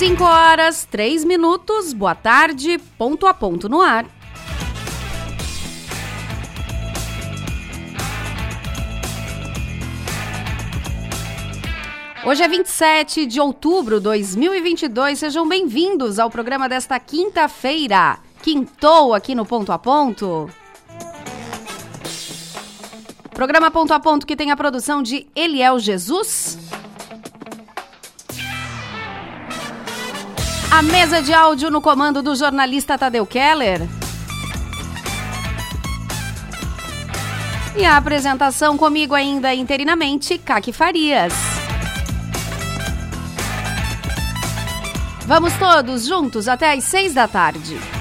5 0.00 0.24
horas, 0.24 0.88
3 0.90 1.26
minutos, 1.26 1.92
boa 1.92 2.14
tarde, 2.14 2.78
ponto 2.96 3.26
a 3.26 3.34
ponto 3.34 3.68
no 3.68 3.82
ar. 3.82 4.06
Hoje 12.24 12.42
é 12.42 12.48
27 12.48 13.26
de 13.26 13.38
outubro 13.38 13.98
de 13.98 14.04
2022. 14.04 15.18
Sejam 15.18 15.46
bem-vindos 15.46 16.18
ao 16.18 16.30
programa 16.30 16.66
desta 16.66 16.98
quinta-feira. 16.98 18.20
Quintou 18.42 19.12
aqui 19.12 19.34
no 19.34 19.44
Ponto 19.44 19.70
a 19.70 19.78
Ponto. 19.78 20.48
Programa 23.34 23.70
Ponto 23.70 23.92
a 23.92 24.00
Ponto 24.00 24.26
que 24.26 24.34
tem 24.34 24.50
a 24.50 24.56
produção 24.56 25.02
de 25.02 25.26
Eliel 25.36 25.78
Jesus. 25.78 26.56
A 30.72 30.82
mesa 30.82 31.20
de 31.20 31.34
áudio 31.34 31.68
no 31.68 31.80
comando 31.80 32.22
do 32.22 32.34
jornalista 32.36 32.96
Tadeu 32.96 33.26
Keller. 33.26 33.88
E 37.76 37.84
a 37.84 37.96
apresentação 37.96 38.78
comigo 38.78 39.14
ainda 39.14 39.52
interinamente, 39.52 40.38
Kaki 40.38 40.72
Farias. 40.72 41.32
Vamos 45.26 45.52
todos 45.54 46.06
juntos 46.06 46.46
até 46.46 46.72
às 46.72 46.84
seis 46.84 47.14
da 47.14 47.26
tarde. 47.26 47.99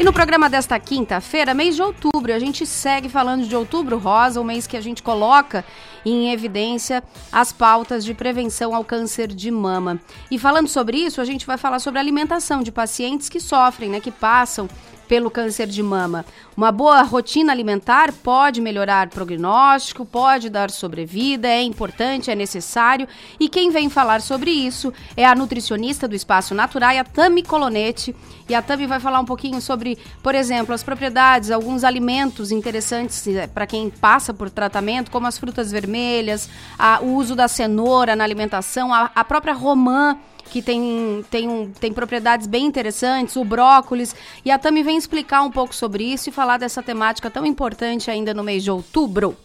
E 0.00 0.02
no 0.02 0.14
programa 0.14 0.48
desta 0.48 0.80
quinta-feira, 0.80 1.52
mês 1.52 1.76
de 1.76 1.82
outubro, 1.82 2.32
a 2.32 2.38
gente 2.38 2.64
segue 2.64 3.06
falando 3.06 3.46
de 3.46 3.54
outubro 3.54 3.98
rosa, 3.98 4.40
o 4.40 4.44
mês 4.44 4.66
que 4.66 4.74
a 4.74 4.80
gente 4.80 5.02
coloca 5.02 5.62
em 6.06 6.32
evidência 6.32 7.04
as 7.30 7.52
pautas 7.52 8.02
de 8.02 8.14
prevenção 8.14 8.74
ao 8.74 8.82
câncer 8.82 9.28
de 9.28 9.50
mama. 9.50 10.00
E 10.30 10.38
falando 10.38 10.68
sobre 10.68 10.96
isso, 10.96 11.20
a 11.20 11.24
gente 11.26 11.46
vai 11.46 11.58
falar 11.58 11.80
sobre 11.80 11.98
a 11.98 12.02
alimentação 12.02 12.62
de 12.62 12.72
pacientes 12.72 13.28
que 13.28 13.38
sofrem, 13.38 13.90
né, 13.90 14.00
que 14.00 14.10
passam 14.10 14.70
pelo 15.10 15.28
câncer 15.28 15.66
de 15.66 15.82
mama. 15.82 16.24
Uma 16.56 16.70
boa 16.70 17.02
rotina 17.02 17.50
alimentar 17.50 18.12
pode 18.12 18.60
melhorar 18.60 19.08
o 19.08 19.10
prognóstico, 19.10 20.06
pode 20.06 20.48
dar 20.48 20.70
sobrevida, 20.70 21.48
é 21.48 21.60
importante, 21.60 22.30
é 22.30 22.34
necessário. 22.36 23.08
E 23.40 23.48
quem 23.48 23.70
vem 23.72 23.90
falar 23.90 24.20
sobre 24.20 24.52
isso 24.52 24.94
é 25.16 25.26
a 25.26 25.34
nutricionista 25.34 26.06
do 26.06 26.14
Espaço 26.14 26.54
Natural, 26.54 26.96
a 26.96 27.02
Tami 27.02 27.42
Colonetti. 27.42 28.14
E 28.48 28.54
a 28.54 28.62
Tami 28.62 28.86
vai 28.86 29.00
falar 29.00 29.18
um 29.18 29.24
pouquinho 29.24 29.60
sobre, 29.60 29.98
por 30.22 30.36
exemplo, 30.36 30.72
as 30.72 30.84
propriedades, 30.84 31.50
alguns 31.50 31.82
alimentos 31.82 32.52
interessantes 32.52 33.26
eh, 33.26 33.48
para 33.48 33.66
quem 33.66 33.90
passa 33.90 34.32
por 34.32 34.48
tratamento, 34.48 35.10
como 35.10 35.26
as 35.26 35.36
frutas 35.36 35.72
vermelhas, 35.72 36.48
a, 36.78 37.00
o 37.00 37.16
uso 37.16 37.34
da 37.34 37.48
cenoura 37.48 38.14
na 38.14 38.22
alimentação, 38.22 38.94
a, 38.94 39.10
a 39.12 39.24
própria 39.24 39.54
romã 39.54 40.16
que 40.50 40.60
tem, 40.60 41.24
tem, 41.30 41.48
um, 41.48 41.70
tem 41.70 41.92
propriedades 41.92 42.46
bem 42.46 42.66
interessantes, 42.66 43.36
o 43.36 43.44
brócolis. 43.44 44.14
E 44.44 44.50
a 44.50 44.58
Tami 44.58 44.82
vem 44.82 44.96
explicar 44.96 45.42
um 45.42 45.50
pouco 45.50 45.74
sobre 45.74 46.04
isso 46.04 46.28
e 46.28 46.32
falar 46.32 46.58
dessa 46.58 46.82
temática 46.82 47.30
tão 47.30 47.46
importante 47.46 48.10
ainda 48.10 48.34
no 48.34 48.42
mês 48.42 48.64
de 48.64 48.70
outubro. 48.70 49.36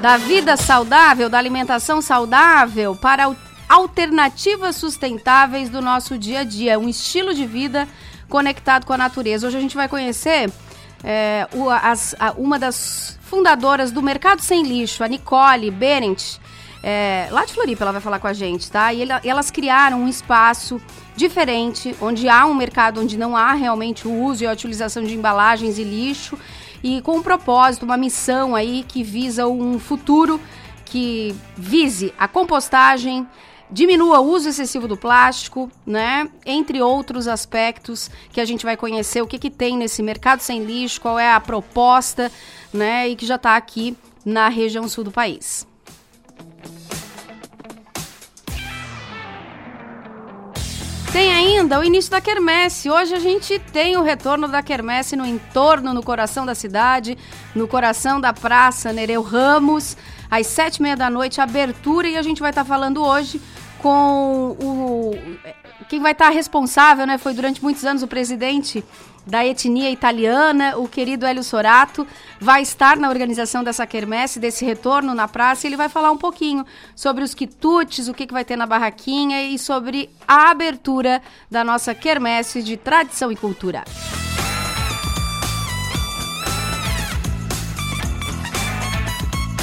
Da 0.00 0.16
vida 0.16 0.56
saudável, 0.56 1.28
da 1.28 1.38
alimentação 1.38 2.00
saudável 2.00 2.94
para 2.94 3.34
alternativas 3.68 4.76
sustentáveis 4.76 5.68
do 5.68 5.82
nosso 5.82 6.16
dia 6.16 6.40
a 6.40 6.44
dia, 6.44 6.78
um 6.78 6.88
estilo 6.88 7.34
de 7.34 7.44
vida 7.44 7.88
conectado 8.28 8.86
com 8.86 8.92
a 8.92 8.96
natureza. 8.98 9.48
Hoje 9.48 9.56
a 9.56 9.60
gente 9.60 9.74
vai 9.74 9.88
conhecer 9.88 10.50
é, 11.02 11.46
o, 11.54 11.70
as, 11.70 12.14
a, 12.18 12.32
uma 12.32 12.58
das 12.58 13.18
fundadoras 13.22 13.92
do 13.92 14.02
Mercado 14.02 14.42
Sem 14.42 14.62
Lixo, 14.62 15.04
a 15.04 15.08
Nicole 15.08 15.70
Berendt, 15.70 16.40
é, 16.82 17.28
lá 17.30 17.44
de 17.44 17.52
Floripa 17.52 17.84
ela 17.84 17.92
vai 17.92 18.00
falar 18.00 18.18
com 18.18 18.26
a 18.26 18.32
gente, 18.32 18.70
tá? 18.70 18.92
E, 18.92 19.02
ele, 19.02 19.12
elas 19.24 19.50
criaram 19.50 20.02
um 20.02 20.08
espaço 20.08 20.80
diferente, 21.16 21.94
onde 22.00 22.28
há 22.28 22.46
um 22.46 22.54
mercado 22.54 23.00
onde 23.00 23.18
não 23.18 23.36
há 23.36 23.52
realmente 23.52 24.06
o 24.06 24.12
uso 24.12 24.44
e 24.44 24.46
a 24.46 24.52
utilização 24.52 25.02
de 25.02 25.14
embalagens 25.14 25.78
e 25.78 25.84
lixo, 25.84 26.38
e 26.82 27.02
com 27.02 27.16
um 27.16 27.22
propósito, 27.22 27.84
uma 27.84 27.96
missão 27.96 28.54
aí 28.54 28.84
que 28.86 29.02
visa 29.02 29.46
um 29.48 29.78
futuro 29.78 30.40
que 30.84 31.34
vise 31.56 32.14
a 32.18 32.26
compostagem, 32.26 33.26
diminua 33.70 34.20
o 34.20 34.30
uso 34.30 34.48
excessivo 34.48 34.88
do 34.88 34.96
plástico, 34.96 35.70
né? 35.86 36.28
Entre 36.44 36.80
outros 36.80 37.28
aspectos 37.28 38.10
que 38.32 38.40
a 38.40 38.44
gente 38.44 38.64
vai 38.64 38.76
conhecer 38.76 39.22
o 39.22 39.26
que, 39.26 39.38
que 39.38 39.50
tem 39.50 39.76
nesse 39.76 40.02
mercado 40.02 40.40
sem 40.40 40.64
lixo, 40.64 41.00
qual 41.00 41.18
é 41.18 41.32
a 41.32 41.40
proposta, 41.40 42.30
né? 42.72 43.08
E 43.08 43.16
que 43.16 43.26
já 43.26 43.36
está 43.36 43.56
aqui 43.56 43.96
na 44.24 44.48
região 44.48 44.88
sul 44.88 45.04
do 45.04 45.10
país. 45.10 45.66
Tem 51.12 51.32
ainda 51.32 51.80
o 51.80 51.84
início 51.84 52.10
da 52.10 52.20
quermesse. 52.20 52.90
Hoje 52.90 53.14
a 53.14 53.18
gente 53.18 53.58
tem 53.58 53.96
o 53.96 54.02
retorno 54.02 54.46
da 54.46 54.62
quermesse 54.62 55.16
no 55.16 55.26
entorno, 55.26 55.94
no 55.94 56.02
coração 56.02 56.44
da 56.44 56.54
cidade, 56.54 57.16
no 57.54 57.66
coração 57.66 58.20
da 58.20 58.32
praça 58.32 58.92
Nereu 58.92 59.22
Ramos, 59.22 59.96
às 60.30 60.46
sete 60.46 60.76
e 60.76 60.82
meia 60.82 60.96
da 60.96 61.08
noite, 61.08 61.40
abertura, 61.40 62.06
e 62.06 62.16
a 62.16 62.22
gente 62.22 62.40
vai 62.40 62.50
estar 62.50 62.62
tá 62.62 62.68
falando 62.68 63.02
hoje 63.02 63.40
com 63.80 64.56
o 64.60 65.14
quem 65.88 66.00
vai 66.00 66.12
estar 66.12 66.28
responsável, 66.28 67.06
né? 67.06 67.16
Foi 67.18 67.32
durante 67.32 67.62
muitos 67.62 67.84
anos 67.84 68.02
o 68.02 68.06
presidente 68.06 68.84
da 69.26 69.44
etnia 69.44 69.90
italiana, 69.90 70.76
o 70.78 70.88
querido 70.88 71.26
Hélio 71.26 71.42
Sorato, 71.42 72.06
vai 72.40 72.62
estar 72.62 72.96
na 72.96 73.08
organização 73.08 73.62
dessa 73.62 73.86
quermesse, 73.86 74.40
desse 74.40 74.64
retorno 74.64 75.14
na 75.14 75.28
praça, 75.28 75.66
e 75.66 75.68
ele 75.68 75.76
vai 75.76 75.88
falar 75.88 76.10
um 76.10 76.16
pouquinho 76.16 76.64
sobre 76.96 77.22
os 77.22 77.34
quitutes, 77.34 78.08
o 78.08 78.14
que, 78.14 78.26
que 78.26 78.32
vai 78.32 78.44
ter 78.44 78.56
na 78.56 78.66
barraquinha 78.66 79.42
e 79.42 79.58
sobre 79.58 80.08
a 80.26 80.50
abertura 80.50 81.22
da 81.50 81.62
nossa 81.62 81.94
quermesse 81.94 82.62
de 82.62 82.76
tradição 82.76 83.30
e 83.30 83.36
cultura. 83.36 83.84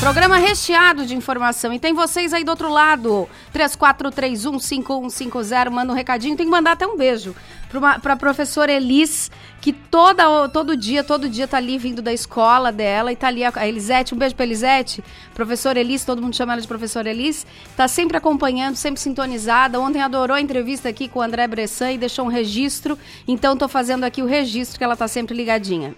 Programa 0.05 0.37
recheado 0.37 1.03
de 1.03 1.15
informação. 1.15 1.73
E 1.73 1.79
tem 1.79 1.91
vocês 1.91 2.31
aí 2.31 2.43
do 2.43 2.49
outro 2.49 2.69
lado. 2.69 3.27
34315150. 3.51 5.71
Manda 5.71 5.91
um 5.91 5.95
recadinho. 5.95 6.37
Tem 6.37 6.45
que 6.45 6.51
mandar 6.51 6.73
até 6.73 6.85
um 6.85 6.95
beijo 6.95 7.35
para 8.03 8.13
a 8.13 8.15
professora 8.15 8.71
Elis, 8.71 9.31
que 9.59 9.73
toda, 9.73 10.47
todo 10.49 10.77
dia, 10.77 11.03
todo 11.03 11.27
dia 11.27 11.47
tá 11.47 11.57
ali 11.57 11.79
vindo 11.79 12.03
da 12.03 12.13
escola 12.13 12.71
dela 12.71 13.11
e 13.11 13.15
tá 13.15 13.29
ali 13.29 13.43
a, 13.43 13.67
Elisete. 13.67 14.13
Um 14.13 14.17
beijo 14.19 14.35
para 14.35 14.45
Elisete. 14.45 15.03
Professora 15.33 15.79
Elis, 15.79 16.05
todo 16.05 16.21
mundo 16.21 16.35
chama 16.35 16.53
ela 16.53 16.61
de 16.61 16.67
professora 16.67 17.09
Elis. 17.09 17.43
Tá 17.75 17.87
sempre 17.87 18.15
acompanhando, 18.15 18.75
sempre 18.75 19.01
sintonizada. 19.01 19.79
Ontem 19.79 20.03
adorou 20.03 20.37
a 20.37 20.41
entrevista 20.41 20.87
aqui 20.87 21.07
com 21.07 21.17
o 21.17 21.23
André 21.23 21.47
Bressan 21.47 21.93
e 21.93 21.97
deixou 21.97 22.25
um 22.25 22.29
registro. 22.29 22.95
Então 23.27 23.57
tô 23.57 23.67
fazendo 23.67 24.03
aqui 24.03 24.21
o 24.21 24.27
registro 24.27 24.77
que 24.77 24.83
ela 24.83 24.95
tá 24.95 25.07
sempre 25.07 25.35
ligadinha. 25.35 25.95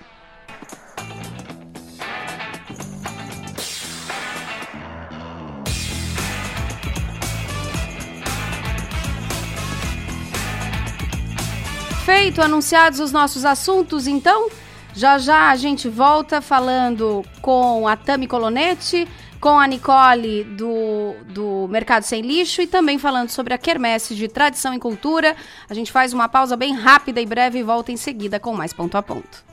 Feito, 12.07 12.41
anunciados 12.41 13.01
os 13.01 13.11
nossos 13.11 13.43
assuntos, 13.43 14.07
então, 14.07 14.49
já 14.93 15.17
já 15.17 15.49
a 15.49 15.57
gente 15.57 15.89
volta 15.89 16.41
falando 16.41 17.21
com 17.41 17.85
a 17.85 17.97
Tami 17.97 18.27
Colonetti, 18.27 19.05
com 19.41 19.59
a 19.59 19.67
Nicole 19.67 20.45
do, 20.45 21.15
do 21.25 21.67
Mercado 21.67 22.03
Sem 22.03 22.21
Lixo 22.21 22.61
e 22.61 22.65
também 22.65 22.97
falando 22.97 23.29
sobre 23.29 23.53
a 23.53 23.57
Quermesse 23.57 24.15
de 24.15 24.29
Tradição 24.29 24.73
e 24.73 24.79
Cultura. 24.79 25.35
A 25.69 25.73
gente 25.73 25.91
faz 25.91 26.13
uma 26.13 26.29
pausa 26.29 26.55
bem 26.55 26.73
rápida 26.73 27.19
e 27.19 27.25
breve 27.25 27.59
e 27.59 27.63
volta 27.63 27.91
em 27.91 27.97
seguida 27.97 28.39
com 28.39 28.53
mais 28.53 28.71
ponto 28.71 28.95
a 28.95 29.03
ponto. 29.03 29.43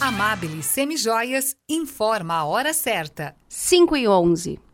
Amabile 0.00 0.60
Semijoias 0.60 1.54
informa 1.68 2.34
a 2.34 2.44
hora 2.44 2.72
certa. 2.72 3.36
5 3.48 3.96
e 3.96 4.08
11. 4.08 4.73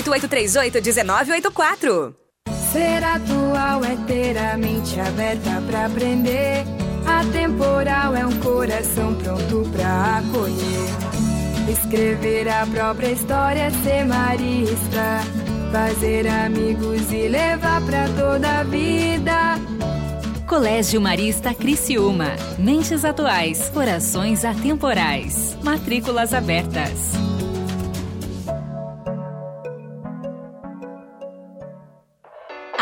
1984. 0.01 2.15
Ser 2.71 3.03
atual 3.03 3.83
é 3.83 3.95
ter 4.07 4.37
a 4.37 4.57
mente 4.57 4.99
aberta 4.99 5.61
pra 5.67 5.85
aprender. 5.85 6.63
Atemporal 7.05 8.15
é 8.15 8.25
um 8.25 8.39
coração 8.39 9.13
pronto 9.15 9.69
pra 9.71 10.17
acolher. 10.17 11.69
Escrever 11.69 12.49
a 12.49 12.65
própria 12.65 13.11
história, 13.11 13.69
ser 13.83 14.05
marista. 14.05 15.21
Fazer 15.71 16.27
amigos 16.27 17.11
e 17.11 17.27
levar 17.27 17.81
pra 17.81 18.07
toda 18.09 18.59
a 18.59 18.63
vida. 18.63 19.59
Colégio 20.47 20.99
Marista 20.99 21.53
Criciúma. 21.53 22.35
Mentes 22.57 23.05
atuais, 23.05 23.69
corações 23.69 24.43
atemporais. 24.43 25.55
Matrículas 25.63 26.33
abertas. 26.33 27.30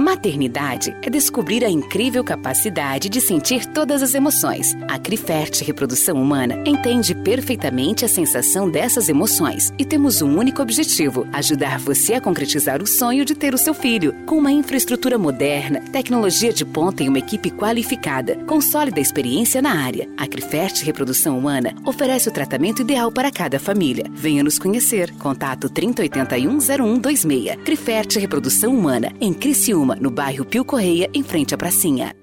Maternidade 0.00 0.96
é 1.02 1.10
descobrir 1.10 1.62
a 1.62 1.68
incrível 1.68 2.24
capacidade 2.24 3.10
de 3.10 3.20
sentir 3.20 3.66
todas 3.66 4.02
as 4.02 4.14
emoções. 4.14 4.74
A 4.88 4.98
Crifert 4.98 5.62
Reprodução 5.62 6.16
Humana 6.16 6.64
entende 6.64 7.14
perfeitamente 7.14 8.02
a 8.02 8.08
sensação 8.08 8.70
dessas 8.70 9.10
emoções 9.10 9.74
e 9.78 9.84
temos 9.84 10.22
um 10.22 10.38
único 10.38 10.62
objetivo: 10.62 11.28
ajudar 11.34 11.78
você 11.78 12.14
a 12.14 12.20
concretizar 12.20 12.82
o 12.82 12.86
sonho 12.86 13.26
de 13.26 13.34
ter 13.34 13.52
o 13.52 13.58
seu 13.58 13.74
filho. 13.74 14.14
Com 14.24 14.38
uma 14.38 14.50
infraestrutura 14.50 15.18
moderna, 15.18 15.80
tecnologia 15.92 16.50
de 16.50 16.64
ponta 16.64 17.02
e 17.02 17.08
uma 17.08 17.18
equipe 17.18 17.50
qualificada, 17.50 18.36
com 18.46 18.58
sólida 18.58 19.00
experiência 19.00 19.60
na 19.60 19.84
área, 19.84 20.08
a 20.16 20.26
Crifert 20.26 20.82
Reprodução 20.82 21.38
Humana 21.38 21.74
oferece 21.84 22.26
o 22.26 22.32
tratamento 22.32 22.80
ideal 22.80 23.12
para 23.12 23.30
cada 23.30 23.58
família. 23.58 24.06
Venha 24.14 24.42
nos 24.42 24.58
conhecer. 24.58 25.12
Contato 25.18 25.68
3081 25.68 26.58
0126. 26.58 27.56
Crifert 27.66 28.16
Reprodução 28.16 28.74
Humana, 28.74 29.12
em 29.20 29.34
Criciúma 29.34 29.89
no 29.96 30.10
bairro 30.10 30.44
Pio 30.44 30.64
Correia, 30.64 31.08
em 31.14 31.22
frente 31.22 31.54
à 31.54 31.58
pracinha. 31.58 32.14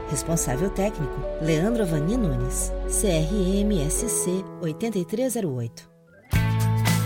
Responsável 0.08 0.70
técnico: 0.70 1.20
Leandro 1.42 1.82
Avani 1.82 2.16
Nunes. 2.16 2.72
CRMSC 2.86 4.44
8308. 4.62 5.90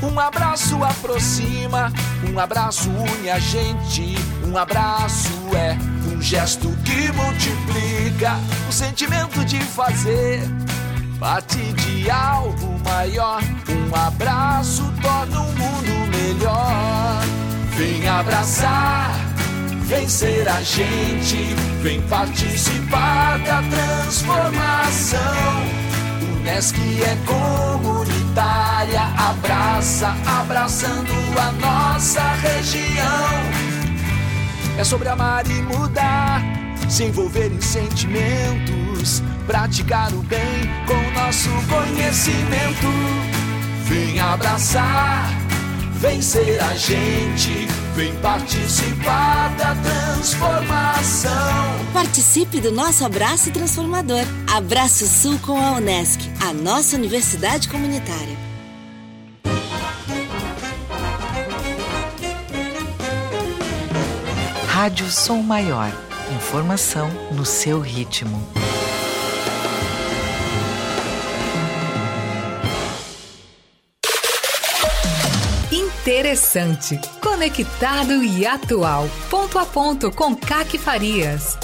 Um 0.03 0.21
abraço 0.21 0.85
aproxima, 0.85 1.91
um 2.31 2.39
abraço 2.39 2.91
une 2.91 3.31
a 3.31 3.39
gente. 3.39 4.17
Um 4.47 4.59
abraço 4.59 5.33
é 5.57 5.79
um 6.13 6.21
gesto 6.21 6.69
que 6.85 7.11
multiplica 7.13 8.33
o 8.69 8.73
sentimento 8.73 9.43
de 9.47 9.61
fazer 9.61 10.43
parte 11.19 11.57
de 11.57 12.11
algo 12.11 12.79
maior. 12.85 13.41
Um 13.71 13.97
abraço 13.97 14.83
torna 15.01 15.41
o 15.41 15.45
um 15.45 15.53
mundo 15.53 16.11
melhor. 16.11 17.23
Vem 17.77 18.07
abraçar, 18.07 19.11
vem 19.93 20.09
ser 20.09 20.49
a 20.49 20.63
gente, 20.63 21.55
vem 21.83 22.01
participar 22.03 23.39
da 23.41 23.63
transformação. 23.63 25.21
Unesc 26.37 26.75
é 27.03 27.17
comunitária, 27.27 29.03
abraça, 29.19 30.17
abraçando 30.41 31.13
a 31.39 31.53
nossa 31.53 32.23
região. 32.23 33.29
É 34.79 34.85
sobre 34.85 35.11
amar 35.11 35.47
e 35.47 35.61
mudar, 35.61 36.41
se 36.89 37.05
envolver 37.05 37.53
em 37.53 37.61
sentimentos, 37.61 39.23
praticar 39.47 40.11
o 40.15 40.23
bem 40.23 40.71
com 40.87 41.21
nosso 41.21 41.51
conhecimento. 41.69 42.89
Vem 43.85 44.19
abraçar, 44.21 45.29
vem 46.01 46.23
ser 46.23 46.63
a 46.63 46.75
gente, 46.77 47.69
vem 47.95 48.15
participar 48.17 49.55
da 49.57 49.75
transformação. 49.75 51.33
Participe 51.93 52.61
do 52.61 52.73
nosso 52.73 53.05
abraço 53.05 53.51
transformador. 53.51 54.25
Abraço 54.51 55.07
Sul 55.07 55.39
com 55.41 55.61
a 55.61 55.73
Unesc, 55.73 56.21
a 56.41 56.53
nossa 56.53 56.97
universidade 56.97 57.69
comunitária. 57.69 58.37
Rádio 64.69 65.11
Som 65.11 65.43
Maior. 65.43 65.93
Informação 66.35 67.11
no 67.33 67.45
seu 67.45 67.79
ritmo. 67.79 68.62
Interessante, 76.03 77.01
conectado 77.21 78.25
e 78.25 78.45
atual. 78.45 79.05
Ponto 79.31 79.57
a 79.57 79.65
ponto 79.65 80.11
com 80.11 80.35
Caque 80.35 80.77
Farias. 80.77 81.57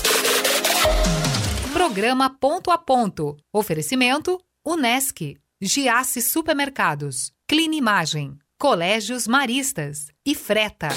programa 1.73 2.31
Ponto 2.31 2.71
a 2.71 2.79
Ponto. 2.79 3.37
Oferecimento 3.53 4.41
Unesc, 4.65 5.35
Giasse 5.61 6.23
Supermercados, 6.23 7.33
Clinimagem, 7.49 8.39
Colégios 8.57 9.27
Maristas 9.27 10.07
e 10.25 10.37
Freta. 10.37 10.91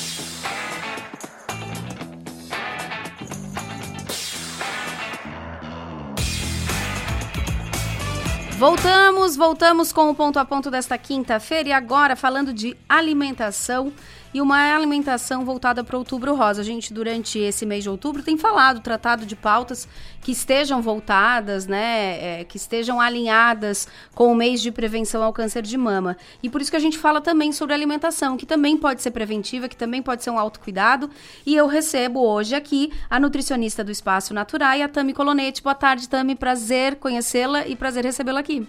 Voltamos, 8.61 9.35
voltamos 9.35 9.91
com 9.91 10.11
o 10.11 10.13
ponto 10.13 10.37
a 10.37 10.45
ponto 10.45 10.69
desta 10.69 10.95
quinta-feira 10.95 11.69
e 11.69 11.71
agora 11.71 12.15
falando 12.15 12.53
de 12.53 12.77
alimentação 12.87 13.91
e 14.33 14.41
uma 14.41 14.73
alimentação 14.75 15.43
voltada 15.43 15.83
para 15.83 15.97
outubro 15.97 16.35
rosa. 16.35 16.61
A 16.61 16.63
gente, 16.63 16.93
durante 16.93 17.38
esse 17.39 17.65
mês 17.65 17.83
de 17.83 17.89
outubro, 17.89 18.23
tem 18.23 18.38
falado, 18.38 18.79
tratado 18.79 19.25
de 19.25 19.35
pautas 19.35 19.88
que 20.21 20.31
estejam 20.31 20.81
voltadas, 20.81 21.67
né, 21.67 22.39
é, 22.39 22.43
que 22.43 22.57
estejam 22.57 23.01
alinhadas 23.01 23.88
com 24.13 24.31
o 24.31 24.35
mês 24.35 24.61
de 24.61 24.71
prevenção 24.71 25.23
ao 25.23 25.33
câncer 25.33 25.63
de 25.63 25.77
mama. 25.77 26.15
E 26.41 26.50
por 26.50 26.61
isso 26.61 26.71
que 26.71 26.77
a 26.77 26.81
gente 26.81 26.97
fala 26.97 27.19
também 27.19 27.51
sobre 27.51 27.73
alimentação, 27.73 28.38
que 28.38 28.45
também 28.45 28.77
pode 28.77 29.01
ser 29.01 29.11
preventiva, 29.11 29.67
que 29.67 29.75
também 29.75 30.01
pode 30.01 30.23
ser 30.23 30.29
um 30.29 30.39
autocuidado. 30.39 31.09
E 31.45 31.55
eu 31.55 31.67
recebo 31.67 32.21
hoje 32.21 32.55
aqui 32.55 32.91
a 33.09 33.19
nutricionista 33.19 33.83
do 33.83 33.91
Espaço 33.91 34.33
Natural, 34.33 34.81
a 34.81 34.88
Tami 34.88 35.13
Colonete. 35.13 35.61
Boa 35.61 35.75
tarde, 35.75 36.07
Tami. 36.07 36.35
Prazer 36.35 36.95
conhecê-la 36.95 37.67
e 37.67 37.75
prazer 37.75 38.05
recebê-la 38.05 38.39
aqui. 38.39 38.67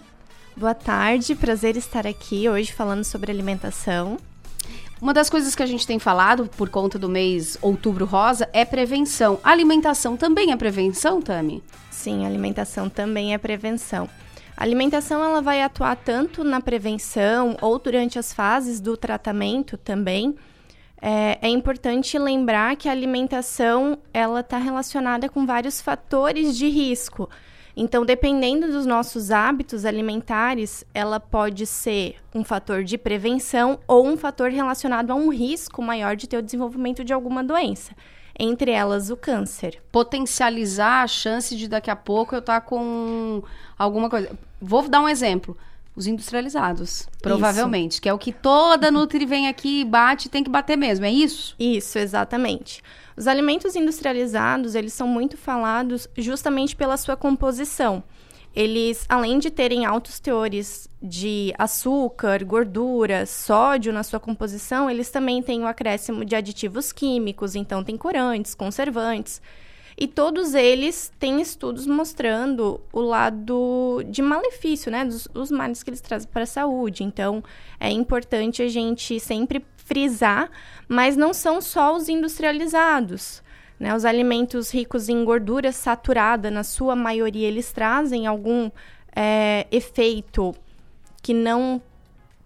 Boa 0.55 0.75
tarde, 0.75 1.33
prazer 1.33 1.75
estar 1.77 2.05
aqui 2.05 2.47
hoje 2.47 2.71
falando 2.71 3.03
sobre 3.03 3.31
alimentação. 3.31 4.17
Uma 5.03 5.13
das 5.13 5.29
coisas 5.29 5.53
que 5.53 5.61
a 5.61 5.65
gente 5.65 5.85
tem 5.85 5.99
falado 5.99 6.49
por 6.55 6.69
conta 6.69 6.97
do 6.97 7.09
mês 7.09 7.57
Outubro 7.61 8.05
Rosa 8.05 8.49
é 8.53 8.63
prevenção. 8.63 9.37
A 9.43 9.51
alimentação 9.51 10.15
também 10.15 10.53
é 10.53 10.55
prevenção, 10.55 11.21
Tami? 11.21 11.61
Sim, 11.91 12.25
alimentação 12.25 12.87
também 12.87 13.33
é 13.33 13.37
prevenção. 13.37 14.09
A 14.55 14.63
alimentação 14.63 15.21
ela 15.21 15.41
vai 15.41 15.61
atuar 15.61 15.97
tanto 15.97 16.41
na 16.45 16.61
prevenção 16.61 17.57
ou 17.59 17.77
durante 17.77 18.17
as 18.17 18.31
fases 18.31 18.79
do 18.79 18.95
tratamento 18.95 19.75
também. 19.75 20.35
É, 21.01 21.37
é 21.41 21.49
importante 21.49 22.17
lembrar 22.17 22.77
que 22.77 22.87
a 22.87 22.93
alimentação 22.93 23.97
ela 24.13 24.39
está 24.39 24.57
relacionada 24.57 25.27
com 25.27 25.45
vários 25.45 25.81
fatores 25.81 26.57
de 26.57 26.69
risco. 26.69 27.29
Então, 27.75 28.05
dependendo 28.05 28.71
dos 28.71 28.85
nossos 28.85 29.31
hábitos 29.31 29.83
alimentares, 29.83 30.85
ela 30.93 31.19
pode 31.19 31.65
ser 31.65 32.17
um 32.33 32.43
fator 32.43 32.83
de 32.83 32.97
prevenção 32.97 33.79
ou 33.87 34.07
um 34.07 34.15
fator 34.15 34.51
relacionado 34.51 35.11
a 35.11 35.15
um 35.15 35.29
risco 35.29 35.81
maior 35.81 36.15
de 36.15 36.27
ter 36.27 36.37
o 36.37 36.41
desenvolvimento 36.41 37.03
de 37.03 37.13
alguma 37.13 37.43
doença. 37.43 37.95
Entre 38.37 38.71
elas, 38.71 39.09
o 39.09 39.17
câncer. 39.17 39.81
Potencializar 39.91 41.03
a 41.03 41.07
chance 41.07 41.55
de 41.55 41.67
daqui 41.67 41.89
a 41.89 41.95
pouco 41.95 42.35
eu 42.35 42.39
estar 42.39 42.61
tá 42.61 42.65
com 42.65 43.43
alguma 43.77 44.09
coisa. 44.09 44.31
Vou 44.61 44.87
dar 44.87 45.01
um 45.01 45.09
exemplo 45.09 45.57
os 45.95 46.07
industrializados, 46.07 47.07
provavelmente, 47.21 47.93
isso. 47.93 48.01
que 48.01 48.09
é 48.09 48.13
o 48.13 48.17
que 48.17 48.31
toda 48.31 48.89
Nutri 48.89 49.25
vem 49.25 49.47
aqui 49.47 49.81
e 49.81 49.85
bate, 49.85 50.27
tem 50.27 50.43
que 50.43 50.49
bater 50.49 50.75
mesmo, 50.75 51.05
é 51.05 51.11
isso? 51.11 51.55
Isso, 51.59 51.99
exatamente. 51.99 52.81
Os 53.15 53.27
alimentos 53.27 53.75
industrializados, 53.75 54.75
eles 54.75 54.93
são 54.93 55.07
muito 55.07 55.37
falados 55.37 56.07
justamente 56.17 56.75
pela 56.75 56.97
sua 56.97 57.15
composição. 57.15 58.03
Eles, 58.55 59.05
além 59.09 59.39
de 59.39 59.49
terem 59.49 59.83
altos 59.83 60.19
teores 60.19 60.87
de 61.01 61.51
açúcar, 61.57 62.43
gordura, 62.43 63.25
sódio 63.25 63.91
na 63.91 64.03
sua 64.03 64.19
composição, 64.19 64.87
eles 64.87 65.09
também 65.09 65.41
têm 65.41 65.63
o 65.63 65.67
acréscimo 65.67 66.23
de 66.23 66.35
aditivos 66.35 66.91
químicos, 66.91 67.55
então 67.55 67.83
tem 67.83 67.97
corantes, 67.97 68.53
conservantes. 68.53 69.41
E 69.97 70.07
todos 70.07 70.53
eles 70.53 71.11
têm 71.19 71.41
estudos 71.41 71.85
mostrando 71.85 72.81
o 72.91 72.99
lado 72.99 74.03
de 74.07 74.21
malefício, 74.21 74.91
né? 74.91 75.05
Dos, 75.05 75.27
os 75.33 75.51
males 75.51 75.83
que 75.83 75.89
eles 75.89 76.01
trazem 76.01 76.29
para 76.31 76.43
a 76.43 76.47
saúde. 76.47 77.03
Então, 77.03 77.43
é 77.79 77.91
importante 77.91 78.61
a 78.61 78.67
gente 78.67 79.19
sempre 79.19 79.63
frisar, 79.85 80.49
mas 80.87 81.15
não 81.15 81.33
são 81.33 81.61
só 81.61 81.95
os 81.95 82.09
industrializados. 82.09 83.43
Né? 83.79 83.95
Os 83.95 84.05
alimentos 84.05 84.73
ricos 84.73 85.09
em 85.09 85.23
gordura 85.23 85.71
saturada, 85.71 86.49
na 86.49 86.63
sua 86.63 86.95
maioria, 86.95 87.47
eles 87.47 87.71
trazem 87.71 88.27
algum 88.27 88.69
é, 89.15 89.67
efeito 89.71 90.53
que 91.21 91.33
não 91.33 91.81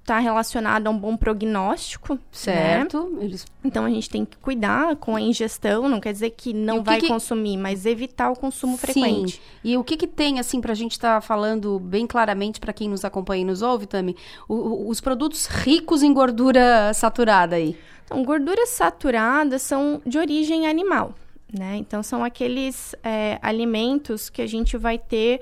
está 0.07 0.19
relacionado 0.19 0.87
a 0.87 0.89
um 0.89 0.97
bom 0.97 1.17
prognóstico, 1.17 2.13
né? 2.13 2.19
certo? 2.31 3.09
Né? 3.11 3.25
Eles... 3.25 3.45
Então 3.61 3.83
a 3.83 3.89
gente 3.89 4.09
tem 4.09 4.23
que 4.23 4.37
cuidar 4.37 4.95
com 4.95 5.17
a 5.17 5.21
ingestão, 5.21 5.89
não 5.89 5.99
quer 5.99 6.13
dizer 6.13 6.29
que 6.29 6.53
não 6.53 6.81
vai 6.81 7.01
que... 7.01 7.09
consumir, 7.09 7.57
mas 7.57 7.85
evitar 7.85 8.31
o 8.31 8.35
consumo 8.35 8.77
frequente. 8.77 9.33
Sim. 9.33 9.41
E 9.65 9.77
o 9.77 9.83
que 9.83 9.97
que 9.97 10.07
tem 10.07 10.39
assim 10.39 10.61
para 10.61 10.71
a 10.71 10.75
gente 10.75 10.93
estar 10.93 11.15
tá 11.15 11.21
falando 11.21 11.77
bem 11.77 12.07
claramente 12.07 12.57
para 12.57 12.71
quem 12.71 12.87
nos 12.89 13.03
acompanha 13.03 13.41
e 13.41 13.45
nos 13.45 13.61
ouve, 13.61 13.85
Tami, 13.85 14.15
o, 14.47 14.55
o, 14.55 14.89
os 14.89 15.01
produtos 15.01 15.45
ricos 15.45 16.01
em 16.01 16.13
gordura 16.13 16.93
saturada 16.93 17.57
aí? 17.57 17.77
Então, 18.05 18.23
gorduras 18.23 18.69
saturadas 18.69 19.61
são 19.61 20.01
de 20.05 20.17
origem 20.17 20.67
animal, 20.67 21.13
né? 21.51 21.75
Então 21.75 22.01
são 22.01 22.23
aqueles 22.23 22.95
é, 23.03 23.37
alimentos 23.41 24.29
que 24.29 24.41
a 24.41 24.47
gente 24.47 24.77
vai 24.77 24.97
ter 24.97 25.41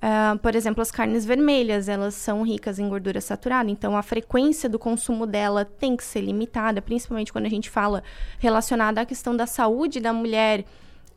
Uh, 0.00 0.38
por 0.38 0.54
exemplo, 0.54 0.80
as 0.80 0.90
carnes 0.90 1.26
vermelhas, 1.26 1.86
elas 1.86 2.14
são 2.14 2.42
ricas 2.42 2.78
em 2.78 2.88
gordura 2.88 3.20
saturada, 3.20 3.70
então 3.70 3.94
a 3.94 4.02
frequência 4.02 4.66
do 4.66 4.78
consumo 4.78 5.26
dela 5.26 5.62
tem 5.62 5.94
que 5.94 6.02
ser 6.02 6.22
limitada, 6.22 6.80
principalmente 6.80 7.30
quando 7.30 7.44
a 7.44 7.50
gente 7.50 7.68
fala 7.68 8.02
relacionada 8.38 9.02
à 9.02 9.04
questão 9.04 9.36
da 9.36 9.46
saúde 9.46 10.00
da 10.00 10.10
mulher. 10.10 10.64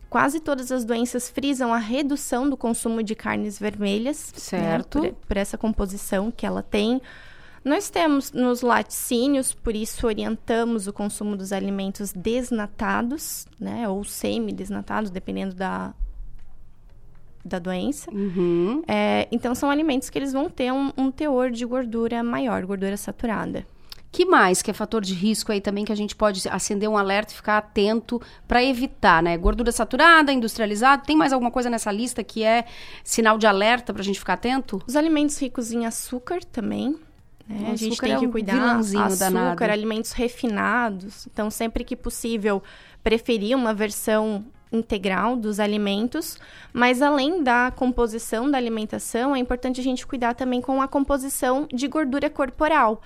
Quase 0.09 0.41
todas 0.41 0.69
as 0.69 0.83
doenças 0.83 1.29
frisam 1.29 1.73
a 1.73 1.77
redução 1.77 2.49
do 2.49 2.57
consumo 2.57 3.01
de 3.01 3.15
carnes 3.15 3.57
vermelhas, 3.57 4.31
né, 4.33 4.39
certo? 4.39 5.01
Né, 5.01 5.09
por, 5.11 5.27
por 5.27 5.37
essa 5.37 5.57
composição 5.57 6.29
que 6.29 6.45
ela 6.45 6.61
tem. 6.61 7.01
Nós 7.63 7.89
temos 7.89 8.33
nos 8.33 8.61
laticínios, 8.61 9.53
por 9.53 9.73
isso 9.73 10.05
orientamos 10.05 10.87
o 10.87 10.93
consumo 10.93 11.37
dos 11.37 11.53
alimentos 11.53 12.11
desnatados, 12.11 13.47
né, 13.57 13.87
ou 13.87 14.03
semi-desnatados, 14.03 15.09
dependendo 15.09 15.55
da, 15.55 15.93
da 17.43 17.59
doença. 17.59 18.09
Uhum. 18.11 18.83
É, 18.87 19.27
então, 19.31 19.53
são 19.53 19.69
alimentos 19.69 20.09
que 20.09 20.17
eles 20.17 20.31
vão 20.31 20.49
ter 20.49 20.71
um, 20.71 20.91
um, 20.97 21.11
teor 21.11 21.51
de 21.51 21.65
gordura 21.65 22.23
maior, 22.23 22.65
gordura 22.65 22.95
saturada. 22.95 23.65
Que 24.11 24.25
mais 24.25 24.61
que 24.61 24.69
é 24.69 24.73
fator 24.73 25.01
de 25.01 25.15
risco 25.15 25.51
aí 25.51 25.59
também 25.59 25.83
que 25.83 25.91
a 25.91 25.95
gente 25.95 26.15
pode 26.15 26.47
acender 26.47 26.87
um 26.87 26.95
alerta 26.95 27.33
e 27.33 27.35
ficar 27.35 27.57
atento 27.57 28.21
para 28.47 28.63
evitar, 28.63 29.23
né? 29.23 29.35
Gordura 29.35 29.71
saturada, 29.71 30.31
industrializada, 30.31 31.01
tem 31.03 31.17
mais 31.17 31.33
alguma 31.33 31.49
coisa 31.49 31.67
nessa 31.67 31.91
lista 31.91 32.23
que 32.23 32.43
é 32.43 32.65
sinal 33.03 33.39
de 33.39 33.47
alerta 33.47 33.91
para 33.91 34.03
a 34.03 34.05
gente 34.05 34.19
ficar 34.19 34.33
atento? 34.33 34.79
Os 34.87 34.95
alimentos 34.95 35.41
ricos 35.41 35.71
em 35.71 35.87
açúcar 35.87 36.43
também. 36.45 36.95
Né? 37.47 37.71
A 37.71 37.75
gente 37.75 37.99
tem 37.99 38.13
é 38.13 38.19
que 38.19 38.27
cuidar. 38.27 38.77
açúcar, 38.77 39.15
danado. 39.15 39.63
alimentos 39.63 40.11
refinados. 40.11 41.27
Então, 41.27 41.49
sempre 41.49 41.83
que 41.83 41.95
possível, 41.95 42.61
preferir 43.03 43.57
uma 43.57 43.73
versão 43.73 44.45
integral 44.73 45.35
dos 45.35 45.59
alimentos, 45.59 46.37
mas 46.73 47.01
além 47.01 47.43
da 47.43 47.71
composição 47.71 48.49
da 48.49 48.57
alimentação, 48.57 49.35
é 49.35 49.39
importante 49.39 49.79
a 49.79 49.83
gente 49.83 50.05
cuidar 50.05 50.33
também 50.33 50.59
com 50.59 50.81
a 50.81 50.87
composição 50.87 51.67
de 51.71 51.87
gordura 51.87 52.29
corporal, 52.29 53.01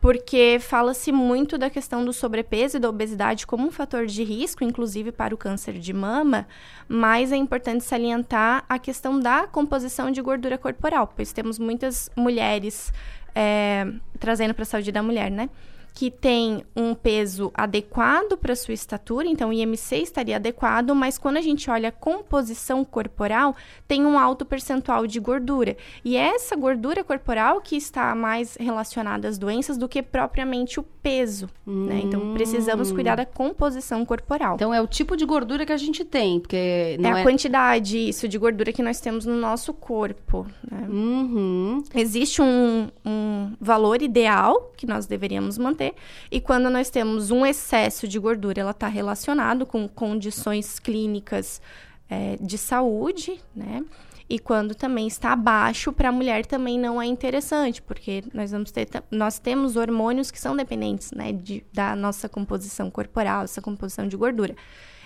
porque 0.00 0.58
fala-se 0.60 1.12
muito 1.12 1.56
da 1.56 1.70
questão 1.70 2.04
do 2.04 2.12
sobrepeso 2.12 2.76
e 2.76 2.80
da 2.80 2.88
obesidade 2.88 3.46
como 3.46 3.68
um 3.68 3.70
fator 3.70 4.06
de 4.06 4.24
risco, 4.24 4.64
inclusive 4.64 5.12
para 5.12 5.32
o 5.32 5.38
câncer 5.38 5.74
de 5.74 5.92
mama, 5.92 6.48
mas 6.88 7.30
é 7.30 7.36
importante 7.36 7.84
salientar 7.84 8.64
a 8.68 8.78
questão 8.78 9.20
da 9.20 9.46
composição 9.46 10.10
de 10.10 10.20
gordura 10.20 10.58
corporal, 10.58 11.12
pois 11.14 11.32
temos 11.32 11.58
muitas 11.58 12.10
mulheres 12.16 12.92
é, 13.34 13.86
trazendo 14.18 14.54
para 14.54 14.62
a 14.62 14.66
saúde 14.66 14.90
da 14.90 15.02
mulher, 15.02 15.30
né? 15.30 15.48
Que 15.94 16.10
tem 16.10 16.64
um 16.74 16.94
peso 16.94 17.50
adequado 17.54 18.36
para 18.36 18.56
sua 18.56 18.74
estatura, 18.74 19.28
então 19.28 19.50
o 19.50 19.52
IMC 19.52 19.96
estaria 19.96 20.36
adequado, 20.36 20.94
mas 20.94 21.18
quando 21.18 21.36
a 21.36 21.40
gente 21.40 21.70
olha 21.70 21.90
a 21.90 21.92
composição 21.92 22.84
corporal, 22.84 23.54
tem 23.86 24.04
um 24.04 24.18
alto 24.18 24.44
percentual 24.44 25.06
de 25.06 25.20
gordura. 25.20 25.76
E 26.04 26.16
é 26.16 26.34
essa 26.34 26.56
gordura 26.56 27.04
corporal 27.04 27.60
que 27.60 27.76
está 27.76 28.14
mais 28.14 28.56
relacionada 28.58 29.28
às 29.28 29.38
doenças 29.38 29.76
do 29.76 29.88
que 29.88 30.02
propriamente 30.02 30.80
o 30.80 30.82
peso, 30.82 31.48
hum. 31.66 31.86
né? 31.86 32.00
Então 32.04 32.32
precisamos 32.32 32.90
hum. 32.90 32.94
cuidar 32.94 33.16
da 33.16 33.26
composição 33.26 34.04
corporal. 34.04 34.54
Então 34.54 34.72
é 34.72 34.80
o 34.80 34.86
tipo 34.86 35.16
de 35.16 35.26
gordura 35.26 35.66
que 35.66 35.72
a 35.72 35.76
gente 35.76 36.04
tem, 36.04 36.40
porque 36.40 36.56
é 36.56 37.08
a 37.08 37.18
é... 37.18 37.22
quantidade 37.22 37.98
isso 37.98 38.28
de 38.28 38.38
gordura 38.38 38.72
que 38.72 38.82
nós 38.82 39.00
temos 39.00 39.26
no 39.26 39.36
nosso 39.36 39.74
corpo. 39.74 40.46
Né? 40.70 40.86
Uhum. 40.88 41.82
Existe 41.94 42.40
um, 42.40 42.88
um 43.04 43.52
valor 43.60 44.00
ideal 44.00 44.72
que 44.76 44.86
nós 44.86 45.06
deveríamos 45.06 45.58
manter 45.58 45.81
e 46.30 46.40
quando 46.40 46.70
nós 46.70 46.90
temos 46.90 47.30
um 47.30 47.44
excesso 47.44 48.06
de 48.06 48.18
gordura, 48.18 48.60
ela 48.60 48.70
está 48.70 48.88
relacionado 48.88 49.66
com 49.66 49.88
condições 49.88 50.78
clínicas 50.78 51.60
é, 52.08 52.36
de 52.40 52.58
saúde, 52.58 53.40
né? 53.54 53.82
E 54.28 54.38
quando 54.38 54.74
também 54.74 55.06
está 55.06 55.32
abaixo, 55.32 55.92
para 55.92 56.08
a 56.08 56.12
mulher 56.12 56.46
também 56.46 56.78
não 56.78 57.00
é 57.02 57.04
interessante, 57.04 57.82
porque 57.82 58.24
nós 58.32 58.50
vamos 58.50 58.70
ter 58.70 58.88
nós 59.10 59.38
temos 59.38 59.76
hormônios 59.76 60.30
que 60.30 60.40
são 60.40 60.56
dependentes, 60.56 61.10
né, 61.12 61.32
de, 61.32 61.62
da 61.70 61.94
nossa 61.94 62.30
composição 62.30 62.90
corporal, 62.90 63.44
essa 63.44 63.60
composição 63.60 64.08
de 64.08 64.16
gordura. 64.16 64.54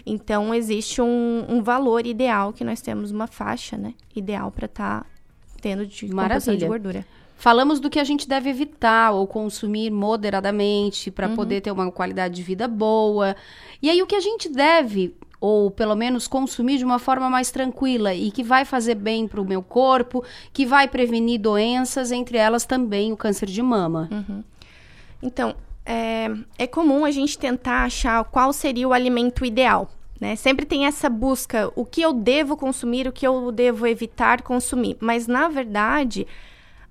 Então 0.04 0.54
existe 0.54 1.02
um, 1.02 1.44
um 1.48 1.60
valor 1.60 2.06
ideal 2.06 2.52
que 2.52 2.62
nós 2.62 2.80
temos 2.80 3.10
uma 3.10 3.26
faixa, 3.26 3.76
né, 3.76 3.94
ideal 4.14 4.52
para 4.52 4.66
estar 4.66 5.00
tá 5.00 5.06
tendo 5.60 5.84
de 5.84 6.06
Maravilha. 6.06 6.34
composição 6.40 6.56
de 6.56 6.66
gordura. 6.66 7.04
Falamos 7.36 7.78
do 7.78 7.90
que 7.90 8.00
a 8.00 8.04
gente 8.04 8.26
deve 8.26 8.48
evitar 8.48 9.12
ou 9.12 9.26
consumir 9.26 9.90
moderadamente 9.90 11.10
para 11.10 11.28
Uhum. 11.28 11.36
poder 11.36 11.60
ter 11.60 11.70
uma 11.70 11.92
qualidade 11.92 12.34
de 12.34 12.42
vida 12.42 12.66
boa. 12.66 13.36
E 13.82 13.90
aí 13.90 14.02
o 14.02 14.06
que 14.06 14.16
a 14.16 14.20
gente 14.20 14.48
deve 14.48 15.14
ou 15.38 15.70
pelo 15.70 15.94
menos 15.94 16.26
consumir 16.26 16.78
de 16.78 16.84
uma 16.84 16.98
forma 16.98 17.28
mais 17.28 17.50
tranquila 17.50 18.14
e 18.14 18.30
que 18.30 18.42
vai 18.42 18.64
fazer 18.64 18.94
bem 18.94 19.28
para 19.28 19.40
o 19.40 19.44
meu 19.44 19.62
corpo, 19.62 20.24
que 20.52 20.64
vai 20.64 20.88
prevenir 20.88 21.38
doenças, 21.38 22.10
entre 22.10 22.38
elas 22.38 22.64
também 22.64 23.12
o 23.12 23.16
câncer 23.16 23.46
de 23.46 23.60
mama. 23.62 24.08
Uhum. 24.10 24.42
Então, 25.22 25.54
é, 25.84 26.30
é 26.58 26.66
comum 26.66 27.04
a 27.04 27.10
gente 27.10 27.38
tentar 27.38 27.84
achar 27.84 28.24
qual 28.24 28.52
seria 28.52 28.88
o 28.88 28.92
alimento 28.94 29.44
ideal. 29.44 29.90
Né? 30.18 30.34
Sempre 30.36 30.64
tem 30.64 30.86
essa 30.86 31.10
busca, 31.10 31.70
o 31.76 31.84
que 31.84 32.00
eu 32.00 32.14
devo 32.14 32.56
consumir, 32.56 33.06
o 33.06 33.12
que 33.12 33.26
eu 33.26 33.52
devo 33.52 33.86
evitar 33.86 34.40
consumir. 34.40 34.96
Mas, 34.98 35.26
na 35.26 35.48
verdade, 35.48 36.26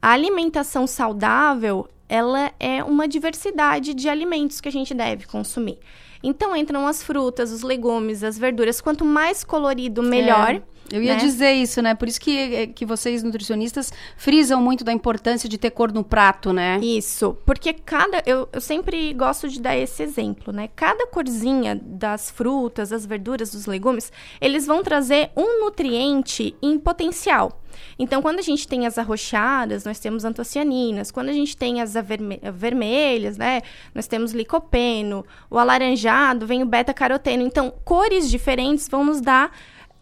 a 0.05 0.11
alimentação 0.11 0.85
saudável, 0.85 1.89
ela 2.07 2.51
é 2.59 2.83
uma 2.83 3.07
diversidade 3.07 3.95
de 3.95 4.07
alimentos 4.07 4.61
que 4.61 4.69
a 4.69 4.71
gente 4.71 4.93
deve 4.93 5.25
consumir. 5.25 5.79
Então, 6.21 6.55
entram 6.55 6.85
as 6.85 7.01
frutas, 7.01 7.51
os 7.51 7.63
legumes, 7.63 8.23
as 8.23 8.37
verduras. 8.37 8.79
Quanto 8.79 9.03
mais 9.03 9.43
colorido, 9.43 10.03
melhor. 10.03 10.57
É. 10.57 10.61
Eu 10.91 11.01
ia 11.01 11.15
né? 11.15 11.19
dizer 11.19 11.51
isso, 11.53 11.81
né? 11.81 11.95
Por 11.95 12.07
isso 12.07 12.19
que, 12.19 12.67
que 12.67 12.85
vocês, 12.85 13.23
nutricionistas, 13.23 13.91
frisam 14.17 14.61
muito 14.61 14.83
da 14.83 14.93
importância 14.93 15.49
de 15.49 15.57
ter 15.57 15.71
cor 15.71 15.91
no 15.91 16.03
prato, 16.03 16.53
né? 16.53 16.79
Isso, 16.81 17.37
porque 17.45 17.73
cada. 17.73 18.21
Eu, 18.25 18.47
eu 18.51 18.61
sempre 18.61 19.13
gosto 19.13 19.49
de 19.49 19.59
dar 19.59 19.75
esse 19.75 20.03
exemplo, 20.03 20.53
né? 20.53 20.69
Cada 20.75 21.07
corzinha 21.07 21.79
das 21.81 22.29
frutas, 22.29 22.89
das 22.89 23.05
verduras, 23.05 23.51
dos 23.51 23.65
legumes, 23.65 24.11
eles 24.39 24.65
vão 24.65 24.83
trazer 24.83 25.31
um 25.35 25.63
nutriente 25.65 26.55
em 26.61 26.77
potencial. 26.77 27.61
Então, 27.99 28.21
quando 28.21 28.39
a 28.39 28.41
gente 28.41 28.67
tem 28.67 28.85
as 28.85 28.97
arroxadas, 28.97 29.83
nós 29.83 29.99
temos 29.99 30.23
antocianinas. 30.23 31.11
Quando 31.11 31.29
a 31.29 31.33
gente 31.33 31.57
tem 31.57 31.81
as 31.81 31.95
averme- 31.95 32.39
vermelhas, 32.53 33.37
né? 33.37 33.61
Nós 33.93 34.07
temos 34.07 34.31
licopeno. 34.33 35.25
O 35.49 35.57
alaranjado 35.57 36.45
vem 36.45 36.63
o 36.63 36.65
beta-caroteno. 36.65 37.43
Então, 37.43 37.73
cores 37.83 38.29
diferentes 38.29 38.87
vão 38.87 39.03
nos 39.03 39.19
dar 39.19 39.51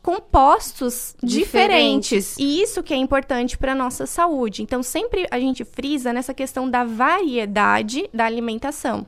compostos 0.03 1.15
diferentes. 1.24 2.36
Diferentes. 2.36 2.36
E 2.38 2.62
isso 2.62 2.83
que 2.83 2.93
é 2.93 2.98
importante 2.98 3.57
para 3.57 3.74
nossa 3.74 4.05
saúde. 4.05 4.62
Então, 4.62 4.83
sempre 4.83 5.25
a 5.31 5.39
gente 5.39 5.63
frisa 5.63 6.12
nessa 6.13 6.33
questão 6.33 6.69
da 6.69 6.83
variedade 6.83 8.10
da 8.13 8.25
alimentação. 8.25 9.07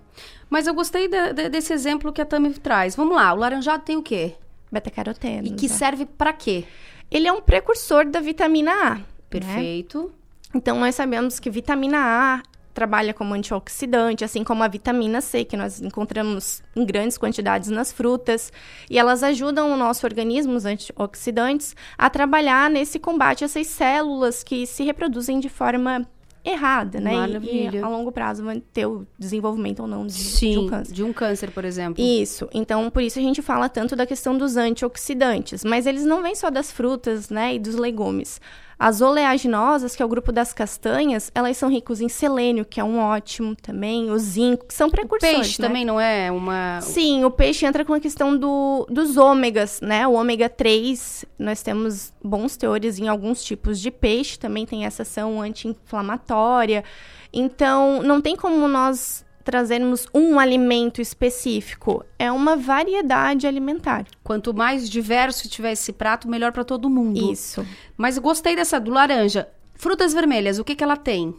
Mas 0.49 0.65
eu 0.67 0.73
gostei 0.73 1.07
da- 1.07 1.31
da- 1.33 1.47
desse 1.49 1.73
exemplo 1.73 2.13
que 2.13 2.21
a 2.21 2.25
Tami 2.25 2.51
traz. 2.53 2.95
Vamos 2.95 3.15
lá, 3.15 3.33
o 3.33 3.37
laranjado 3.37 3.83
tem 3.83 3.97
o 3.97 4.01
quê? 4.03 4.33
Beta-caroteno. 4.71 5.47
E 5.47 5.51
que 5.51 5.67
serve 5.69 6.05
pra 6.05 6.31
quê? 6.33 6.63
Ele 7.11 7.27
é 7.27 7.31
um 7.31 7.41
precursor 7.41 8.05
da 8.09 8.19
vitamina 8.19 8.71
A. 8.71 8.95
né? 8.95 9.03
Perfeito. 9.29 10.11
Então, 10.53 10.79
nós 10.79 10.95
sabemos 10.95 11.39
que 11.39 11.49
vitamina 11.49 11.97
A 11.99 12.41
trabalha 12.75 13.13
como 13.13 13.33
antioxidante, 13.33 14.23
assim 14.23 14.43
como 14.43 14.61
a 14.61 14.67
vitamina 14.67 15.21
C, 15.21 15.43
que 15.45 15.55
nós 15.57 15.81
encontramos 15.81 16.61
em 16.75 16.85
grandes 16.85 17.17
quantidades 17.17 17.69
nas 17.69 17.91
frutas. 17.91 18.51
E 18.89 18.99
elas 18.99 19.23
ajudam 19.23 19.71
o 19.71 19.77
nosso 19.77 20.05
organismo, 20.05 20.53
os 20.53 20.65
antioxidantes, 20.65 21.75
a 21.97 22.09
trabalhar 22.09 22.69
nesse 22.69 22.99
combate 22.99 23.43
a 23.43 23.45
essas 23.45 23.65
células 23.67 24.43
que 24.43 24.67
se 24.67 24.83
reproduzem 24.83 25.39
de 25.39 25.49
forma 25.49 26.05
errada, 26.43 26.99
né? 26.99 27.13
E- 27.13 27.15
Maravilha. 27.17 27.79
E, 27.79 27.81
a 27.81 27.87
longo 27.87 28.11
prazo 28.11 28.43
vão 28.43 28.59
ter 28.59 28.85
o 28.85 29.07
desenvolvimento 29.17 29.79
ou 29.79 29.87
não 29.87 30.05
de, 30.05 30.13
de 30.13 30.19
Sim, 30.19 30.57
um 30.59 30.67
câncer. 30.67 30.93
de 30.93 31.03
um 31.03 31.11
câncer, 31.13 31.49
por 31.51 31.65
exemplo. 31.65 32.03
Isso. 32.03 32.47
Então, 32.53 32.87
por 32.91 33.01
isso 33.01 33.17
a 33.17 33.21
gente 33.21 33.41
fala 33.41 33.67
tanto 33.67 33.95
da 33.95 34.05
questão 34.05 34.37
dos 34.37 34.55
antioxidantes. 34.57 35.63
Mas 35.63 35.87
eles 35.87 36.05
não 36.05 36.21
vêm 36.21 36.35
só 36.35 36.51
das 36.51 36.71
frutas, 36.71 37.29
né, 37.31 37.55
e 37.55 37.59
dos 37.59 37.73
legumes. 37.75 38.39
As 38.77 39.01
oleaginosas, 39.01 39.95
que 39.95 40.03
é 40.03 40.05
o 40.05 40.09
grupo 40.09 40.31
das 40.31 40.53
castanhas, 40.53 41.31
elas 41.33 41.55
são 41.57 41.69
ricos 41.69 42.01
em 42.01 42.09
selênio, 42.09 42.65
que 42.65 42.79
é 42.79 42.83
um 42.83 42.99
ótimo 42.99 43.55
também, 43.55 44.11
o 44.11 44.17
zinco, 44.19 44.65
que 44.65 44.73
são 44.73 44.89
precursores, 44.89 45.35
Peixe 45.35 45.61
né? 45.61 45.67
também 45.67 45.85
não 45.85 45.99
é 45.99 46.29
uma... 46.31 46.79
Sim, 46.81 47.23
o 47.23 47.31
peixe 47.31 47.65
entra 47.65 47.85
com 47.85 47.93
a 47.93 47.99
questão 47.99 48.37
do, 48.37 48.85
dos 48.89 49.17
ômegas, 49.17 49.79
né? 49.81 50.05
O 50.07 50.13
ômega 50.13 50.49
3, 50.49 51.25
nós 51.39 51.61
temos 51.61 52.13
bons 52.23 52.57
teores 52.57 52.99
em 52.99 53.07
alguns 53.07 53.43
tipos 53.43 53.79
de 53.79 53.89
peixe, 53.89 54.37
também 54.37 54.65
tem 54.65 54.85
essa 54.85 55.03
ação 55.03 55.41
anti-inflamatória. 55.41 56.83
Então, 57.31 58.01
não 58.03 58.21
tem 58.21 58.35
como 58.35 58.67
nós 58.67 59.24
trazermos 59.45 60.07
um 60.13 60.39
alimento 60.39 60.99
específico. 60.99 62.03
É 62.17 62.31
uma 62.31 62.57
variedade 62.57 63.47
alimentar. 63.47 64.05
Quanto 64.23 64.53
mais 64.53 64.89
diverso 64.89 65.47
tiver 65.47 65.73
esse 65.73 65.93
prato, 65.93 66.27
melhor 66.27 66.51
pra 66.51 66.65
todo 66.65 66.89
mundo. 66.89 67.31
Isso. 67.31 67.65
Mas 67.95 68.17
gostei 68.17 68.55
dessa 68.55 68.79
do 68.79 68.91
laranja. 68.91 69.47
Frutas 69.75 70.13
vermelhas, 70.13 70.57
o 70.57 70.63
que 70.63 70.75
que 70.75 70.83
ela 70.83 70.97
tem? 70.97 71.35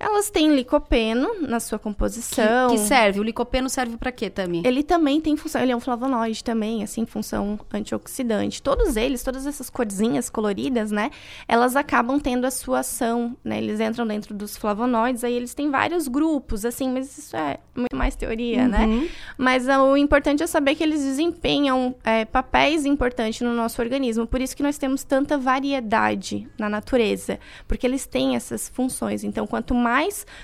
Elas 0.00 0.30
têm 0.30 0.54
licopeno 0.54 1.28
na 1.40 1.58
sua 1.58 1.78
composição. 1.78 2.70
Que, 2.70 2.76
que 2.76 2.80
serve? 2.82 3.20
O 3.20 3.22
licopeno 3.22 3.68
serve 3.68 3.96
pra 3.96 4.12
quê, 4.12 4.30
Tami? 4.30 4.62
Ele 4.64 4.82
também 4.82 5.20
tem 5.20 5.36
função, 5.36 5.60
ele 5.60 5.72
é 5.72 5.76
um 5.76 5.80
flavonoide 5.80 6.44
também, 6.44 6.82
assim, 6.84 7.04
função 7.04 7.58
antioxidante. 7.72 8.62
Todos 8.62 8.96
eles, 8.96 9.22
todas 9.22 9.46
essas 9.46 9.68
corzinhas 9.68 10.30
coloridas, 10.30 10.90
né, 10.92 11.10
elas 11.48 11.74
acabam 11.74 12.20
tendo 12.20 12.46
a 12.46 12.50
sua 12.50 12.80
ação, 12.80 13.36
né, 13.44 13.58
eles 13.58 13.80
entram 13.80 14.06
dentro 14.06 14.34
dos 14.34 14.56
flavonoides, 14.56 15.24
aí 15.24 15.34
eles 15.34 15.52
têm 15.52 15.70
vários 15.70 16.06
grupos, 16.06 16.64
assim, 16.64 16.90
mas 16.90 17.18
isso 17.18 17.36
é 17.36 17.58
muito 17.74 17.96
mais 17.96 18.14
teoria, 18.14 18.68
né? 18.68 18.86
Uhum. 18.86 19.08
Mas 19.36 19.68
ah, 19.68 19.82
o 19.82 19.96
importante 19.96 20.42
é 20.42 20.46
saber 20.46 20.74
que 20.74 20.82
eles 20.82 21.02
desempenham 21.02 21.94
é, 22.04 22.24
papéis 22.24 22.84
importantes 22.84 23.40
no 23.40 23.52
nosso 23.52 23.82
organismo, 23.82 24.26
por 24.26 24.40
isso 24.40 24.56
que 24.56 24.62
nós 24.62 24.78
temos 24.78 25.02
tanta 25.02 25.36
variedade 25.36 26.48
na 26.58 26.68
natureza, 26.68 27.38
porque 27.66 27.86
eles 27.86 28.06
têm 28.06 28.36
essas 28.36 28.68
funções. 28.68 29.24
Então, 29.24 29.46
quanto 29.46 29.74
mais 29.74 29.87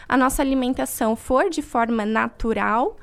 a 0.09 0.16
nossa 0.16 0.42
alimentação 0.42 1.14
for 1.16 1.50
de 1.50 1.62
forma 1.62 2.04
natural, 2.07 2.96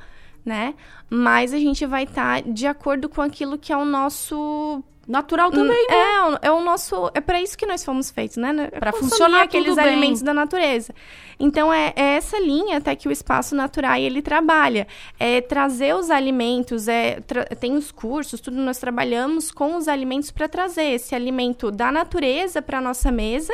né, 0.46 0.74
mais 1.10 1.54
a 1.54 1.58
gente 1.60 1.86
vai 1.86 2.04
estar 2.04 2.42
de 2.42 2.66
acordo 2.66 3.08
com 3.08 3.22
aquilo 3.22 3.58
que 3.58 3.72
é 3.72 3.78
o 3.78 3.86
nosso 3.86 4.84
Natural 5.08 5.50
também, 5.52 5.88
né? 5.90 5.96
é, 5.96 6.22
o- 6.22 6.38
é 6.44 6.52
o 6.52 6.62
nosso. 6.64 7.10
É 7.14 7.20
para 7.20 7.42
isso 7.42 7.58
que 7.58 7.66
nós 7.66 7.84
fomos 7.84 8.12
feitos, 8.12 8.38
né? 8.38 8.50
É 8.72 8.80
consumir 8.92 9.10
funcionar 9.10 9.42
aqueles 9.42 9.76
bem. 9.76 9.84
alimentos 9.86 10.22
da 10.22 10.34
natureza. 10.34 10.94
Então 11.40 11.74
é, 11.74 11.92
é 11.96 12.16
essa 12.16 12.40
linha 12.40 12.78
até 12.78 12.96
que 12.96 13.10
o 13.10 13.12
espaço 13.12 13.56
natural 13.56 13.98
ele 13.98 14.22
trabalha. 14.22 14.88
É 15.20 15.42
trazer 15.42 15.96
os 15.96 16.12
alimentos, 16.12 16.88
é 16.88 17.20
tem 17.60 17.76
os 17.76 17.92
cursos, 17.92 18.40
tudo 18.40 18.58
nós 18.58 18.78
trabalhamos 18.78 19.52
com 19.52 19.76
os 19.76 19.88
alimentos 19.88 20.30
para 20.32 20.48
trazer 20.48 20.84
esse 20.94 21.16
alimento 21.16 21.72
da 21.72 21.92
natureza 21.92 22.62
para 22.62 22.80
nossa 22.80 23.12
mesa 23.12 23.54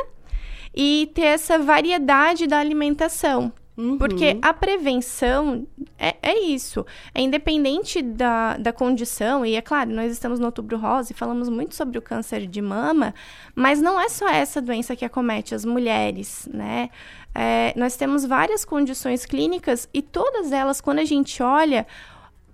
e 0.74 1.10
ter 1.14 1.22
essa 1.22 1.58
variedade 1.58 2.46
da 2.46 2.58
alimentação. 2.58 3.52
Uhum. 3.78 3.96
Porque 3.96 4.36
a 4.42 4.52
prevenção 4.52 5.64
é, 5.96 6.16
é 6.20 6.40
isso. 6.40 6.84
É 7.14 7.20
independente 7.20 8.02
da, 8.02 8.56
da 8.56 8.72
condição, 8.72 9.46
e 9.46 9.54
é 9.54 9.62
claro, 9.62 9.90
nós 9.90 10.10
estamos 10.10 10.40
no 10.40 10.46
outubro 10.46 10.76
rosa 10.76 11.12
e 11.12 11.14
falamos 11.14 11.48
muito 11.48 11.76
sobre 11.76 11.96
o 11.96 12.02
câncer 12.02 12.44
de 12.44 12.60
mama, 12.60 13.14
mas 13.54 13.80
não 13.80 14.00
é 14.00 14.08
só 14.08 14.28
essa 14.28 14.60
doença 14.60 14.96
que 14.96 15.04
acomete 15.04 15.54
as 15.54 15.64
mulheres, 15.64 16.48
né? 16.52 16.90
É, 17.32 17.72
nós 17.76 17.94
temos 17.94 18.24
várias 18.24 18.64
condições 18.64 19.24
clínicas 19.24 19.88
e 19.94 20.02
todas 20.02 20.50
elas, 20.50 20.80
quando 20.80 20.98
a 20.98 21.04
gente 21.04 21.40
olha, 21.40 21.86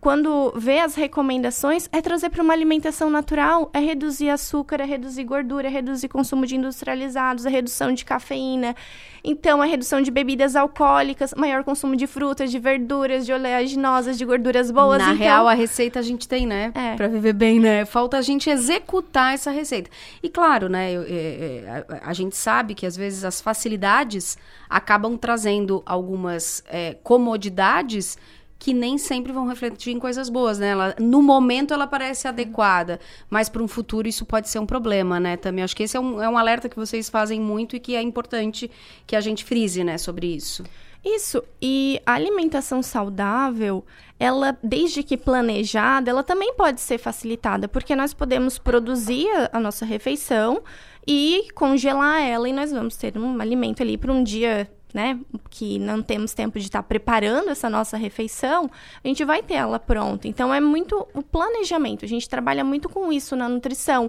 quando 0.04 0.52
vê 0.54 0.80
as 0.80 0.94
recomendações, 0.94 1.88
é 1.90 2.02
trazer 2.02 2.28
para 2.28 2.42
uma 2.42 2.52
alimentação 2.52 3.08
natural, 3.08 3.70
é 3.72 3.78
reduzir 3.78 4.28
açúcar, 4.28 4.82
é 4.82 4.84
reduzir 4.84 5.24
gordura, 5.24 5.66
é 5.66 5.70
reduzir 5.70 6.08
consumo 6.08 6.44
de 6.44 6.56
industrializados, 6.56 7.46
é 7.46 7.48
redução 7.48 7.90
de 7.90 8.04
cafeína. 8.04 8.76
Então, 9.24 9.62
a 9.62 9.64
redução 9.64 10.02
de 10.02 10.10
bebidas 10.10 10.56
alcoólicas, 10.56 11.32
maior 11.34 11.64
consumo 11.64 11.96
de 11.96 12.06
frutas, 12.06 12.50
de 12.50 12.58
verduras, 12.58 13.24
de 13.24 13.32
oleaginosas, 13.32 14.18
de 14.18 14.26
gorduras 14.26 14.70
boas. 14.70 14.98
Na 14.98 15.04
então, 15.06 15.16
real, 15.16 15.48
a 15.48 15.54
receita 15.54 16.00
a 16.00 16.02
gente 16.02 16.28
tem, 16.28 16.46
né? 16.46 16.70
É. 16.74 16.96
Pra 16.96 17.08
viver 17.08 17.32
bem, 17.32 17.58
né? 17.58 17.86
Falta 17.86 18.18
a 18.18 18.22
gente 18.22 18.50
executar 18.50 19.32
essa 19.32 19.50
receita. 19.50 19.88
E 20.22 20.28
claro, 20.28 20.68
né? 20.68 20.92
eu- 20.92 21.04
é, 21.04 21.14
é, 21.14 21.86
a, 21.88 22.10
a 22.10 22.12
gente 22.12 22.36
sabe 22.36 22.74
que 22.74 22.84
às 22.84 22.94
vezes 22.94 23.24
as 23.24 23.40
facilidades 23.40 24.36
acabam 24.68 25.16
trazendo 25.16 25.82
algumas 25.86 26.62
é, 26.68 26.94
comodidades 27.02 28.18
que 28.64 28.72
nem 28.72 28.96
sempre 28.96 29.30
vão 29.30 29.46
refletir 29.46 29.92
em 29.92 29.98
coisas 29.98 30.30
boas, 30.30 30.58
né? 30.58 30.68
Ela, 30.68 30.96
no 30.98 31.20
momento 31.20 31.74
ela 31.74 31.86
parece 31.86 32.26
adequada, 32.26 32.98
mas 33.28 33.46
para 33.46 33.62
um 33.62 33.68
futuro 33.68 34.08
isso 34.08 34.24
pode 34.24 34.48
ser 34.48 34.58
um 34.58 34.64
problema, 34.64 35.20
né? 35.20 35.36
Também 35.36 35.62
acho 35.62 35.76
que 35.76 35.82
esse 35.82 35.98
é 35.98 36.00
um, 36.00 36.22
é 36.22 36.26
um 36.26 36.38
alerta 36.38 36.66
que 36.66 36.76
vocês 36.76 37.10
fazem 37.10 37.38
muito 37.38 37.76
e 37.76 37.78
que 37.78 37.94
é 37.94 38.00
importante 38.00 38.70
que 39.06 39.14
a 39.14 39.20
gente 39.20 39.44
frise, 39.44 39.84
né, 39.84 39.98
sobre 39.98 40.28
isso. 40.34 40.64
Isso. 41.04 41.44
E 41.60 42.00
a 42.06 42.14
alimentação 42.14 42.82
saudável, 42.82 43.84
ela, 44.18 44.56
desde 44.62 45.02
que 45.02 45.18
planejada, 45.18 46.10
ela 46.10 46.22
também 46.22 46.54
pode 46.54 46.80
ser 46.80 46.96
facilitada, 46.96 47.68
porque 47.68 47.94
nós 47.94 48.14
podemos 48.14 48.56
produzir 48.56 49.28
a, 49.28 49.58
a 49.58 49.60
nossa 49.60 49.84
refeição 49.84 50.62
e 51.06 51.48
congelar 51.54 52.22
ela 52.22 52.48
e 52.48 52.52
nós 52.54 52.72
vamos 52.72 52.96
ter 52.96 53.18
um 53.18 53.38
alimento 53.42 53.82
ali 53.82 53.98
para 53.98 54.10
um 54.10 54.24
dia 54.24 54.70
né, 54.94 55.18
que 55.50 55.76
não 55.80 56.00
temos 56.00 56.32
tempo 56.32 56.56
de 56.58 56.66
estar 56.66 56.84
preparando 56.84 57.50
essa 57.50 57.68
nossa 57.68 57.96
refeição, 57.96 58.70
a 59.02 59.08
gente 59.08 59.24
vai 59.24 59.42
ter 59.42 59.54
ela 59.54 59.80
pronta. 59.80 60.28
Então 60.28 60.54
é 60.54 60.60
muito 60.60 61.06
o 61.12 61.20
planejamento. 61.20 62.04
A 62.04 62.08
gente 62.08 62.28
trabalha 62.28 62.62
muito 62.62 62.88
com 62.88 63.12
isso 63.12 63.34
na 63.34 63.48
nutrição, 63.48 64.08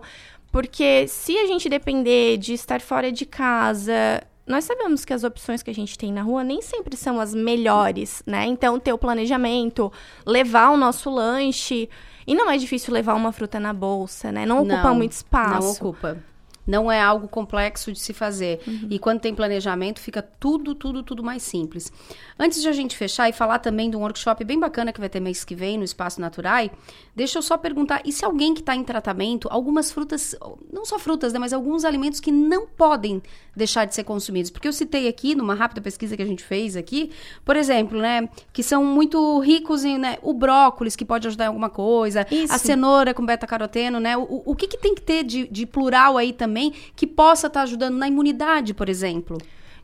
porque 0.51 1.07
se 1.07 1.35
a 1.39 1.47
gente 1.47 1.67
depender 1.67 2.37
de 2.37 2.53
estar 2.53 2.79
fora 2.79 3.11
de 3.11 3.25
casa, 3.25 4.21
nós 4.45 4.63
sabemos 4.63 5.03
que 5.03 5.11
as 5.11 5.23
opções 5.23 5.63
que 5.63 5.71
a 5.71 5.73
gente 5.73 5.97
tem 5.97 6.13
na 6.13 6.21
rua 6.21 6.43
nem 6.43 6.61
sempre 6.61 6.95
são 6.95 7.19
as 7.19 7.33
melhores, 7.33 8.21
né? 8.25 8.45
Então, 8.45 8.79
ter 8.79 8.93
o 8.93 8.97
planejamento, 8.97 9.91
levar 10.25 10.69
o 10.69 10.77
nosso 10.77 11.09
lanche. 11.09 11.89
E 12.27 12.35
não 12.35 12.49
é 12.49 12.57
difícil 12.57 12.93
levar 12.93 13.15
uma 13.15 13.31
fruta 13.31 13.59
na 13.59 13.73
bolsa, 13.73 14.31
né? 14.31 14.45
Não 14.45 14.59
ocupa 14.59 14.83
Não, 14.83 14.95
muito 14.95 15.13
espaço. 15.13 15.61
Não 15.61 15.71
ocupa. 15.71 16.23
Não 16.65 16.91
é 16.91 17.01
algo 17.01 17.27
complexo 17.27 17.91
de 17.91 17.99
se 17.99 18.13
fazer. 18.13 18.59
Uhum. 18.67 18.87
E 18.89 18.97
quando 18.97 19.19
tem 19.19 19.35
planejamento, 19.35 19.99
fica 19.99 20.21
tudo, 20.21 20.73
tudo, 20.73 21.03
tudo 21.03 21.23
mais 21.23 21.43
simples. 21.43 21.91
Antes 22.39 22.61
de 22.61 22.67
a 22.67 22.71
gente 22.71 22.97
fechar 22.97 23.29
e 23.29 23.33
falar 23.33 23.59
também 23.59 23.89
de 23.89 23.95
um 23.95 24.01
workshop 24.01 24.43
bem 24.43 24.59
bacana 24.59 24.91
que 24.91 24.99
vai 24.99 25.09
ter 25.09 25.19
mês 25.19 25.43
que 25.43 25.55
vem 25.55 25.77
no 25.77 25.83
Espaço 25.83 26.19
Naturai, 26.19 26.71
deixa 27.15 27.37
eu 27.37 27.41
só 27.41 27.57
perguntar: 27.57 28.01
e 28.03 28.11
se 28.11 28.25
alguém 28.25 28.53
que 28.53 28.61
está 28.61 28.75
em 28.75 28.83
tratamento, 28.83 29.47
algumas 29.51 29.91
frutas, 29.91 30.35
não 30.71 30.85
só 30.85 30.97
frutas, 30.97 31.33
né, 31.33 31.39
mas 31.39 31.53
alguns 31.53 31.85
alimentos 31.85 32.19
que 32.19 32.31
não 32.31 32.65
podem 32.65 33.21
deixar 33.55 33.85
de 33.85 33.93
ser 33.93 34.03
consumidos? 34.03 34.49
Porque 34.49 34.67
eu 34.67 34.73
citei 34.73 35.07
aqui, 35.07 35.35
numa 35.35 35.53
rápida 35.53 35.81
pesquisa 35.81 36.17
que 36.17 36.23
a 36.23 36.25
gente 36.25 36.43
fez 36.43 36.75
aqui, 36.75 37.11
por 37.45 37.55
exemplo, 37.55 37.99
né, 37.99 38.27
que 38.51 38.63
são 38.63 38.83
muito 38.83 39.39
ricos 39.39 39.85
em 39.85 39.97
né, 39.97 40.17
o 40.21 40.33
brócolis, 40.33 40.95
que 40.95 41.05
pode 41.05 41.27
ajudar 41.27 41.45
em 41.45 41.47
alguma 41.47 41.69
coisa, 41.69 42.25
Isso. 42.31 42.53
a 42.53 42.57
cenoura 42.57 43.13
com 43.13 43.25
beta-caroteno, 43.25 43.99
né? 43.99 44.17
O, 44.17 44.43
o 44.45 44.55
que, 44.55 44.67
que 44.67 44.77
tem 44.77 44.95
que 44.95 45.01
ter 45.01 45.23
de, 45.23 45.47
de 45.47 45.65
plural 45.65 46.17
aí 46.17 46.33
também 46.33 46.54
que 46.95 47.05
possa 47.05 47.47
estar 47.47 47.61
ajudando 47.63 47.95
na 47.95 48.07
imunidade, 48.07 48.73
por 48.73 48.89
exemplo? 48.89 49.37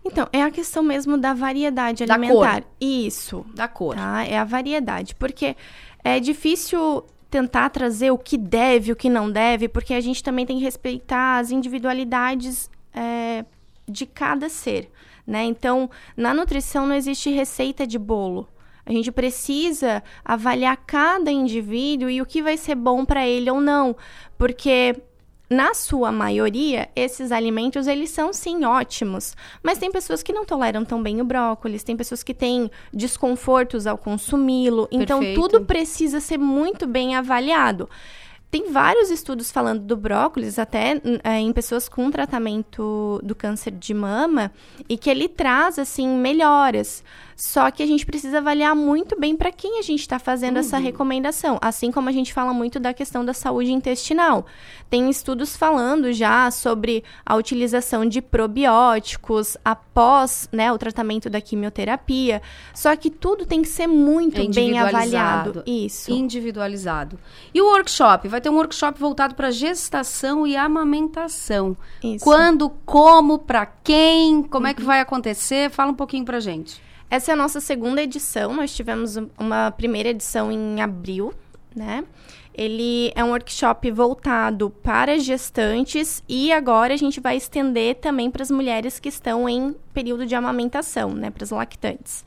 Então, 0.04 0.28
é 0.34 0.42
a 0.42 0.50
questão 0.50 0.82
mesmo 0.82 1.18
da 1.18 1.34
variedade 1.34 2.06
Da 2.06 2.16
alimentar. 2.16 2.62
cor. 2.62 2.72
Isso. 2.80 3.46
Da 3.54 3.68
cor. 3.68 3.96
Tá? 3.96 4.26
É 4.26 4.38
a 4.38 4.44
variedade. 4.44 5.14
Porque 5.16 5.56
é 6.04 6.20
difícil 6.20 7.04
tentar 7.30 7.70
trazer 7.70 8.12
o 8.12 8.18
que 8.18 8.38
deve, 8.38 8.92
o 8.92 8.96
que 8.96 9.10
não 9.10 9.32
deve, 9.32 9.70
porque 9.70 9.94
a 9.94 10.02
gente 10.02 10.24
também 10.24 10.46
tem 10.46 10.58
que 10.58 10.64
respeitar 10.64 11.38
as 11.38 11.52
individualidades 11.52 12.70
é, 12.94 13.46
de 13.88 14.06
cada 14.06 14.50
ser. 14.50 14.92
Né? 15.26 15.46
Então, 15.46 15.90
na 16.18 16.34
nutrição 16.34 16.86
não 16.86 16.96
existe 16.96 17.30
receita 17.30 17.86
de 17.86 17.98
bolo. 17.98 18.50
A 18.86 18.92
gente 18.92 19.12
precisa 19.12 20.04
avaliar 20.26 20.76
cada 20.76 21.32
indivíduo 21.32 22.10
e 22.10 22.22
o 22.22 22.26
que 22.26 22.42
vai 22.42 22.58
ser 22.58 22.76
bom 22.76 23.06
para 23.06 23.26
ele 23.26 23.50
ou 23.50 23.62
não, 23.62 23.96
porque 24.38 24.96
na 25.52 25.74
sua 25.74 26.14
maioria, 26.14 26.88
esses 26.96 27.30
alimentos, 27.30 27.86
eles 27.86 28.10
são 28.10 28.32
sim 28.32 28.64
ótimos. 28.64 29.36
Mas 29.62 29.78
tem 29.78 29.92
pessoas 29.92 30.24
que 30.24 30.32
não 30.32 30.46
toleram 30.46 30.86
tão 30.86 31.04
bem 31.04 31.20
o 31.20 31.26
brócolis, 31.26 31.84
tem 31.84 31.98
pessoas 31.98 32.24
que 32.24 32.34
têm 32.34 32.72
desconfortos 32.94 33.86
ao 33.86 33.98
consumi-lo. 33.98 34.88
Então, 34.90 35.20
tudo 35.36 35.66
precisa 35.66 36.22
ser 36.22 36.38
muito 36.38 36.88
bem 36.88 37.16
avaliado. 37.16 37.90
Tem 38.50 38.72
vários 38.72 39.10
estudos 39.10 39.52
falando 39.52 39.82
do 39.82 39.96
brócolis, 39.98 40.58
até 40.58 41.02
é, 41.24 41.40
em 41.40 41.52
pessoas 41.52 41.90
com 41.90 42.10
tratamento 42.10 43.20
do 43.22 43.36
câncer 43.36 43.72
de 43.72 43.94
mama, 43.94 44.52
e 44.88 44.98
que 44.98 45.10
ele 45.10 45.28
traz, 45.28 45.78
assim, 45.78 46.08
melhoras. 46.08 47.04
Só 47.42 47.72
que 47.72 47.82
a 47.82 47.88
gente 47.88 48.06
precisa 48.06 48.38
avaliar 48.38 48.76
muito 48.76 49.20
bem 49.20 49.36
para 49.36 49.52
quem 49.52 49.80
a 49.80 49.82
gente 49.82 50.02
está 50.02 50.20
fazendo 50.20 50.58
essa 50.58 50.78
recomendação. 50.78 51.58
Assim 51.60 51.92
como 51.92 52.08
a 52.08 52.12
gente 52.12 52.32
fala 52.32 52.54
muito 52.54 52.80
da 52.80 52.94
questão 52.94 53.26
da 53.26 53.34
saúde 53.34 53.72
intestinal. 53.72 54.46
Tem 54.92 55.10
estudos 55.10 55.58
falando 55.58 56.14
já 56.14 56.52
sobre 56.52 57.04
a 57.26 57.36
utilização 57.36 58.06
de 58.06 58.22
probióticos 58.22 59.58
após 59.66 60.48
né, 60.52 60.72
o 60.72 60.78
tratamento 60.78 61.32
da 61.32 61.42
quimioterapia. 61.42 62.44
Só 62.76 62.96
que 62.96 63.10
tudo 63.10 63.44
tem 63.44 63.64
que 63.64 63.70
ser 63.70 63.88
muito 63.88 64.40
É 64.40 64.48
bem 64.48 64.78
avaliado. 64.78 65.64
Isso. 65.66 66.12
Individualizado. 66.12 67.18
E 67.52 67.60
o 67.60 67.66
workshop? 67.66 68.28
Vai 68.28 68.40
ter 68.40 68.52
um 68.52 68.56
workshop 68.56 69.00
voltado 69.00 69.34
para 69.34 69.50
gestação 69.50 70.46
e 70.46 70.56
amamentação. 70.56 71.76
Isso. 72.04 72.24
Quando, 72.24 72.70
como, 72.86 73.40
para 73.40 73.66
quem, 73.66 74.44
como 74.44 74.68
é 74.68 74.76
que 74.76 74.84
vai 74.84 75.00
acontecer? 75.00 75.72
Fala 75.72 75.90
um 75.92 75.96
pouquinho 75.96 76.24
pra 76.24 76.40
gente. 76.40 76.91
Essa 77.12 77.32
é 77.32 77.34
a 77.34 77.38
nossa 77.38 77.60
segunda 77.60 78.02
edição. 78.02 78.54
Nós 78.54 78.74
tivemos 78.74 79.18
um- 79.18 79.28
uma 79.38 79.70
primeira 79.70 80.08
edição 80.08 80.50
em 80.50 80.82
abril, 80.82 81.34
né? 81.76 82.06
Ele 82.54 83.12
é 83.16 83.22
um 83.22 83.32
workshop 83.32 83.92
voltado 83.92 84.70
para 84.70 85.20
gestantes 85.20 86.24
e 86.28 86.54
agora 86.54 86.94
a 86.94 86.98
gente 86.98 87.20
vai 87.20 87.36
estender 87.36 87.96
também 87.96 88.32
para 88.32 88.44
as 88.44 88.50
mulheres 88.50 88.98
que 88.98 89.10
estão 89.10 89.48
em 89.50 89.76
período 89.94 90.26
de 90.26 90.36
amamentação, 90.36 91.14
né? 91.14 91.30
Para 91.30 91.44
as 91.44 91.50
lactantes. 91.50 92.24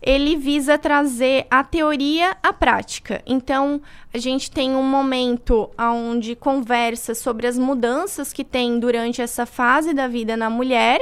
Ele 0.00 0.36
visa 0.36 0.78
trazer 0.78 1.46
a 1.50 1.64
teoria 1.64 2.36
à 2.40 2.52
prática. 2.52 3.20
Então, 3.26 3.82
a 4.14 4.18
gente 4.18 4.48
tem 4.48 4.76
um 4.76 4.82
momento 4.84 5.68
onde 5.76 6.36
conversa 6.36 7.16
sobre 7.16 7.48
as 7.48 7.58
mudanças 7.58 8.32
que 8.32 8.44
tem 8.44 8.78
durante 8.78 9.20
essa 9.20 9.44
fase 9.44 9.92
da 9.92 10.06
vida 10.06 10.36
na 10.36 10.48
mulher. 10.48 11.00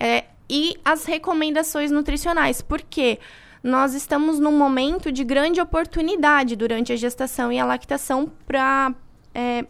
é, 0.00 0.26
e 0.48 0.76
as 0.84 1.04
recomendações 1.04 1.90
nutricionais. 1.90 2.62
Por 2.62 2.80
quê? 2.80 3.18
Nós 3.62 3.94
estamos 3.94 4.38
num 4.38 4.56
momento 4.56 5.10
de 5.10 5.24
grande 5.24 5.60
oportunidade 5.60 6.54
durante 6.56 6.92
a 6.92 6.96
gestação 6.96 7.52
e 7.52 7.58
a 7.58 7.64
lactação 7.64 8.30
para 8.46 8.94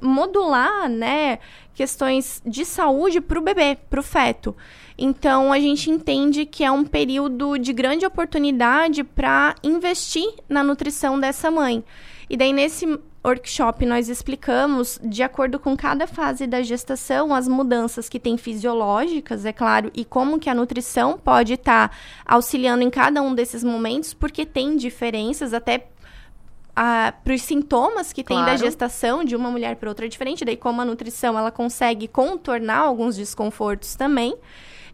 modular, 0.01 0.89
né, 0.89 1.39
questões 1.75 2.41
de 2.47 2.65
saúde 2.65 3.21
para 3.21 3.39
o 3.39 3.43
bebê, 3.43 3.77
para 3.91 4.01
o 4.01 4.03
feto. 4.03 4.57
Então 4.97 5.53
a 5.53 5.61
gente 5.61 5.91
entende 5.91 6.47
que 6.47 6.65
é 6.65 6.71
um 6.71 6.85
período 6.85 7.59
de 7.59 7.73
grande 7.75 8.07
oportunidade 8.07 9.05
para 9.05 9.55
investir 9.63 10.27
na 10.49 10.65
nutrição 10.65 11.21
dessa 11.21 11.51
mãe. 11.51 11.85
E 12.31 12.37
daí 12.37 12.53
nesse 12.53 12.99
workshop 13.25 13.85
nós 13.85 14.09
explicamos, 14.09 14.99
de 15.03 15.23
acordo 15.23 15.59
com 15.59 15.77
cada 15.77 16.07
fase 16.07 16.47
da 16.47 16.63
gestação, 16.63 17.35
as 17.35 17.47
mudanças 17.49 18.09
que 18.09 18.19
tem 18.19 18.39
fisiológicas, 18.39 19.45
é 19.45 19.53
claro, 19.53 19.91
e 19.95 20.05
como 20.05 20.39
que 20.39 20.49
a 20.49 20.55
nutrição 20.55 21.19
pode 21.19 21.55
estar 21.55 21.95
auxiliando 22.25 22.83
em 22.83 22.91
cada 22.91 23.21
um 23.21 23.35
desses 23.35 23.63
momentos, 23.65 24.15
porque 24.15 24.47
tem 24.47 24.77
diferenças 24.77 25.53
até 25.53 25.87
para 26.75 27.35
os 27.35 27.43
sintomas 27.43 28.13
que 28.13 28.23
tem 28.23 28.37
da 28.37 28.45
Claro. 28.45 28.59
gestação 28.59 29.25
de 29.25 29.35
uma 29.35 29.51
mulher 29.51 29.75
para 29.77 29.89
outra 29.89 30.07
é 30.07 30.09
diferente, 30.09 30.45
daí 30.45 30.57
como 30.57 30.81
a 30.81 30.85
nutrição 30.85 31.37
ela 31.37 31.51
consegue 31.51 32.07
contornar 32.07 32.79
alguns 32.79 33.17
desconfortos 33.17 33.97
também. 33.97 34.37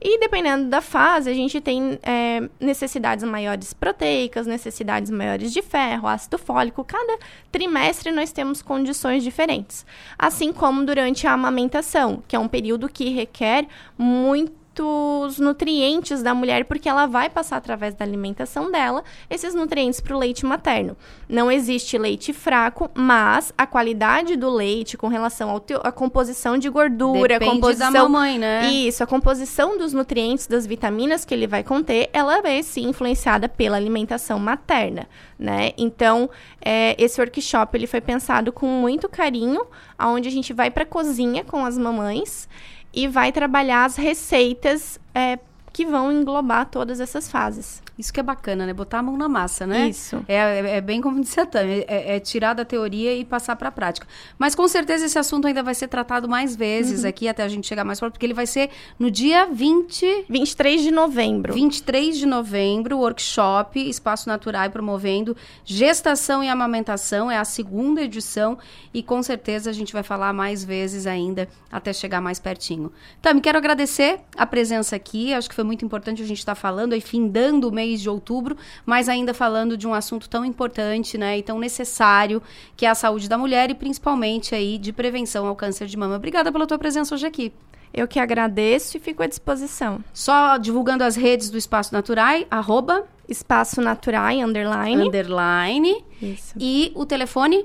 E 0.06 0.18
dependendo 0.18 0.68
da 0.68 0.82
fase, 0.82 1.30
a 1.30 1.32
gente 1.32 1.62
tem 1.62 1.98
é, 2.02 2.46
necessidades 2.60 3.24
maiores 3.24 3.72
proteicas, 3.72 4.46
necessidades 4.46 5.10
maiores 5.10 5.50
de 5.50 5.62
ferro, 5.62 6.06
ácido 6.06 6.36
fólico. 6.36 6.84
Cada 6.84 7.18
trimestre 7.50 8.12
nós 8.12 8.30
temos 8.30 8.60
condições 8.60 9.24
diferentes. 9.24 9.86
Assim 10.18 10.52
como 10.52 10.84
durante 10.84 11.26
a 11.26 11.32
amamentação, 11.32 12.22
que 12.28 12.36
é 12.36 12.38
um 12.38 12.46
período 12.46 12.86
que 12.86 13.08
requer 13.08 13.66
muito 13.96 14.63
muitos 14.78 15.38
nutrientes 15.38 16.22
da 16.22 16.34
mulher, 16.34 16.64
porque 16.64 16.88
ela 16.88 17.06
vai 17.06 17.30
passar 17.30 17.56
através 17.56 17.94
da 17.94 18.04
alimentação 18.04 18.70
dela 18.70 19.04
esses 19.30 19.54
nutrientes 19.54 20.00
para 20.00 20.16
o 20.16 20.18
leite 20.18 20.44
materno. 20.44 20.96
Não 21.28 21.50
existe 21.50 21.96
leite 21.96 22.32
fraco, 22.32 22.90
mas 22.94 23.52
a 23.56 23.66
qualidade 23.66 24.36
do 24.36 24.50
leite 24.50 24.96
com 24.96 25.06
relação 25.08 25.50
ao 25.50 25.60
teu- 25.60 25.80
à 25.84 25.92
composição 25.92 26.58
de 26.58 26.68
gordura, 26.68 27.38
Depende 27.38 27.52
composição 27.52 27.92
da 27.92 28.02
mamãe, 28.02 28.38
né? 28.38 28.66
Isso, 28.68 29.02
a 29.02 29.06
composição 29.06 29.78
dos 29.78 29.92
nutrientes, 29.92 30.46
das 30.46 30.66
vitaminas 30.66 31.24
que 31.24 31.32
ele 31.32 31.46
vai 31.46 31.62
conter, 31.62 32.10
ela 32.12 32.40
vai 32.42 32.62
ser 32.62 32.80
influenciada 32.80 33.48
pela 33.48 33.76
alimentação 33.76 34.38
materna, 34.38 35.06
né? 35.38 35.72
Então, 35.78 36.28
é, 36.60 36.94
esse 36.98 37.20
workshop 37.20 37.76
ele 37.76 37.86
foi 37.86 38.00
pensado 38.00 38.52
com 38.52 38.66
muito 38.66 39.08
carinho, 39.08 39.64
aonde 39.96 40.28
a 40.28 40.32
gente 40.32 40.52
vai 40.52 40.70
para 40.70 40.82
a 40.82 40.86
cozinha 40.86 41.44
com 41.44 41.64
as 41.64 41.78
mamães 41.78 42.48
e 42.94 43.08
vai 43.08 43.32
trabalhar 43.32 43.84
as 43.84 43.96
receitas 43.96 44.98
é, 45.14 45.38
que 45.74 45.84
vão 45.84 46.12
englobar 46.12 46.66
todas 46.66 47.00
essas 47.00 47.28
fases. 47.28 47.82
Isso 47.98 48.12
que 48.12 48.20
é 48.20 48.22
bacana, 48.22 48.64
né? 48.64 48.72
Botar 48.72 49.00
a 49.00 49.02
mão 49.02 49.16
na 49.16 49.28
massa, 49.28 49.66
né? 49.66 49.88
Isso. 49.88 50.24
É, 50.28 50.34
é, 50.34 50.76
é 50.76 50.80
bem 50.80 51.00
como 51.00 51.20
disse 51.20 51.40
a 51.40 51.46
Tânia, 51.46 51.84
é, 51.88 52.16
é 52.16 52.20
tirar 52.20 52.54
da 52.54 52.64
teoria 52.64 53.14
e 53.14 53.24
passar 53.24 53.56
para 53.56 53.68
a 53.68 53.72
prática. 53.72 54.06
Mas 54.38 54.54
com 54.54 54.66
certeza 54.68 55.06
esse 55.06 55.18
assunto 55.18 55.48
ainda 55.48 55.64
vai 55.64 55.74
ser 55.74 55.88
tratado 55.88 56.28
mais 56.28 56.54
vezes 56.54 57.02
Uhum. 57.02 57.08
aqui, 57.08 57.28
até 57.28 57.42
a 57.42 57.48
gente 57.48 57.66
chegar 57.66 57.84
mais 57.84 57.98
próximo, 57.98 58.12
porque 58.12 58.26
ele 58.26 58.34
vai 58.34 58.46
ser 58.46 58.70
no 58.98 59.10
dia 59.10 59.46
20... 59.46 60.26
23 60.28 60.82
de 60.82 60.90
novembro. 60.92 61.54
23 61.54 62.18
de 62.18 62.26
novembro, 62.26 62.98
workshop 62.98 63.78
Espaço 63.88 64.28
Natural 64.28 64.70
promovendo 64.70 65.36
gestação 65.64 66.42
e 66.42 66.48
amamentação, 66.48 67.28
é 67.28 67.36
a 67.36 67.44
segunda 67.44 68.00
edição 68.02 68.56
e 68.92 69.02
com 69.02 69.22
certeza 69.24 69.70
a 69.70 69.72
gente 69.72 69.92
vai 69.92 70.04
falar 70.04 70.32
mais 70.32 70.64
vezes 70.64 71.04
ainda 71.06 71.48
até 71.70 71.92
chegar 71.92 72.20
mais 72.20 72.38
pertinho. 72.38 72.92
Tami, 73.20 73.40
quero 73.40 73.58
agradecer 73.58 74.20
a 74.36 74.46
presença 74.46 74.94
aqui, 74.94 75.34
acho 75.34 75.48
que 75.48 75.54
foi 75.54 75.63
muito 75.64 75.84
importante 75.84 76.22
a 76.22 76.26
gente 76.26 76.38
estar 76.38 76.54
falando 76.54 76.92
aí, 76.92 77.00
findando 77.00 77.68
o 77.68 77.72
mês 77.72 78.00
de 78.00 78.08
outubro, 78.08 78.56
mas 78.84 79.08
ainda 79.08 79.34
falando 79.34 79.76
de 79.76 79.86
um 79.86 79.94
assunto 79.94 80.28
tão 80.28 80.44
importante, 80.44 81.18
né, 81.18 81.38
e 81.38 81.42
tão 81.42 81.58
necessário, 81.58 82.42
que 82.76 82.86
é 82.86 82.90
a 82.90 82.94
saúde 82.94 83.28
da 83.28 83.38
mulher 83.38 83.70
e 83.70 83.74
principalmente 83.74 84.54
aí 84.54 84.78
de 84.78 84.92
prevenção 84.92 85.46
ao 85.46 85.56
câncer 85.56 85.86
de 85.86 85.96
mama. 85.96 86.16
Obrigada 86.16 86.52
pela 86.52 86.66
tua 86.66 86.78
presença 86.78 87.14
hoje 87.14 87.26
aqui. 87.26 87.52
Eu 87.92 88.08
que 88.08 88.18
agradeço 88.18 88.96
e 88.96 89.00
fico 89.00 89.22
à 89.22 89.26
disposição. 89.26 90.02
Só 90.12 90.56
divulgando 90.56 91.04
as 91.04 91.14
redes 91.14 91.48
do 91.48 91.56
Espaço 91.56 91.94
Natural, 91.94 92.42
arroba 92.50 93.04
Espaço 93.28 93.80
Natural, 93.80 94.32
underline. 94.40 95.06
underline. 95.06 96.04
Isso. 96.20 96.54
E 96.58 96.90
o 96.96 97.06
telefone? 97.06 97.64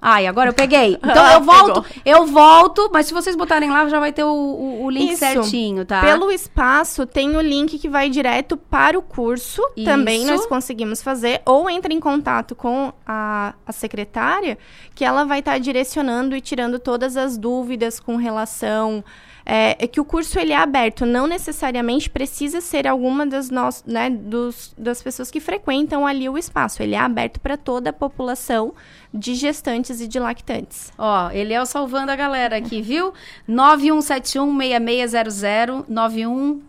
Ai, 0.00 0.26
agora 0.26 0.50
eu 0.50 0.54
peguei. 0.54 0.98
Então 1.08 1.26
eu 1.32 1.40
volto, 1.40 1.84
eu 2.04 2.26
volto, 2.26 2.90
mas 2.92 3.06
se 3.06 3.14
vocês 3.14 3.34
botarem 3.34 3.70
lá, 3.70 3.88
já 3.88 3.98
vai 3.98 4.12
ter 4.12 4.24
o, 4.24 4.28
o, 4.28 4.84
o 4.84 4.90
link 4.90 5.12
Isso. 5.12 5.18
certinho, 5.18 5.84
tá? 5.84 6.00
Pelo 6.00 6.30
espaço, 6.30 7.06
tem 7.06 7.36
o 7.36 7.40
link 7.40 7.78
que 7.78 7.88
vai 7.88 8.08
direto 8.10 8.56
para 8.56 8.98
o 8.98 9.02
curso. 9.02 9.62
Também 9.84 10.22
Isso. 10.22 10.30
nós 10.30 10.46
conseguimos 10.46 11.02
fazer. 11.02 11.40
Ou 11.44 11.68
entre 11.68 11.94
em 11.94 12.00
contato 12.00 12.54
com 12.54 12.92
a, 13.06 13.54
a 13.66 13.72
secretária, 13.72 14.58
que 14.94 15.04
ela 15.04 15.24
vai 15.24 15.40
estar 15.40 15.58
direcionando 15.58 16.36
e 16.36 16.40
tirando 16.40 16.78
todas 16.78 17.16
as 17.16 17.38
dúvidas 17.38 17.98
com 17.98 18.16
relação. 18.16 19.02
É, 19.50 19.82
é 19.82 19.86
que 19.86 19.98
o 19.98 20.04
curso 20.04 20.38
ele 20.38 20.52
é 20.52 20.56
aberto, 20.56 21.06
não 21.06 21.26
necessariamente 21.26 22.10
precisa 22.10 22.60
ser 22.60 22.86
alguma 22.86 23.26
das, 23.26 23.48
nós, 23.48 23.82
né, 23.86 24.10
dos, 24.10 24.74
das 24.76 25.02
pessoas 25.02 25.30
que 25.30 25.40
frequentam 25.40 26.06
ali 26.06 26.28
o 26.28 26.36
espaço. 26.36 26.82
Ele 26.82 26.94
é 26.94 26.98
aberto 26.98 27.40
para 27.40 27.56
toda 27.56 27.88
a 27.88 27.92
população 27.94 28.74
de 29.12 29.34
gestantes 29.34 30.00
e 30.02 30.06
de 30.06 30.20
lactantes. 30.20 30.92
Ó, 30.98 31.30
ele 31.30 31.54
é 31.54 31.62
o 31.62 31.64
salvando 31.64 32.12
a 32.12 32.16
galera 32.16 32.58
aqui, 32.58 32.82
viu? 32.82 33.14
91716600, 33.48 35.86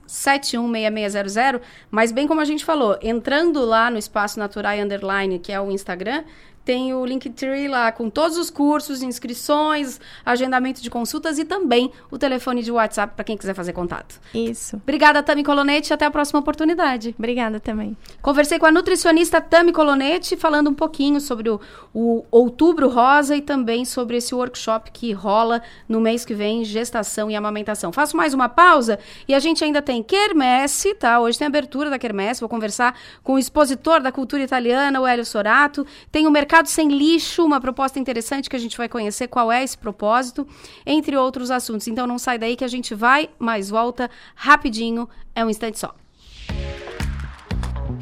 91716600, 0.07 1.59
mas 1.91 2.13
bem 2.13 2.27
como 2.27 2.39
a 2.39 2.45
gente 2.45 2.63
falou, 2.63 2.97
entrando 3.01 3.65
lá 3.65 3.91
no 3.91 3.97
Espaço 3.97 4.39
Natural 4.39 4.77
Underline, 4.77 5.37
que 5.37 5.51
é 5.51 5.59
o 5.59 5.69
Instagram, 5.69 6.23
tem 6.69 6.93
o 6.93 7.03
Linktree 7.03 7.67
lá 7.67 7.91
com 7.91 8.11
todos 8.11 8.37
os 8.37 8.51
cursos, 8.51 9.01
inscrições, 9.01 9.99
agendamento 10.23 10.83
de 10.83 10.89
consultas 10.91 11.39
e 11.39 11.43
também 11.43 11.91
o 12.11 12.17
telefone 12.19 12.61
de 12.61 12.71
WhatsApp 12.71 13.15
para 13.15 13.25
quem 13.25 13.35
quiser 13.35 13.55
fazer 13.55 13.73
contato. 13.73 14.21
Isso. 14.35 14.75
Obrigada, 14.75 15.23
Tami 15.23 15.43
Colonete, 15.43 15.91
até 15.91 16.05
a 16.05 16.11
próxima 16.11 16.39
oportunidade. 16.39 17.15
Obrigada 17.17 17.59
também. 17.59 17.97
Conversei 18.21 18.59
com 18.59 18.67
a 18.67 18.71
nutricionista 18.71 19.41
Tami 19.41 19.73
Colonete, 19.73 20.37
falando 20.37 20.69
um 20.69 20.75
pouquinho 20.75 21.19
sobre 21.19 21.49
o, 21.49 21.59
o 21.91 22.23
Outubro 22.29 22.87
Rosa 22.87 23.35
e 23.35 23.41
também 23.41 23.83
sobre 23.83 24.17
esse 24.17 24.35
workshop 24.35 24.91
que 24.91 25.11
rola 25.11 25.63
no 25.87 25.99
mês 25.99 26.23
que 26.23 26.35
vem, 26.35 26.63
gestação 26.63 27.31
e 27.31 27.35
amamentação. 27.35 27.91
Faço 27.91 28.15
mais 28.15 28.31
uma 28.31 28.47
pausa 28.47 28.99
e 29.27 29.33
a 29.33 29.39
gente 29.39 29.63
ainda 29.63 29.81
tem 29.81 30.03
Quermesse, 30.03 30.93
tá? 30.93 31.19
Hoje 31.19 31.39
tem 31.39 31.47
abertura 31.47 31.89
da 31.89 31.97
Quermesse, 31.97 32.41
vou 32.41 32.49
conversar 32.49 32.95
com 33.23 33.33
o 33.33 33.39
expositor 33.39 34.01
da 34.01 34.11
cultura 34.11 34.43
italiana, 34.43 35.01
o 35.01 35.07
Hélio 35.07 35.25
Sorato. 35.25 35.83
Tem 36.11 36.27
o 36.27 36.31
Mercado 36.31 36.58
Sem 36.67 36.89
Lixo, 36.89 37.45
uma 37.45 37.61
proposta 37.61 37.99
interessante 37.99 38.49
que 38.49 38.55
a 38.55 38.59
gente 38.59 38.77
vai 38.77 38.89
conhecer 38.89 39.27
qual 39.27 39.51
é 39.51 39.63
esse 39.63 39.77
propósito, 39.77 40.47
entre 40.85 41.15
outros 41.15 41.51
assuntos. 41.51 41.87
Então 41.87 42.05
não 42.05 42.17
sai 42.19 42.37
daí 42.37 42.55
que 42.55 42.63
a 42.63 42.67
gente 42.67 42.93
vai, 42.93 43.29
mas 43.39 43.69
volta 43.69 44.09
rapidinho, 44.35 45.07
é 45.35 45.45
um 45.45 45.49
instante 45.49 45.79
só. 45.79 45.95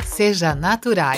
Seja 0.05 0.55
natural. 0.55 1.17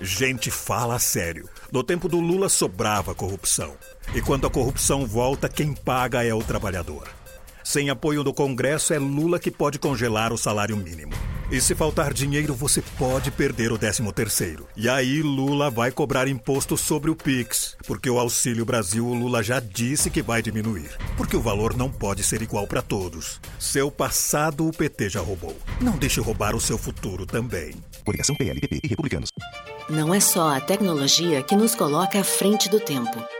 Gente, 0.00 0.50
fala 0.50 0.98
sério. 0.98 1.46
No 1.70 1.84
tempo 1.84 2.08
do 2.08 2.18
Lula 2.18 2.48
sobrava 2.48 3.14
corrupção. 3.14 3.74
E 4.14 4.22
quando 4.22 4.46
a 4.46 4.50
corrupção 4.50 5.06
volta, 5.06 5.48
quem 5.48 5.74
paga 5.74 6.24
é 6.24 6.32
o 6.32 6.42
trabalhador. 6.42 7.19
Sem 7.70 7.88
apoio 7.88 8.24
do 8.24 8.34
Congresso, 8.34 8.92
é 8.92 8.98
Lula 8.98 9.38
que 9.38 9.48
pode 9.48 9.78
congelar 9.78 10.32
o 10.32 10.36
salário 10.36 10.76
mínimo. 10.76 11.12
E 11.52 11.60
se 11.60 11.72
faltar 11.72 12.12
dinheiro, 12.12 12.52
você 12.52 12.82
pode 12.98 13.30
perder 13.30 13.70
o 13.70 13.78
13 13.78 14.12
terceiro. 14.12 14.66
E 14.76 14.88
aí 14.88 15.22
Lula 15.22 15.70
vai 15.70 15.92
cobrar 15.92 16.26
imposto 16.26 16.76
sobre 16.76 17.12
o 17.12 17.14
Pix, 17.14 17.76
porque 17.86 18.10
o 18.10 18.18
Auxílio 18.18 18.64
Brasil 18.64 19.06
o 19.06 19.14
Lula 19.14 19.40
já 19.40 19.60
disse 19.60 20.10
que 20.10 20.20
vai 20.20 20.42
diminuir, 20.42 20.90
porque 21.16 21.36
o 21.36 21.40
valor 21.40 21.76
não 21.76 21.88
pode 21.88 22.24
ser 22.24 22.42
igual 22.42 22.66
para 22.66 22.82
todos. 22.82 23.40
Seu 23.56 23.88
passado 23.88 24.66
o 24.66 24.72
PT 24.72 25.08
já 25.08 25.20
roubou. 25.20 25.56
Não 25.80 25.96
deixe 25.96 26.20
roubar 26.20 26.56
o 26.56 26.60
seu 26.60 26.76
futuro 26.76 27.24
também. 27.24 27.76
Coligação 28.04 28.34
PLPP 28.34 28.80
e 28.82 28.88
Republicanos. 28.88 29.30
Não 29.88 30.12
é 30.12 30.18
só 30.18 30.56
a 30.56 30.60
tecnologia 30.60 31.40
que 31.44 31.54
nos 31.54 31.76
coloca 31.76 32.18
à 32.18 32.24
frente 32.24 32.68
do 32.68 32.80
tempo. 32.80 33.39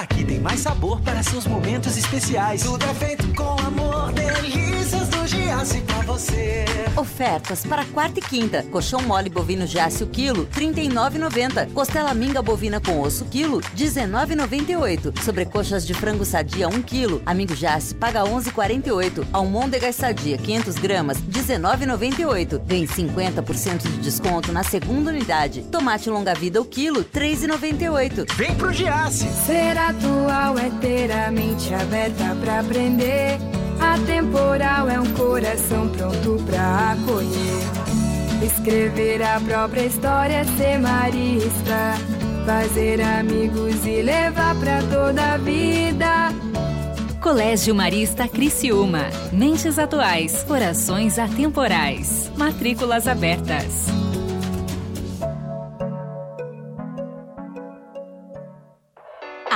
Aqui 0.00 0.24
tem 0.24 0.40
mais 0.40 0.60
sabor 0.60 0.98
para 1.02 1.22
seus 1.22 1.46
momentos 1.46 1.98
especiais. 1.98 2.62
Tudo 2.62 2.86
é 2.86 2.94
feito 2.94 3.34
com 3.34 3.54
amor, 3.60 4.10
delícias 4.12 4.59
pra 5.84 6.00
você. 6.02 6.64
Ofertas 6.96 7.64
para 7.64 7.84
quarta 7.86 8.20
e 8.20 8.22
quinta. 8.22 8.62
Colchão 8.70 9.02
mole 9.02 9.28
bovino 9.28 9.66
Giasse 9.66 10.04
o 10.04 10.06
quilo, 10.06 10.48
R$ 10.52 10.66
39,90. 10.66 11.72
Costela 11.72 12.14
minga 12.14 12.40
bovina 12.40 12.80
com 12.80 13.00
osso 13.00 13.24
quilo, 13.24 13.58
R$ 13.58 13.66
19,98. 13.76 15.20
Sobrecoxas 15.22 15.84
de 15.86 15.92
frango 15.92 16.24
sadia 16.24 16.68
1 16.68 16.82
quilo. 16.82 17.20
Amigo 17.26 17.54
Giasse 17.54 17.94
paga 17.94 18.22
R$ 18.22 18.30
11,48. 18.30 19.26
Almôndegas 19.32 19.96
sadia 19.96 20.38
500 20.38 20.76
gramas, 20.76 21.18
R$ 21.18 21.24
19,98. 21.32 22.60
Vem 22.64 22.86
50% 22.86 23.82
de 23.82 23.98
desconto 23.98 24.52
na 24.52 24.62
segunda 24.62 25.10
unidade. 25.10 25.62
Tomate 25.62 26.08
longa 26.08 26.34
vida 26.34 26.60
o 26.60 26.64
quilo, 26.64 27.00
R$ 27.00 27.06
3,98. 27.12 28.32
Vem 28.34 28.54
pro 28.54 28.72
Giasse. 28.72 29.28
Ser 29.46 29.76
atual 29.76 30.58
é 30.58 30.70
ter 30.80 31.10
a 31.10 31.30
mente 31.30 31.74
aberta 31.74 32.36
pra 32.40 32.60
aprender. 32.60 33.49
Atemporal 33.80 34.88
é 34.88 35.00
um 35.00 35.14
coração 35.14 35.88
pronto 35.88 36.42
pra 36.46 36.92
acolher. 36.92 38.44
Escrever 38.44 39.22
a 39.22 39.40
própria 39.40 39.86
história, 39.86 40.44
ser 40.56 40.78
marista. 40.78 41.94
Fazer 42.46 43.00
amigos 43.00 43.84
e 43.86 44.02
levar 44.02 44.54
pra 44.56 44.82
toda 44.82 45.34
a 45.34 45.36
vida. 45.36 46.30
Colégio 47.20 47.74
Marista 47.74 48.26
Criciúma. 48.26 49.10
Mentes 49.32 49.78
atuais, 49.78 50.42
corações 50.44 51.18
atemporais. 51.18 52.30
Matrículas 52.36 53.06
abertas. 53.06 53.86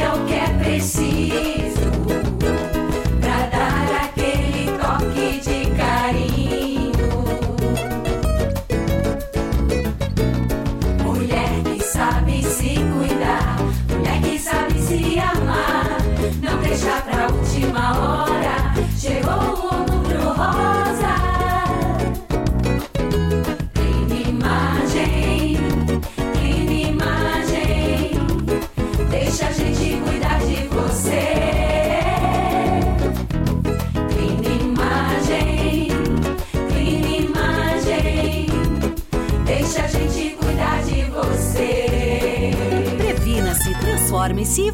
Dia 0.00 0.14
o 0.14 0.24
que 0.26 0.34
é 0.34 0.48
preciso, 0.64 1.69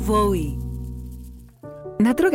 voe. 0.07 0.66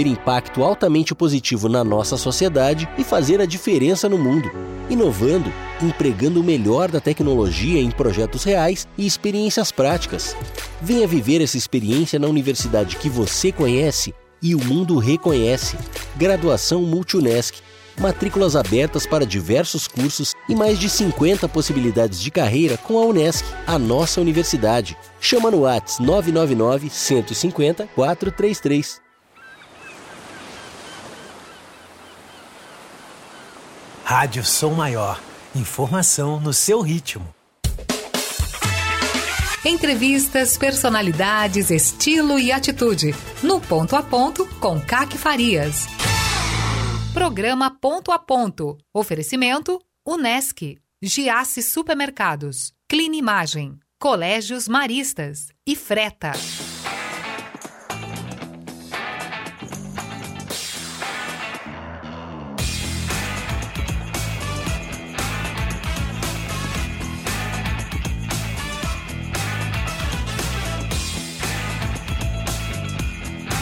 impacto 0.00 0.64
altamente 0.64 1.14
positivo 1.14 1.68
na 1.68 1.84
nossa 1.84 2.16
sociedade 2.16 2.88
e 2.98 3.04
fazer 3.04 3.40
a 3.40 3.46
diferença 3.46 4.08
no 4.08 4.18
mundo. 4.18 4.50
Inovando, 4.90 5.52
empregando 5.82 6.40
o 6.40 6.44
melhor 6.44 6.90
da 6.90 7.00
tecnologia 7.00 7.80
em 7.80 7.90
projetos 7.90 8.44
reais 8.44 8.86
e 8.98 9.06
experiências 9.06 9.70
práticas. 9.70 10.36
Venha 10.82 11.06
viver 11.06 11.40
essa 11.40 11.56
experiência 11.56 12.18
na 12.18 12.26
universidade 12.26 12.96
que 12.96 13.08
você 13.08 13.50
conhece 13.50 14.14
e 14.42 14.54
o 14.54 14.62
mundo 14.62 14.98
reconhece. 14.98 15.76
Graduação 16.16 16.82
Multunesc. 16.82 17.62
Matrículas 17.98 18.56
abertas 18.56 19.06
para 19.06 19.24
diversos 19.24 19.86
cursos 19.86 20.34
e 20.48 20.54
mais 20.54 20.78
de 20.80 20.90
50 20.90 21.48
possibilidades 21.48 22.20
de 22.20 22.28
carreira 22.30 22.76
com 22.76 22.98
a 22.98 23.06
Unesc, 23.06 23.44
a 23.66 23.78
nossa 23.78 24.20
universidade. 24.20 24.96
Chama 25.20 25.48
no 25.48 25.60
Whats 25.60 26.00
999 26.00 26.90
150 26.90 27.86
433. 27.94 29.03
Rádio 34.04 34.44
Som 34.44 34.74
Maior. 34.74 35.18
Informação 35.54 36.38
no 36.38 36.52
seu 36.52 36.82
ritmo. 36.82 37.26
Entrevistas, 39.64 40.58
personalidades, 40.58 41.70
estilo 41.70 42.38
e 42.38 42.52
atitude. 42.52 43.14
No 43.42 43.62
Ponto 43.62 43.96
a 43.96 44.02
Ponto, 44.02 44.46
com 44.60 44.78
Caque 44.78 45.16
Farias. 45.16 45.86
Programa 47.14 47.70
Ponto 47.70 48.12
a 48.12 48.18
Ponto. 48.18 48.76
Oferecimento: 48.92 49.80
Unesc, 50.06 50.76
Giasse 51.02 51.62
Supermercados, 51.62 52.74
Clinimagem, 52.86 53.78
Colégios 53.98 54.68
Maristas 54.68 55.48
e 55.66 55.74
Freta. 55.74 56.32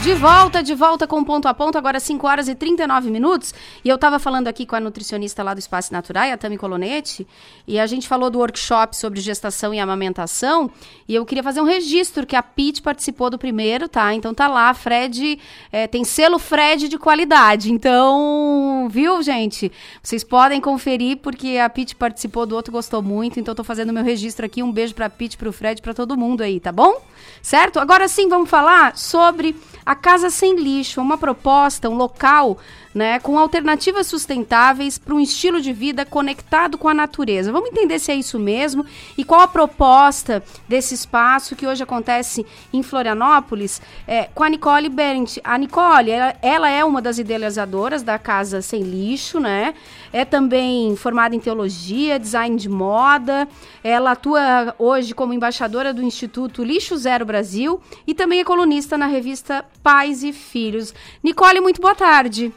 De 0.03 0.15
volta, 0.15 0.65
de 0.65 0.75
volta 0.75 1.07
com 1.07 1.23
ponto 1.23 1.47
a 1.47 1.55
ponto, 1.55 1.79
agora 1.79 2.01
5 2.01 2.27
horas 2.27 2.49
e 2.49 2.57
39 2.57 3.09
minutos. 3.09 3.55
E 3.85 3.89
eu 3.89 3.95
estava 3.95 4.19
falando 4.19 4.49
aqui 4.49 4.67
com 4.67 4.75
a 4.75 4.81
nutricionista 4.81 5.45
lá 5.45 5.55
do 5.55 5.61
Espaço 5.61 5.93
Natural, 5.93 6.33
a 6.33 6.37
Tami 6.37 6.59
Colonetti, 6.59 7.25
e 7.69 7.79
a 7.79 7.87
gente 7.87 8.09
falou 8.09 8.29
do 8.29 8.41
workshop 8.41 8.97
sobre 8.97 9.21
gestação 9.21 9.73
e 9.73 9.79
amamentação. 9.79 10.69
E 11.07 11.15
eu 11.15 11.25
queria 11.25 11.45
fazer 11.45 11.61
um 11.61 11.65
registro 11.65 12.27
que 12.27 12.35
a 12.35 12.43
Pete 12.43 12.83
participou 12.83 13.31
do 13.31 13.39
primeiro, 13.39 13.89
tá? 13.89 14.13
Então 14.13 14.35
tá 14.35 14.49
lá, 14.49 14.75
Fred, 14.75 15.39
é, 15.71 15.87
tem 15.87 16.03
selo 16.03 16.41
Fred 16.41 16.89
de 16.89 16.99
qualidade. 16.99 17.73
Então, 17.73 18.89
viu, 18.91 19.23
gente? 19.23 19.71
Vocês 20.03 20.25
podem 20.25 20.61
conferir, 20.61 21.19
porque 21.19 21.59
a 21.59 21.71
Pete 21.71 21.95
participou 21.95 22.45
do 22.45 22.57
outro, 22.57 22.73
gostou 22.73 23.03
muito. 23.03 23.39
Então, 23.39 23.55
tô 23.55 23.63
fazendo 23.63 23.93
meu 23.93 24.03
registro 24.03 24.45
aqui. 24.45 24.65
Um 24.65 24.73
beijo 24.73 24.97
pra 24.97 25.09
Pete, 25.09 25.37
pro 25.37 25.53
Fred, 25.53 25.81
pra 25.81 25.95
todo 25.95 26.17
mundo 26.17 26.41
aí, 26.41 26.59
tá 26.59 26.73
bom? 26.73 27.01
Certo? 27.41 27.79
Agora 27.79 28.09
sim, 28.09 28.29
vamos 28.29 28.51
falar 28.51 28.97
sobre 28.97 29.55
a 29.85 29.95
Casa 29.95 30.31
Sem 30.31 30.57
Lixo, 30.57 31.01
uma 31.01 31.19
proposta, 31.19 31.89
um 31.89 31.97
local 31.97 32.59
né, 32.95 33.19
com 33.19 33.39
alternativas 33.39 34.07
sustentáveis 34.07 34.99
para 34.99 35.15
um 35.15 35.21
estilo 35.21 35.61
de 35.61 35.73
vida 35.73 36.05
conectado 36.05 36.77
com 36.77 36.89
a 36.89 36.95
natureza. 36.95 37.53
Vamos 37.53 37.71
entender 37.71 37.99
se 37.99 38.13
é 38.13 38.15
isso 38.15 38.39
mesmo 38.39 38.85
e 39.17 39.25
qual 39.25 39.41
a 39.41 39.49
proposta 39.49 40.43
desse 40.69 40.95
espaço 40.95 41.57
que 41.57 41.67
hoje 41.67 41.83
acontece 41.83 42.45
em 42.73 42.83
Florianópolis 42.83 43.81
é, 44.07 44.25
com 44.35 44.45
a 44.45 44.49
Nicole 44.49 44.89
Berendt. 44.89 45.41
A 45.43 45.57
Nicole, 45.57 46.11
ela, 46.11 46.37
ela, 46.43 46.69
é 46.69 46.85
uma 46.85 47.01
das 47.01 47.19
idealizadoras 47.19 48.03
da 48.03 48.19
Casa 48.19 48.61
Sem 48.61 48.83
Lixo, 48.83 49.41
né? 49.41 49.75
É 50.13 50.25
também 50.25 50.95
formada 50.97 51.35
em 51.35 51.41
teologia, 51.41 52.19
design 52.19 52.57
de 52.57 52.69
moda. 52.69 53.49
Ela 53.83 54.13
atua 54.13 54.75
hoje 54.79 55.15
como 55.15 55.33
embaixadora 55.33 55.95
do 55.95 56.03
Instituto 56.03 56.63
Lixo 56.63 56.97
Zero 56.97 57.25
Brasil 57.25 57.81
e 58.07 58.15
também 58.15 58.41
é 58.41 58.45
colunista 58.45 58.99
na 58.99 59.07
revista 59.07 59.65
Pais 59.83 60.23
e 60.23 60.33
Filhos. 60.33 60.95
Nicole, 61.23 61.61
muito 61.61 61.81
boa 61.81 61.95
tarde. 61.95 62.53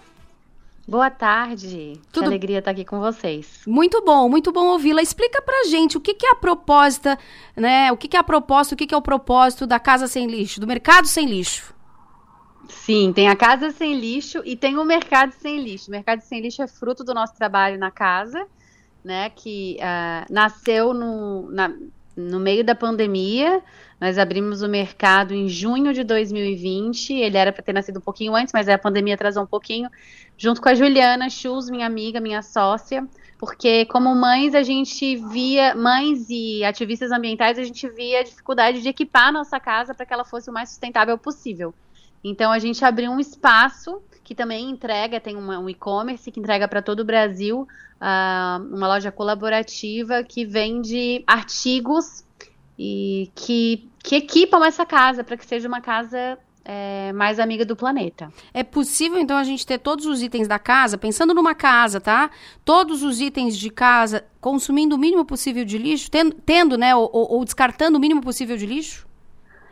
Boa 0.87 1.09
tarde. 1.09 1.99
Tudo... 2.11 2.23
Que 2.23 2.27
alegria 2.27 2.59
estar 2.59 2.71
aqui 2.71 2.85
com 2.85 2.99
vocês. 2.99 3.61
Muito 3.65 4.03
bom, 4.03 4.29
muito 4.29 4.51
bom 4.51 4.67
ouvi-la. 4.67 5.01
Explica 5.01 5.41
pra 5.41 5.63
gente 5.65 5.97
o 5.97 5.99
que, 5.99 6.13
que 6.13 6.27
é 6.27 6.31
a 6.31 6.35
proposta, 6.35 7.17
né? 7.55 7.91
O 7.91 7.97
que, 7.97 8.07
que 8.07 8.15
é 8.15 8.19
a 8.19 8.23
proposta, 8.23 8.75
o 8.75 8.77
que, 8.77 8.85
que 8.85 8.93
é 8.93 8.97
o 8.97 9.01
propósito 9.01 9.65
da 9.65 9.79
Casa 9.79 10.05
Sem 10.05 10.27
Lixo, 10.27 10.59
do 10.59 10.67
Mercado 10.67 11.07
Sem 11.07 11.25
Lixo. 11.25 11.73
Sim, 12.69 13.11
tem 13.13 13.29
a 13.29 13.35
Casa 13.35 13.71
Sem 13.71 13.99
Lixo 13.99 14.43
e 14.45 14.55
tem 14.55 14.77
o 14.77 14.85
Mercado 14.85 15.31
Sem 15.33 15.59
Lixo. 15.59 15.87
O 15.87 15.91
Mercado 15.91 16.21
Sem 16.21 16.39
Lixo 16.39 16.61
é 16.61 16.67
fruto 16.67 17.03
do 17.03 17.15
nosso 17.15 17.35
trabalho 17.35 17.79
na 17.79 17.89
casa, 17.89 18.45
né? 19.03 19.31
Que 19.31 19.77
uh, 19.79 20.31
nasceu 20.31 20.93
no, 20.93 21.49
na, 21.49 21.73
no 22.15 22.39
meio 22.39 22.63
da 22.63 22.73
pandemia. 22.73 23.61
Nós 23.99 24.17
abrimos 24.17 24.61
o 24.61 24.67
mercado 24.67 25.33
em 25.33 25.47
junho 25.47 25.93
de 25.93 26.03
2020. 26.03 27.13
Ele 27.13 27.37
era 27.37 27.51
para 27.51 27.63
ter 27.63 27.73
nascido 27.73 27.97
um 27.97 28.01
pouquinho 28.01 28.35
antes, 28.35 28.53
mas 28.53 28.67
a 28.67 28.77
pandemia 28.77 29.15
atrasou 29.15 29.43
um 29.43 29.47
pouquinho. 29.47 29.89
Junto 30.37 30.61
com 30.61 30.69
a 30.69 30.75
Juliana 30.75 31.29
Schulz, 31.29 31.69
minha 31.69 31.85
amiga, 31.85 32.19
minha 32.19 32.41
sócia, 32.41 33.07
porque 33.37 33.85
como 33.85 34.13
mães 34.13 34.53
a 34.53 34.63
gente 34.63 35.15
via, 35.15 35.75
mães 35.75 36.27
e 36.29 36.63
ativistas 36.63 37.11
ambientais, 37.11 37.57
a 37.57 37.63
gente 37.63 37.87
via 37.89 38.19
a 38.19 38.23
dificuldade 38.23 38.81
de 38.81 38.89
equipar 38.89 39.29
a 39.29 39.31
nossa 39.31 39.59
casa 39.59 39.93
para 39.93 40.05
que 40.05 40.13
ela 40.13 40.25
fosse 40.25 40.49
o 40.49 40.53
mais 40.53 40.69
sustentável 40.69 41.17
possível. 41.17 41.73
Então 42.23 42.51
a 42.51 42.59
gente 42.59 42.83
abriu 42.83 43.11
um 43.11 43.19
espaço 43.19 44.01
que 44.25 44.33
também 44.33 44.69
entrega, 44.69 45.21
tem 45.21 45.37
uma, 45.37 45.59
um 45.59 45.69
e-commerce 45.69 46.31
que 46.31 46.39
entrega 46.39 46.67
para 46.67 46.81
todo 46.81 47.01
o 47.01 47.05
Brasil, 47.05 47.67
uh, 48.01 48.75
uma 48.75 48.87
loja 48.87 49.11
colaborativa 49.11 50.23
que 50.23 50.43
vende 50.43 51.23
artigos 51.27 52.25
e 52.77 53.31
que, 53.35 53.87
que 54.03 54.15
equipam 54.15 54.65
essa 54.65 54.83
casa 54.83 55.23
para 55.23 55.37
que 55.37 55.45
seja 55.45 55.67
uma 55.67 55.79
casa 55.79 56.39
é, 56.65 57.13
mais 57.13 57.39
amiga 57.39 57.63
do 57.63 57.75
planeta. 57.75 58.33
É 58.51 58.63
possível, 58.63 59.19
então, 59.19 59.37
a 59.37 59.43
gente 59.43 59.63
ter 59.63 59.77
todos 59.77 60.07
os 60.07 60.23
itens 60.23 60.47
da 60.47 60.57
casa, 60.57 60.97
pensando 60.97 61.31
numa 61.31 61.53
casa, 61.53 62.01
tá? 62.01 62.31
Todos 62.65 63.03
os 63.03 63.21
itens 63.21 63.55
de 63.55 63.69
casa 63.69 64.25
consumindo 64.41 64.95
o 64.95 64.97
mínimo 64.97 65.23
possível 65.23 65.63
de 65.63 65.77
lixo, 65.77 66.09
tendo, 66.09 66.33
tendo 66.33 66.79
né, 66.79 66.95
ou, 66.95 67.09
ou 67.13 67.45
descartando 67.45 67.99
o 67.99 68.01
mínimo 68.01 68.21
possível 68.21 68.57
de 68.57 68.65
lixo? 68.65 69.05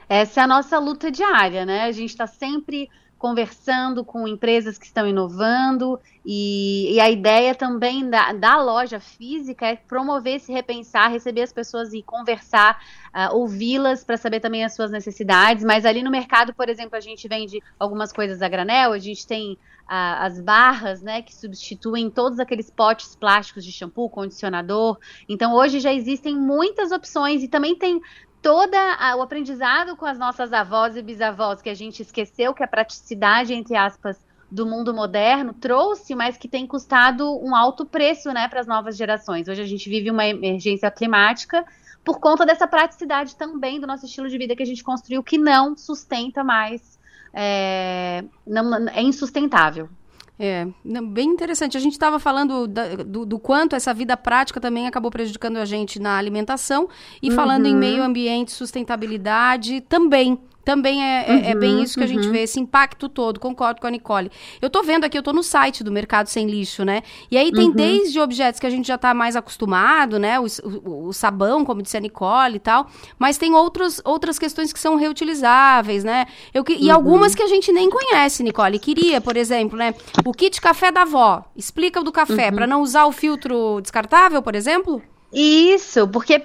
Essa 0.07 0.41
é 0.41 0.43
a 0.43 0.47
nossa 0.47 0.77
luta 0.77 1.09
diária, 1.09 1.65
né? 1.65 1.85
A 1.85 1.91
gente 1.91 2.11
está 2.11 2.27
sempre 2.27 2.87
conversando 3.23 4.03
com 4.03 4.27
empresas 4.27 4.77
que 4.77 4.85
estão 4.85 5.07
inovando 5.07 5.97
e, 6.25 6.93
e 6.93 6.99
a 6.99 7.09
ideia 7.09 7.55
também 7.55 8.09
da, 8.09 8.33
da, 8.33 8.61
loja 8.61 8.99
física 8.99 9.65
é 9.65 9.77
promover 9.77 10.35
esse 10.35 10.51
repensar, 10.51 11.09
receber 11.09 11.43
as 11.43 11.53
pessoas 11.53 11.93
e 11.93 12.03
conversar, 12.03 12.83
uh, 13.15 13.33
ouvi-las 13.33 14.03
para 14.03 14.17
saber 14.17 14.41
também 14.41 14.65
as 14.65 14.75
suas 14.75 14.91
necessidades. 14.91 15.63
Mas 15.63 15.85
ali 15.85 16.03
no 16.03 16.11
mercado, 16.11 16.53
por 16.53 16.67
exemplo, 16.67 16.97
a 16.97 16.99
gente 16.99 17.25
vende 17.29 17.63
algumas 17.79 18.11
coisas 18.11 18.41
a 18.41 18.49
granel, 18.49 18.91
a 18.91 18.99
gente 18.99 19.25
tem 19.25 19.53
uh, 19.53 19.57
as 19.87 20.41
barras, 20.41 21.01
né, 21.01 21.21
que 21.21 21.33
substituem 21.33 22.09
todos 22.09 22.41
aqueles 22.41 22.69
potes 22.69 23.15
plásticos 23.15 23.63
de 23.63 23.71
shampoo, 23.71 24.09
condicionador. 24.09 24.97
Então 25.29 25.53
hoje 25.53 25.79
já 25.79 25.93
existem 25.93 26.35
muitas 26.35 26.91
opções 26.91 27.41
e 27.41 27.47
também 27.47 27.73
tem 27.73 28.01
todo 28.43 28.75
o 29.17 29.21
aprendizado 29.21 29.95
com 29.95 30.05
as 30.05 30.19
nossas 30.19 30.51
avós 30.51 30.97
e 30.97 31.01
bisavós, 31.01 31.61
que 31.61 31.69
a 31.69 31.73
gente 31.73 32.01
esqueceu 32.01 32.53
que 32.53 32.61
a 32.61 32.67
praticidade, 32.67 33.53
entre 33.53 33.77
aspas, 33.77 34.17
do 34.51 34.65
mundo 34.65 34.93
moderno 34.93 35.53
trouxe, 35.53 36.13
mas 36.13 36.37
que 36.37 36.47
tem 36.49 36.67
custado 36.67 37.39
um 37.41 37.55
alto 37.55 37.85
preço 37.85 38.31
né, 38.33 38.49
para 38.49 38.59
as 38.59 38.67
novas 38.67 38.97
gerações. 38.97 39.47
Hoje 39.47 39.61
a 39.61 39.65
gente 39.65 39.89
vive 39.89 40.11
uma 40.11 40.27
emergência 40.27 40.91
climática 40.91 41.65
por 42.03 42.19
conta 42.19 42.45
dessa 42.45 42.67
praticidade 42.67 43.35
também 43.37 43.79
do 43.79 43.87
nosso 43.87 44.05
estilo 44.05 44.27
de 44.27 44.37
vida 44.37 44.55
que 44.57 44.61
a 44.61 44.65
gente 44.65 44.83
construiu, 44.83 45.23
que 45.23 45.37
não 45.37 45.77
sustenta 45.77 46.43
mais, 46.43 46.99
é, 47.33 48.25
não, 48.45 48.89
é 48.89 49.01
insustentável. 49.01 49.89
É, 50.37 50.67
bem 51.11 51.29
interessante. 51.29 51.77
A 51.77 51.79
gente 51.79 51.93
estava 51.93 52.17
falando 52.17 52.67
da, 52.67 52.95
do, 52.95 53.25
do, 53.25 53.39
quanto 53.39 53.75
essa 53.75 53.93
vida 53.93 54.17
prática 54.17 54.59
também 54.59 54.87
acabou 54.87 55.11
prejudicando 55.11 55.57
a 55.57 55.65
gente 55.65 55.99
na 55.99 56.17
alimentação 56.17 56.89
e 57.21 57.29
uhum. 57.29 57.35
falando 57.35 57.67
em 57.67 57.73
uhum. 57.73 57.79
meio 57.79 58.03
ambiente, 58.03 58.51
sustentabilidade 58.51 59.81
também, 59.81 60.39
também 60.63 61.03
é, 61.03 61.25
é, 61.27 61.51
é 61.51 61.55
bem 61.55 61.83
isso 61.83 61.97
que 61.97 62.03
a 62.03 62.07
gente 62.07 62.27
vê, 62.29 62.43
esse 62.43 62.59
impacto 62.59 63.09
todo, 63.09 63.39
concordo 63.39 63.81
com 63.81 63.87
a 63.87 63.91
Nicole. 63.91 64.31
Eu 64.61 64.69
tô 64.69 64.81
vendo 64.81 65.03
aqui, 65.03 65.17
eu 65.17 65.23
tô 65.23 65.33
no 65.33 65.43
site 65.43 65.83
do 65.83 65.91
Mercado 65.91 66.27
Sem 66.27 66.47
Lixo, 66.47 66.85
né? 66.85 67.01
E 67.29 67.37
aí 67.37 67.51
tem 67.51 67.71
desde 67.71 68.19
objetos 68.19 68.59
que 68.59 68.67
a 68.67 68.69
gente 68.69 68.87
já 68.87 68.97
tá 68.97 69.13
mais 69.13 69.35
acostumado, 69.35 70.17
né? 70.17 70.39
O, 70.39 70.45
o, 70.63 71.07
o 71.07 71.13
sabão, 71.13 71.65
como 71.65 71.81
disse 71.81 71.97
a 71.97 71.99
Nicole 71.99 72.55
e 72.55 72.59
tal, 72.59 72.87
mas 73.19 73.37
tem 73.37 73.53
outros, 73.53 74.01
outras 74.05 74.39
questões 74.39 74.71
que 74.71 74.79
são 74.79 74.95
reutilizáveis, 74.95 76.03
né? 76.03 76.25
Eu, 76.53 76.63
e 76.67 76.89
algumas 76.89 77.35
que 77.35 77.43
a 77.43 77.47
gente 77.47 77.71
nem 77.71 77.89
conhece, 77.89 78.43
Nicole. 78.43 78.79
Queria, 78.79 79.19
por 79.19 79.35
exemplo, 79.35 79.77
né? 79.77 79.93
O 80.25 80.31
kit 80.31 80.61
café 80.61 80.91
da 80.91 81.01
avó. 81.01 81.43
Explica 81.55 81.99
o 81.99 82.03
do 82.03 82.11
café, 82.11 82.51
para 82.51 82.65
não 82.65 82.81
usar 82.81 83.05
o 83.05 83.11
filtro 83.11 83.79
descartável, 83.81 84.41
por 84.41 84.55
exemplo? 84.55 85.01
Isso, 85.33 86.07
porque 86.07 86.43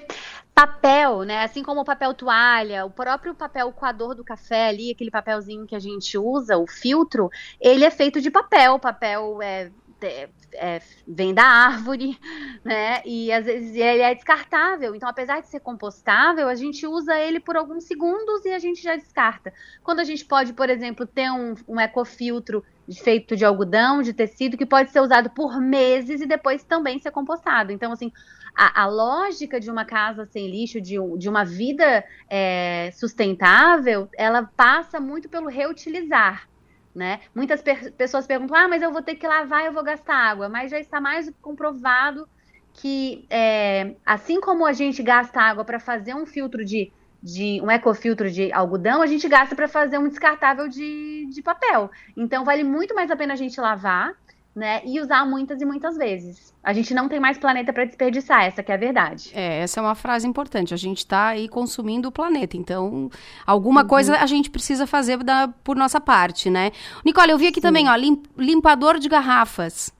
papel, 0.58 1.22
né? 1.22 1.44
Assim 1.44 1.62
como 1.62 1.82
o 1.82 1.84
papel 1.84 2.12
toalha, 2.12 2.84
o 2.84 2.90
próprio 2.90 3.32
papel 3.32 3.70
coador 3.70 4.12
do 4.16 4.24
café 4.24 4.70
ali, 4.70 4.90
aquele 4.90 5.10
papelzinho 5.10 5.68
que 5.68 5.76
a 5.76 5.78
gente 5.78 6.18
usa, 6.18 6.58
o 6.58 6.66
filtro, 6.66 7.30
ele 7.60 7.84
é 7.84 7.90
feito 7.90 8.20
de 8.20 8.28
papel, 8.28 8.76
papel 8.80 9.40
é, 9.40 9.70
é, 10.00 10.28
é, 10.54 10.82
vem 11.06 11.32
da 11.32 11.44
árvore, 11.44 12.18
né? 12.64 13.02
E 13.04 13.30
às 13.30 13.46
vezes 13.46 13.76
ele 13.76 14.02
é 14.02 14.12
descartável. 14.12 14.96
Então, 14.96 15.08
apesar 15.08 15.40
de 15.40 15.46
ser 15.46 15.60
compostável, 15.60 16.48
a 16.48 16.56
gente 16.56 16.84
usa 16.88 17.16
ele 17.20 17.38
por 17.38 17.56
alguns 17.56 17.84
segundos 17.84 18.44
e 18.44 18.50
a 18.50 18.58
gente 18.58 18.82
já 18.82 18.96
descarta. 18.96 19.52
Quando 19.84 20.00
a 20.00 20.04
gente 20.04 20.24
pode, 20.24 20.52
por 20.52 20.68
exemplo, 20.68 21.06
ter 21.06 21.30
um, 21.30 21.54
um 21.68 21.78
ecofiltro 21.78 22.64
feito 23.04 23.36
de 23.36 23.44
algodão, 23.44 24.02
de 24.02 24.12
tecido, 24.12 24.56
que 24.56 24.66
pode 24.66 24.90
ser 24.90 25.00
usado 25.00 25.30
por 25.30 25.60
meses 25.60 26.20
e 26.20 26.26
depois 26.26 26.64
também 26.64 26.98
ser 26.98 27.10
compostado. 27.10 27.70
Então, 27.70 27.92
assim, 27.92 28.10
a, 28.58 28.82
a 28.82 28.86
lógica 28.86 29.60
de 29.60 29.70
uma 29.70 29.84
casa 29.84 30.26
sem 30.26 30.50
lixo, 30.50 30.80
de, 30.80 30.96
de 31.16 31.28
uma 31.28 31.44
vida 31.44 32.04
é, 32.28 32.90
sustentável, 32.92 34.08
ela 34.16 34.50
passa 34.56 34.98
muito 34.98 35.28
pelo 35.28 35.48
reutilizar. 35.48 36.48
Né? 36.92 37.20
Muitas 37.32 37.62
per 37.62 37.92
pessoas 37.92 38.26
perguntam: 38.26 38.56
ah, 38.56 38.66
mas 38.66 38.82
eu 38.82 38.90
vou 38.90 39.00
ter 39.00 39.14
que 39.14 39.28
lavar, 39.28 39.64
eu 39.64 39.72
vou 39.72 39.84
gastar 39.84 40.16
água. 40.16 40.48
Mas 40.48 40.72
já 40.72 40.80
está 40.80 41.00
mais 41.00 41.32
comprovado 41.40 42.28
que, 42.72 43.24
é, 43.30 43.94
assim 44.04 44.40
como 44.40 44.66
a 44.66 44.72
gente 44.72 45.04
gasta 45.04 45.40
água 45.40 45.64
para 45.64 45.78
fazer 45.78 46.14
um 46.14 46.26
filtro 46.26 46.64
de, 46.64 46.90
de 47.22 47.60
um 47.62 47.70
ecofiltro 47.70 48.28
de 48.28 48.52
algodão, 48.52 49.00
a 49.00 49.06
gente 49.06 49.28
gasta 49.28 49.54
para 49.54 49.68
fazer 49.68 49.98
um 49.98 50.08
descartável 50.08 50.66
de, 50.66 51.28
de 51.30 51.42
papel. 51.42 51.92
Então, 52.16 52.44
vale 52.44 52.64
muito 52.64 52.92
mais 52.92 53.08
a 53.08 53.16
pena 53.16 53.34
a 53.34 53.36
gente 53.36 53.60
lavar 53.60 54.16
né? 54.58 54.82
E 54.84 55.00
usar 55.00 55.24
muitas 55.24 55.62
e 55.62 55.64
muitas 55.64 55.96
vezes. 55.96 56.52
A 56.62 56.72
gente 56.72 56.92
não 56.92 57.08
tem 57.08 57.20
mais 57.20 57.38
planeta 57.38 57.72
para 57.72 57.84
desperdiçar, 57.84 58.44
essa 58.44 58.62
que 58.62 58.72
é 58.72 58.74
a 58.74 58.78
verdade. 58.78 59.30
É, 59.32 59.60
essa 59.60 59.80
é 59.80 59.82
uma 59.82 59.94
frase 59.94 60.26
importante. 60.26 60.74
A 60.74 60.76
gente 60.76 60.98
está 60.98 61.28
aí 61.28 61.48
consumindo 61.48 62.08
o 62.08 62.12
planeta, 62.12 62.56
então 62.56 63.08
alguma 63.46 63.82
uhum. 63.82 63.88
coisa 63.88 64.16
a 64.16 64.26
gente 64.26 64.50
precisa 64.50 64.86
fazer 64.86 65.18
da, 65.22 65.48
por 65.62 65.76
nossa 65.76 66.00
parte, 66.00 66.50
né? 66.50 66.72
Nicole, 67.04 67.30
eu 67.30 67.38
vi 67.38 67.46
aqui 67.46 67.60
Sim. 67.60 67.68
também, 67.68 67.88
ó, 67.88 67.94
lim, 67.94 68.22
limpador 68.36 68.98
de 68.98 69.08
garrafas. 69.08 69.96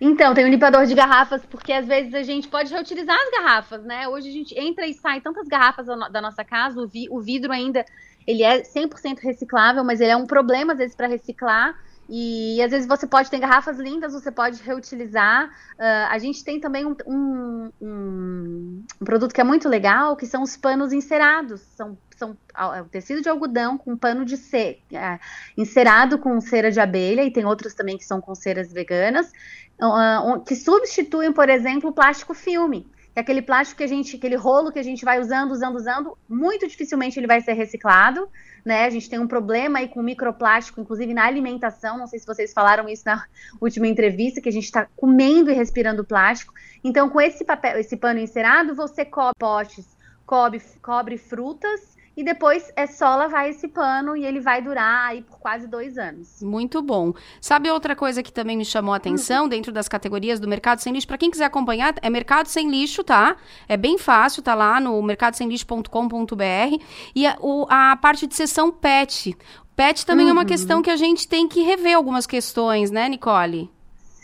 Então, 0.00 0.34
tem 0.34 0.44
um 0.44 0.48
limpador 0.48 0.84
de 0.84 0.94
garrafas, 0.94 1.46
porque 1.46 1.72
às 1.72 1.86
vezes 1.86 2.12
a 2.14 2.22
gente 2.22 2.48
pode 2.48 2.72
reutilizar 2.72 3.16
as 3.16 3.30
garrafas, 3.30 3.82
né? 3.84 4.06
Hoje 4.08 4.28
a 4.28 4.32
gente 4.32 4.58
entra 4.58 4.86
e 4.86 4.92
sai 4.92 5.20
tantas 5.20 5.48
garrafas 5.48 5.86
da 5.86 6.20
nossa 6.20 6.44
casa, 6.44 6.80
o, 6.80 6.86
vi, 6.86 7.08
o 7.10 7.20
vidro 7.20 7.52
ainda, 7.52 7.84
ele 8.26 8.42
é 8.42 8.62
100% 8.62 9.20
reciclável, 9.20 9.82
mas 9.84 10.00
ele 10.00 10.10
é 10.10 10.16
um 10.16 10.26
problema 10.26 10.72
às 10.72 10.78
vezes 10.78 10.94
para 10.94 11.06
reciclar. 11.06 11.74
E 12.08 12.60
às 12.62 12.70
vezes 12.70 12.86
você 12.86 13.06
pode 13.06 13.30
ter 13.30 13.38
garrafas 13.38 13.78
lindas, 13.78 14.12
você 14.12 14.30
pode 14.30 14.62
reutilizar. 14.62 15.48
Uh, 15.78 16.10
a 16.10 16.18
gente 16.18 16.44
tem 16.44 16.60
também 16.60 16.84
um, 16.84 16.94
um, 17.06 17.70
um, 17.80 18.84
produto 19.04 19.32
que 19.32 19.40
é 19.40 19.44
muito 19.44 19.68
legal, 19.68 20.14
que 20.16 20.26
são 20.26 20.42
os 20.42 20.56
panos 20.56 20.92
encerados. 20.92 21.62
São, 21.74 21.96
são 22.16 22.36
é 22.74 22.82
o 22.82 22.84
tecido 22.84 23.22
de 23.22 23.28
algodão 23.28 23.78
com 23.78 23.96
pano 23.96 24.24
de 24.24 24.36
cera, 24.36 24.76
é, 24.92 25.18
encerado 25.56 26.18
com 26.18 26.40
cera 26.40 26.70
de 26.70 26.78
abelha, 26.78 27.24
e 27.24 27.30
tem 27.30 27.44
outros 27.44 27.74
também 27.74 27.96
que 27.96 28.04
são 28.04 28.20
com 28.20 28.34
ceras 28.34 28.72
veganas, 28.72 29.32
uh, 29.80 30.40
que 30.44 30.54
substituem, 30.54 31.32
por 31.32 31.48
exemplo, 31.48 31.90
o 31.90 31.92
plástico 31.92 32.34
filme. 32.34 32.86
Que 33.14 33.20
aquele 33.20 33.40
plástico 33.40 33.78
que 33.78 33.84
a 33.84 33.88
gente, 33.88 34.16
aquele 34.16 34.36
rolo 34.36 34.72
que 34.72 34.78
a 34.78 34.82
gente 34.82 35.04
vai 35.04 35.20
usando, 35.20 35.52
usando, 35.52 35.76
usando, 35.76 36.18
muito 36.28 36.66
dificilmente 36.66 37.18
ele 37.18 37.26
vai 37.26 37.40
ser 37.40 37.54
reciclado 37.54 38.28
né? 38.64 38.86
A 38.86 38.90
gente 38.90 39.10
tem 39.10 39.18
um 39.18 39.26
problema 39.26 39.80
aí 39.80 39.88
com 39.88 40.02
microplástico, 40.02 40.80
inclusive 40.80 41.12
na 41.12 41.26
alimentação. 41.26 41.98
Não 41.98 42.06
sei 42.06 42.18
se 42.18 42.26
vocês 42.26 42.52
falaram 42.52 42.88
isso 42.88 43.02
na 43.04 43.24
última 43.60 43.86
entrevista, 43.86 44.40
que 44.40 44.48
a 44.48 44.52
gente 44.52 44.64
está 44.64 44.86
comendo 44.96 45.50
e 45.50 45.54
respirando 45.54 46.04
plástico. 46.04 46.54
Então, 46.82 47.10
com 47.10 47.20
esse 47.20 47.44
papel, 47.44 47.78
esse 47.78 47.96
pano 47.96 48.18
encerado, 48.18 48.74
você 48.74 49.04
cobre 49.04 49.34
potes, 49.38 49.96
cobre, 50.24 50.62
cobre 50.80 51.18
frutas 51.18 51.93
e 52.16 52.22
depois 52.22 52.72
é 52.76 52.86
só 52.86 53.16
lavar 53.16 53.48
esse 53.48 53.66
pano 53.68 54.16
e 54.16 54.24
ele 54.24 54.40
vai 54.40 54.62
durar 54.62 55.08
aí 55.08 55.22
por 55.22 55.38
quase 55.38 55.66
dois 55.66 55.98
anos. 55.98 56.40
Muito 56.42 56.80
bom. 56.80 57.12
Sabe 57.40 57.70
outra 57.70 57.96
coisa 57.96 58.22
que 58.22 58.32
também 58.32 58.56
me 58.56 58.64
chamou 58.64 58.94
a 58.94 58.96
atenção 58.96 59.44
uhum. 59.44 59.48
dentro 59.48 59.72
das 59.72 59.88
categorias 59.88 60.38
do 60.38 60.46
Mercado 60.46 60.80
Sem 60.80 60.92
Lixo? 60.92 61.08
Para 61.08 61.18
quem 61.18 61.30
quiser 61.30 61.46
acompanhar, 61.46 61.94
é 62.00 62.08
Mercado 62.08 62.46
Sem 62.46 62.70
Lixo, 62.70 63.02
tá? 63.02 63.36
É 63.68 63.76
bem 63.76 63.98
fácil, 63.98 64.42
tá 64.42 64.54
lá 64.54 64.80
no 64.80 65.02
mercadosemlixo.com.br. 65.02 66.82
E 67.14 67.26
a, 67.26 67.36
o, 67.40 67.66
a 67.68 67.96
parte 67.96 68.26
de 68.26 68.34
sessão 68.34 68.70
PET. 68.70 69.36
PET 69.74 70.06
também 70.06 70.26
uhum. 70.26 70.30
é 70.30 70.32
uma 70.34 70.42
uhum. 70.42 70.48
questão 70.48 70.82
que 70.82 70.90
a 70.90 70.96
gente 70.96 71.26
tem 71.26 71.48
que 71.48 71.62
rever 71.62 71.96
algumas 71.96 72.26
questões, 72.26 72.90
né, 72.90 73.08
Nicole? 73.08 73.70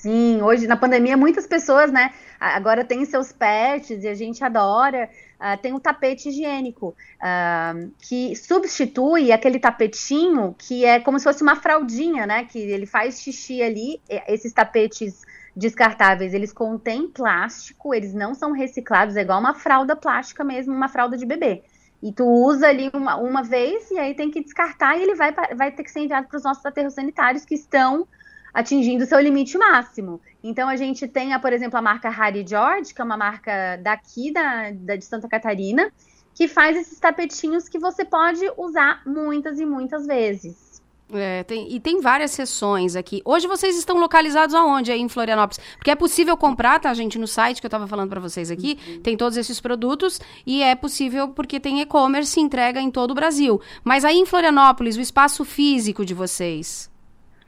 Sim, 0.00 0.40
hoje 0.40 0.66
na 0.66 0.76
pandemia 0.76 1.16
muitas 1.16 1.46
pessoas, 1.46 1.92
né, 1.92 2.10
agora 2.40 2.84
tem 2.84 3.04
seus 3.04 3.30
pets 3.30 4.02
e 4.02 4.08
a 4.08 4.14
gente 4.14 4.42
adora. 4.42 5.08
Uh, 5.38 5.56
tem 5.62 5.72
o 5.72 5.80
tapete 5.80 6.28
higiênico, 6.28 6.88
uh, 6.88 7.90
que 7.98 8.34
substitui 8.36 9.32
aquele 9.32 9.58
tapetinho 9.58 10.54
que 10.58 10.84
é 10.84 11.00
como 11.00 11.18
se 11.18 11.24
fosse 11.24 11.42
uma 11.42 11.56
fraldinha, 11.56 12.26
né? 12.26 12.44
Que 12.44 12.58
ele 12.58 12.86
faz 12.86 13.20
xixi 13.20 13.62
ali. 13.62 14.00
Esses 14.26 14.52
tapetes 14.52 15.22
descartáveis, 15.54 16.34
eles 16.34 16.52
contêm 16.52 17.08
plástico, 17.08 17.94
eles 17.94 18.14
não 18.14 18.34
são 18.34 18.52
reciclados, 18.52 19.16
é 19.16 19.22
igual 19.22 19.40
uma 19.40 19.54
fralda 19.54 19.96
plástica 19.96 20.44
mesmo, 20.44 20.74
uma 20.74 20.88
fralda 20.88 21.16
de 21.16 21.26
bebê. 21.26 21.62
E 22.02 22.12
tu 22.12 22.24
usa 22.24 22.68
ali 22.68 22.90
uma, 22.94 23.16
uma 23.16 23.42
vez 23.42 23.90
e 23.90 23.98
aí 23.98 24.14
tem 24.14 24.30
que 24.30 24.42
descartar 24.42 24.96
e 24.96 25.02
ele 25.02 25.14
vai, 25.14 25.34
vai 25.54 25.70
ter 25.70 25.82
que 25.82 25.90
ser 25.90 26.00
enviado 26.00 26.28
para 26.28 26.36
os 26.38 26.44
nossos 26.44 26.64
aterros 26.64 26.94
sanitários 26.94 27.44
que 27.44 27.54
estão 27.54 28.08
atingindo 28.52 29.06
seu 29.06 29.20
limite 29.20 29.56
máximo. 29.56 30.20
Então 30.42 30.68
a 30.68 30.76
gente 30.76 31.06
tem, 31.06 31.38
por 31.40 31.52
exemplo, 31.52 31.78
a 31.78 31.82
marca 31.82 32.08
Harry 32.08 32.44
George, 32.46 32.94
que 32.94 33.00
é 33.00 33.04
uma 33.04 33.16
marca 33.16 33.76
daqui 33.82 34.32
da, 34.32 34.70
da 34.72 34.96
de 34.96 35.04
Santa 35.04 35.28
Catarina, 35.28 35.92
que 36.34 36.48
faz 36.48 36.76
esses 36.76 36.98
tapetinhos 36.98 37.68
que 37.68 37.78
você 37.78 38.04
pode 38.04 38.40
usar 38.56 39.02
muitas 39.06 39.60
e 39.60 39.66
muitas 39.66 40.06
vezes. 40.06 40.70
É, 41.12 41.42
tem, 41.42 41.72
e 41.72 41.80
tem 41.80 42.00
várias 42.00 42.30
sessões 42.30 42.94
aqui. 42.94 43.20
Hoje 43.24 43.46
vocês 43.46 43.76
estão 43.76 43.98
localizados 43.98 44.54
aonde 44.54 44.92
aí 44.92 45.00
em 45.00 45.08
Florianópolis? 45.08 45.60
Porque 45.76 45.90
é 45.90 45.96
possível 45.96 46.36
comprar, 46.36 46.78
tá, 46.78 46.92
gente, 46.94 47.18
no 47.18 47.26
site 47.26 47.60
que 47.60 47.66
eu 47.66 47.68
estava 47.68 47.86
falando 47.86 48.08
para 48.08 48.20
vocês 48.20 48.50
aqui, 48.50 48.78
uhum. 48.86 49.00
tem 49.00 49.16
todos 49.16 49.36
esses 49.36 49.60
produtos 49.60 50.20
e 50.46 50.62
é 50.62 50.74
possível 50.74 51.28
porque 51.28 51.58
tem 51.58 51.80
e-commerce 51.80 52.38
entrega 52.40 52.80
em 52.80 52.90
todo 52.90 53.10
o 53.10 53.14
Brasil. 53.14 53.60
Mas 53.82 54.04
aí 54.04 54.18
em 54.18 54.26
Florianópolis, 54.26 54.96
o 54.96 55.00
espaço 55.00 55.44
físico 55.44 56.04
de 56.04 56.14
vocês? 56.14 56.88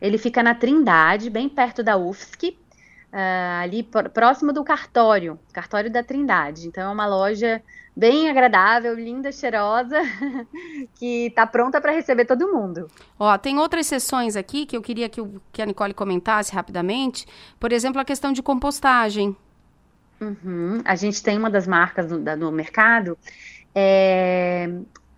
Ele 0.03 0.19
fica 0.19 0.43
na 0.43 0.53
Trindade, 0.53 1.31
bem 1.31 1.49
perto 1.49 1.81
da 1.81 1.97
UFSC, 1.97 2.59
uh, 3.13 3.63
ali 3.63 3.89
próximo 4.13 4.53
do 4.53 4.65
cartório, 4.65 5.39
cartório 5.53 5.89
da 5.89 6.03
Trindade. 6.03 6.67
Então 6.67 6.83
é 6.83 6.93
uma 6.93 7.07
loja 7.07 7.63
bem 7.97 8.29
agradável, 8.29 8.97
linda, 8.97 9.31
cheirosa, 9.31 10.01
que 10.99 11.27
está 11.27 11.47
pronta 11.47 11.81
para 11.81 11.93
receber 11.93 12.25
todo 12.25 12.53
mundo. 12.53 12.89
Ó, 13.17 13.39
tem 13.39 13.61
outras 13.61 13.87
sessões 13.87 14.35
aqui 14.35 14.67
que 14.67 14.77
eu 14.77 14.83
queria 14.83 15.09
que, 15.09 15.21
o, 15.21 15.41
que 15.53 15.63
a 15.63 15.67
Nicole 15.67 15.95
comentasse 15.95 16.53
rapidamente. 16.53 17.25
Por 17.61 17.71
exemplo, 17.71 18.01
a 18.01 18.05
questão 18.05 18.33
de 18.33 18.43
compostagem. 18.43 19.37
Uhum. 20.21 20.81
A 20.85 20.97
gente 20.97 21.23
tem 21.23 21.39
uma 21.39 21.51
das 21.51 21.69
marcas 21.69 22.11
no, 22.11 22.19
da, 22.19 22.37
mercado 22.51 23.17
é, 23.73 24.69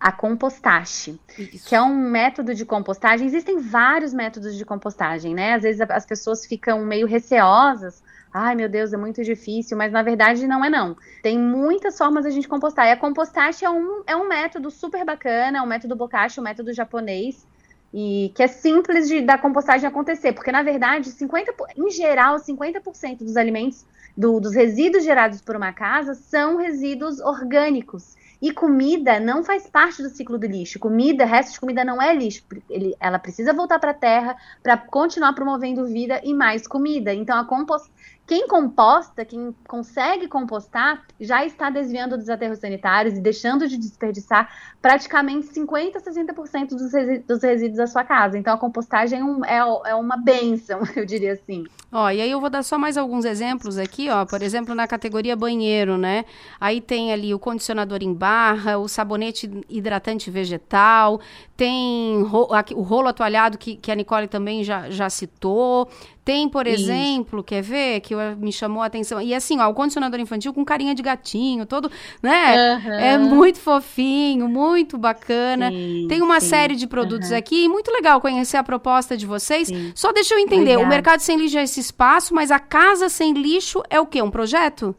a 0.05 0.11
compostache, 0.11 1.19
Isso. 1.35 1.67
que 1.67 1.73
é 1.73 1.81
um 1.81 1.95
método 1.95 2.53
de 2.53 2.63
compostagem. 2.63 3.25
Existem 3.25 3.57
vários 3.57 4.13
métodos 4.13 4.55
de 4.55 4.63
compostagem, 4.63 5.33
né? 5.33 5.55
Às 5.55 5.63
vezes 5.63 5.81
as 5.81 6.05
pessoas 6.05 6.45
ficam 6.45 6.85
meio 6.85 7.07
receosas. 7.07 8.03
Ai, 8.31 8.53
meu 8.53 8.69
Deus, 8.69 8.93
é 8.93 8.97
muito 8.97 9.23
difícil, 9.23 9.75
mas 9.75 9.91
na 9.91 10.03
verdade 10.03 10.45
não 10.45 10.63
é 10.63 10.69
não. 10.69 10.95
Tem 11.23 11.39
muitas 11.39 11.97
formas 11.97 12.23
a 12.23 12.29
gente 12.29 12.47
compostar. 12.47 12.85
E 12.85 12.91
a 12.91 12.97
compostache 12.97 13.65
é 13.65 13.69
um, 13.71 14.03
é 14.05 14.15
um 14.15 14.27
método 14.27 14.69
super 14.69 15.03
bacana, 15.03 15.57
é 15.57 15.61
um 15.63 15.65
método 15.65 15.95
bokashi, 15.95 16.39
um 16.39 16.43
método 16.43 16.71
japonês, 16.71 17.43
e 17.91 18.31
que 18.35 18.43
é 18.43 18.47
simples 18.47 19.07
de, 19.07 19.21
da 19.21 19.39
compostagem 19.39 19.87
acontecer, 19.87 20.33
porque 20.33 20.51
na 20.51 20.61
verdade, 20.61 21.09
50, 21.09 21.51
em 21.75 21.89
geral, 21.89 22.35
50% 22.35 23.23
dos 23.23 23.37
alimentos, 23.37 23.83
do, 24.15 24.39
dos 24.39 24.53
resíduos 24.53 25.03
gerados 25.03 25.41
por 25.41 25.55
uma 25.55 25.73
casa 25.73 26.13
são 26.13 26.57
resíduos 26.57 27.19
orgânicos. 27.19 28.15
E 28.41 28.51
comida 28.51 29.19
não 29.19 29.43
faz 29.43 29.67
parte 29.67 30.03
do 30.03 30.09
ciclo 30.09 30.37
do 30.37 30.45
lixo. 30.45 30.77
Comida, 30.77 31.25
resto 31.25 31.53
de 31.53 31.59
comida 31.59 31.85
não 31.85 32.01
é 32.01 32.13
lixo. 32.13 32.43
Ele, 32.69 32.95
ela 32.99 33.17
precisa 33.17 33.53
voltar 33.53 33.79
para 33.79 33.91
a 33.91 33.95
terra 33.95 34.35
para 34.61 34.77
continuar 34.77 35.33
promovendo 35.33 35.85
vida 35.85 36.19
e 36.23 36.33
mais 36.33 36.67
comida. 36.67 37.13
Então, 37.13 37.37
a 37.39 37.45
compost, 37.45 37.89
quem 38.27 38.47
composta, 38.47 39.23
quem 39.23 39.55
consegue 39.67 40.27
compostar, 40.27 41.03
já 41.19 41.45
está 41.45 41.69
desviando 41.69 42.17
dos 42.17 42.27
aterros 42.27 42.59
sanitários 42.59 43.15
e 43.17 43.21
deixando 43.21 43.67
de 43.67 43.77
desperdiçar 43.77 44.49
praticamente 44.81 45.47
50% 45.47 45.95
a 45.95 45.99
60% 46.01 46.69
dos, 46.69 46.91
resi 46.91 47.19
dos 47.19 47.43
resíduos 47.43 47.77
da 47.77 47.87
sua 47.87 48.03
casa. 48.03 48.37
Então, 48.37 48.53
a 48.53 48.57
compostagem 48.57 49.19
é, 49.45 49.53
é, 49.53 49.91
é 49.91 49.95
uma 49.95 50.17
benção, 50.17 50.81
eu 50.95 51.05
diria 51.05 51.33
assim. 51.33 51.65
Ó, 51.91 52.09
e 52.09 52.19
aí 52.19 52.29
eu 52.29 52.41
vou 52.41 52.49
dar 52.49 52.63
só 52.63 52.77
mais 52.77 52.97
alguns 52.97 53.25
exemplos 53.25 53.77
aqui, 53.77 53.94
ó. 54.09 54.25
Por 54.25 54.41
exemplo, 54.41 54.75
na 54.75 54.87
categoria 54.87 55.35
banheiro, 55.35 55.97
né? 55.97 56.25
Aí 56.59 56.81
tem 56.81 57.13
ali 57.13 57.33
o 57.33 57.39
condicionador 57.39 57.99
em 58.01 58.13
barra, 58.13 58.77
o 58.77 58.87
sabonete 58.87 59.49
hidratante 59.69 60.29
vegetal, 60.29 61.19
tem 61.57 62.21
ro 62.23 62.49
o 62.75 62.81
rolo 62.81 63.07
atualhado 63.07 63.57
que, 63.57 63.75
que 63.77 63.91
a 63.91 63.95
Nicole 63.95 64.27
também 64.27 64.63
já, 64.63 64.89
já 64.89 65.09
citou. 65.09 65.89
Tem, 66.23 66.49
por 66.49 66.65
Isso. 66.65 66.83
exemplo, 66.83 67.43
quer 67.43 67.61
ver, 67.61 67.99
que 67.99 68.15
me 68.39 68.51
chamou 68.51 68.81
a 68.81 68.87
atenção. 68.87 69.21
E 69.21 69.31
assim, 69.33 69.59
ó, 69.59 69.69
o 69.69 69.75
condicionador 69.75 70.19
infantil 70.19 70.51
com 70.53 70.65
carinha 70.65 70.95
de 70.95 71.03
gatinho, 71.03 71.67
todo, 71.67 71.89
né? 72.21 72.81
Uhum. 72.83 72.93
É 72.93 73.17
muito 73.17 73.59
fofinho, 73.59 74.49
muito 74.49 74.97
bacana. 74.97 75.69
Sim, 75.69 76.07
Tem 76.09 76.23
uma 76.23 76.39
sim. 76.41 76.49
série 76.49 76.75
de 76.75 76.87
produtos 76.87 77.29
uhum. 77.29 77.37
aqui, 77.37 77.69
muito 77.69 77.91
legal 77.91 78.19
conhecer 78.19 78.57
a 78.57 78.63
proposta 78.63 79.15
de 79.15 79.25
vocês. 79.25 79.67
Sim. 79.67 79.91
Só 79.93 80.11
deixa 80.11 80.33
eu 80.33 80.39
entender, 80.39 80.77
Obrigada. 80.77 80.85
o 80.85 80.89
Mercado 80.89 81.19
Sem 81.19 81.37
Lixo 81.37 81.59
é 81.59 81.63
esse 81.63 81.79
espaço, 81.79 82.33
mas 82.33 82.49
a 82.49 82.57
Casa 82.57 83.07
Sem 83.07 83.33
Lixo 83.33 83.83
é 83.87 83.99
o 83.99 84.07
quê? 84.07 84.21
Um 84.21 84.31
projeto? 84.31 84.95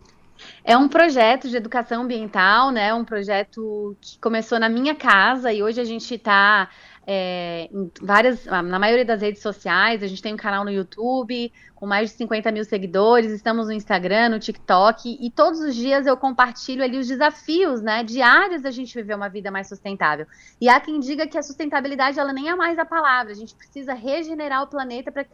É 0.68 0.76
um 0.76 0.88
projeto 0.88 1.48
de 1.48 1.56
educação 1.56 2.02
ambiental, 2.02 2.72
né? 2.72 2.92
Um 2.92 3.04
projeto 3.04 3.96
que 4.00 4.18
começou 4.18 4.58
na 4.58 4.68
minha 4.68 4.96
casa 4.96 5.52
e 5.52 5.62
hoje 5.62 5.80
a 5.80 5.84
gente 5.84 6.12
está 6.12 6.68
é, 7.06 7.68
em 7.72 7.88
várias, 8.02 8.46
na 8.46 8.76
maioria 8.76 9.04
das 9.04 9.22
redes 9.22 9.40
sociais, 9.40 10.02
a 10.02 10.08
gente 10.08 10.20
tem 10.20 10.34
um 10.34 10.36
canal 10.36 10.64
no 10.64 10.70
YouTube 10.72 11.52
com 11.76 11.86
mais 11.86 12.10
de 12.10 12.16
50 12.16 12.50
mil 12.50 12.64
seguidores, 12.64 13.30
estamos 13.30 13.66
no 13.68 13.72
Instagram, 13.72 14.30
no 14.30 14.40
TikTok, 14.40 15.16
e 15.20 15.30
todos 15.30 15.60
os 15.60 15.72
dias 15.72 16.04
eu 16.04 16.16
compartilho 16.16 16.82
ali 16.82 16.98
os 16.98 17.06
desafios, 17.06 17.80
né, 17.80 18.02
diários 18.02 18.60
da 18.60 18.72
gente 18.72 18.92
viver 18.92 19.14
uma 19.14 19.28
vida 19.28 19.52
mais 19.52 19.68
sustentável. 19.68 20.26
E 20.60 20.68
há 20.68 20.80
quem 20.80 20.98
diga 20.98 21.28
que 21.28 21.38
a 21.38 21.42
sustentabilidade, 21.44 22.18
ela 22.18 22.32
nem 22.32 22.48
é 22.48 22.56
mais 22.56 22.76
a 22.76 22.84
palavra, 22.84 23.30
a 23.30 23.36
gente 23.36 23.54
precisa 23.54 23.94
regenerar 23.94 24.64
o 24.64 24.66
planeta 24.66 25.12
para 25.12 25.26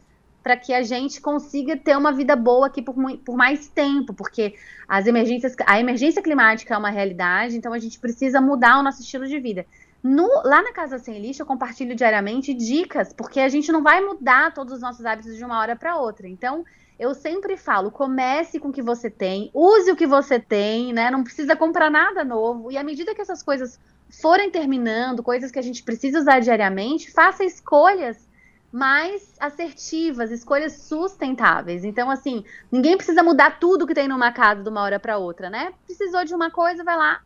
para 0.42 0.56
que 0.56 0.74
a 0.74 0.82
gente 0.82 1.20
consiga 1.20 1.76
ter 1.76 1.96
uma 1.96 2.12
vida 2.12 2.34
boa 2.34 2.66
aqui 2.66 2.82
por, 2.82 2.94
por, 3.18 3.36
mais 3.36 3.68
tempo, 3.68 4.12
porque 4.12 4.54
as 4.88 5.06
emergências, 5.06 5.54
a 5.66 5.78
emergência 5.78 6.20
climática 6.20 6.74
é 6.74 6.78
uma 6.78 6.90
realidade, 6.90 7.56
então 7.56 7.72
a 7.72 7.78
gente 7.78 7.98
precisa 7.98 8.40
mudar 8.40 8.78
o 8.78 8.82
nosso 8.82 9.00
estilo 9.00 9.26
de 9.26 9.38
vida. 9.38 9.64
No, 10.02 10.26
lá 10.44 10.60
na 10.62 10.72
Casa 10.72 10.98
Sem 10.98 11.20
Lixo, 11.20 11.42
eu 11.42 11.46
compartilho 11.46 11.94
diariamente 11.94 12.52
dicas, 12.52 13.12
porque 13.12 13.38
a 13.38 13.48
gente 13.48 13.70
não 13.70 13.82
vai 13.82 14.00
mudar 14.00 14.52
todos 14.52 14.74
os 14.74 14.80
nossos 14.80 15.06
hábitos 15.06 15.36
de 15.36 15.44
uma 15.44 15.60
hora 15.60 15.76
para 15.76 15.96
outra. 15.96 16.26
Então, 16.26 16.64
eu 16.98 17.14
sempre 17.14 17.56
falo: 17.56 17.90
comece 17.90 18.58
com 18.58 18.68
o 18.68 18.72
que 18.72 18.82
você 18.82 19.08
tem, 19.08 19.48
use 19.54 19.92
o 19.92 19.96
que 19.96 20.06
você 20.06 20.40
tem, 20.40 20.92
né? 20.92 21.08
Não 21.08 21.22
precisa 21.22 21.54
comprar 21.54 21.88
nada 21.88 22.24
novo. 22.24 22.72
E 22.72 22.76
à 22.76 22.82
medida 22.82 23.14
que 23.14 23.22
essas 23.22 23.44
coisas 23.44 23.78
forem 24.20 24.50
terminando, 24.50 25.22
coisas 25.22 25.52
que 25.52 25.58
a 25.58 25.62
gente 25.62 25.84
precisa 25.84 26.18
usar 26.18 26.40
diariamente, 26.40 27.12
faça 27.12 27.44
escolhas 27.44 28.28
mais 28.72 29.34
assertivas, 29.38 30.30
escolhas 30.30 30.72
sustentáveis. 30.72 31.84
Então, 31.84 32.10
assim, 32.10 32.42
ninguém 32.70 32.96
precisa 32.96 33.22
mudar 33.22 33.60
tudo 33.60 33.86
que 33.86 33.94
tem 33.94 34.08
numa 34.08 34.32
casa 34.32 34.62
de 34.62 34.68
uma 34.68 34.80
hora 34.80 34.98
para 34.98 35.18
outra, 35.18 35.50
né? 35.50 35.74
Precisou 35.84 36.24
de 36.24 36.34
uma 36.34 36.50
coisa, 36.50 36.82
vai 36.82 36.96
lá, 36.96 37.20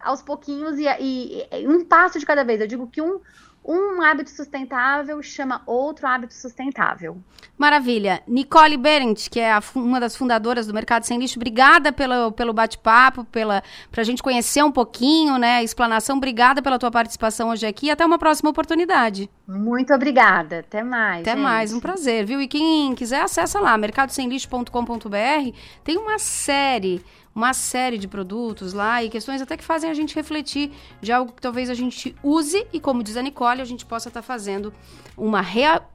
aos 0.00 0.20
pouquinhos 0.20 0.78
e, 0.78 0.86
e, 0.98 1.46
e, 1.52 1.68
um 1.68 1.84
passo 1.84 2.18
de 2.18 2.26
cada 2.26 2.42
vez. 2.42 2.60
Eu 2.60 2.66
digo 2.66 2.88
que 2.88 3.00
um, 3.00 3.20
um 3.64 4.02
hábito 4.02 4.30
sustentável 4.30 5.22
chama 5.22 5.62
outro 5.66 6.06
hábito 6.06 6.34
sustentável. 6.34 7.22
Maravilha. 7.56 8.22
Nicole 8.26 8.76
Berendt, 8.76 9.28
que 9.28 9.38
é 9.38 9.52
a, 9.52 9.62
uma 9.74 10.00
das 10.00 10.16
fundadoras 10.16 10.66
do 10.66 10.72
Mercado 10.72 11.04
Sem 11.04 11.18
Lixo, 11.18 11.38
obrigada 11.38 11.92
pelo, 11.92 12.32
pelo 12.32 12.54
bate-papo, 12.54 13.24
pela 13.24 13.62
pra 13.90 14.02
gente 14.02 14.22
conhecer 14.22 14.62
um 14.62 14.72
pouquinho, 14.72 15.38
né, 15.38 15.56
a 15.56 15.62
explanação. 15.62 16.16
Obrigada 16.16 16.62
pela 16.62 16.78
tua 16.78 16.90
participação 16.90 17.50
hoje 17.50 17.66
aqui 17.66 17.86
e 17.86 17.90
até 17.90 18.04
uma 18.04 18.18
próxima 18.18 18.50
oportunidade. 18.50 19.28
Muito 19.46 19.92
obrigada. 19.92 20.60
Até 20.60 20.82
mais. 20.82 21.20
Até 21.20 21.32
gente. 21.32 21.42
mais, 21.42 21.72
um 21.72 21.80
prazer, 21.80 22.24
viu? 22.24 22.40
E 22.40 22.48
quem 22.48 22.94
quiser, 22.94 23.20
acessa 23.20 23.60
lá, 23.60 23.76
mercadosemlixo.com.br. 23.76 25.56
Tem 25.84 25.98
uma 25.98 26.18
série 26.18 27.04
uma 27.34 27.54
série 27.54 27.96
de 27.96 28.08
produtos 28.08 28.72
lá 28.72 29.02
e 29.02 29.08
questões 29.08 29.40
até 29.40 29.56
que 29.56 29.64
fazem 29.64 29.88
a 29.88 29.94
gente 29.94 30.14
refletir 30.14 30.72
de 31.00 31.12
algo 31.12 31.32
que 31.32 31.40
talvez 31.40 31.70
a 31.70 31.74
gente 31.74 32.14
use 32.22 32.66
e, 32.72 32.80
como 32.80 33.02
diz 33.02 33.16
a 33.16 33.22
Nicole, 33.22 33.60
a 33.60 33.64
gente 33.64 33.86
possa 33.86 34.08
estar 34.08 34.20
tá 34.20 34.26
fazendo 34.26 34.72
uma 35.16 35.40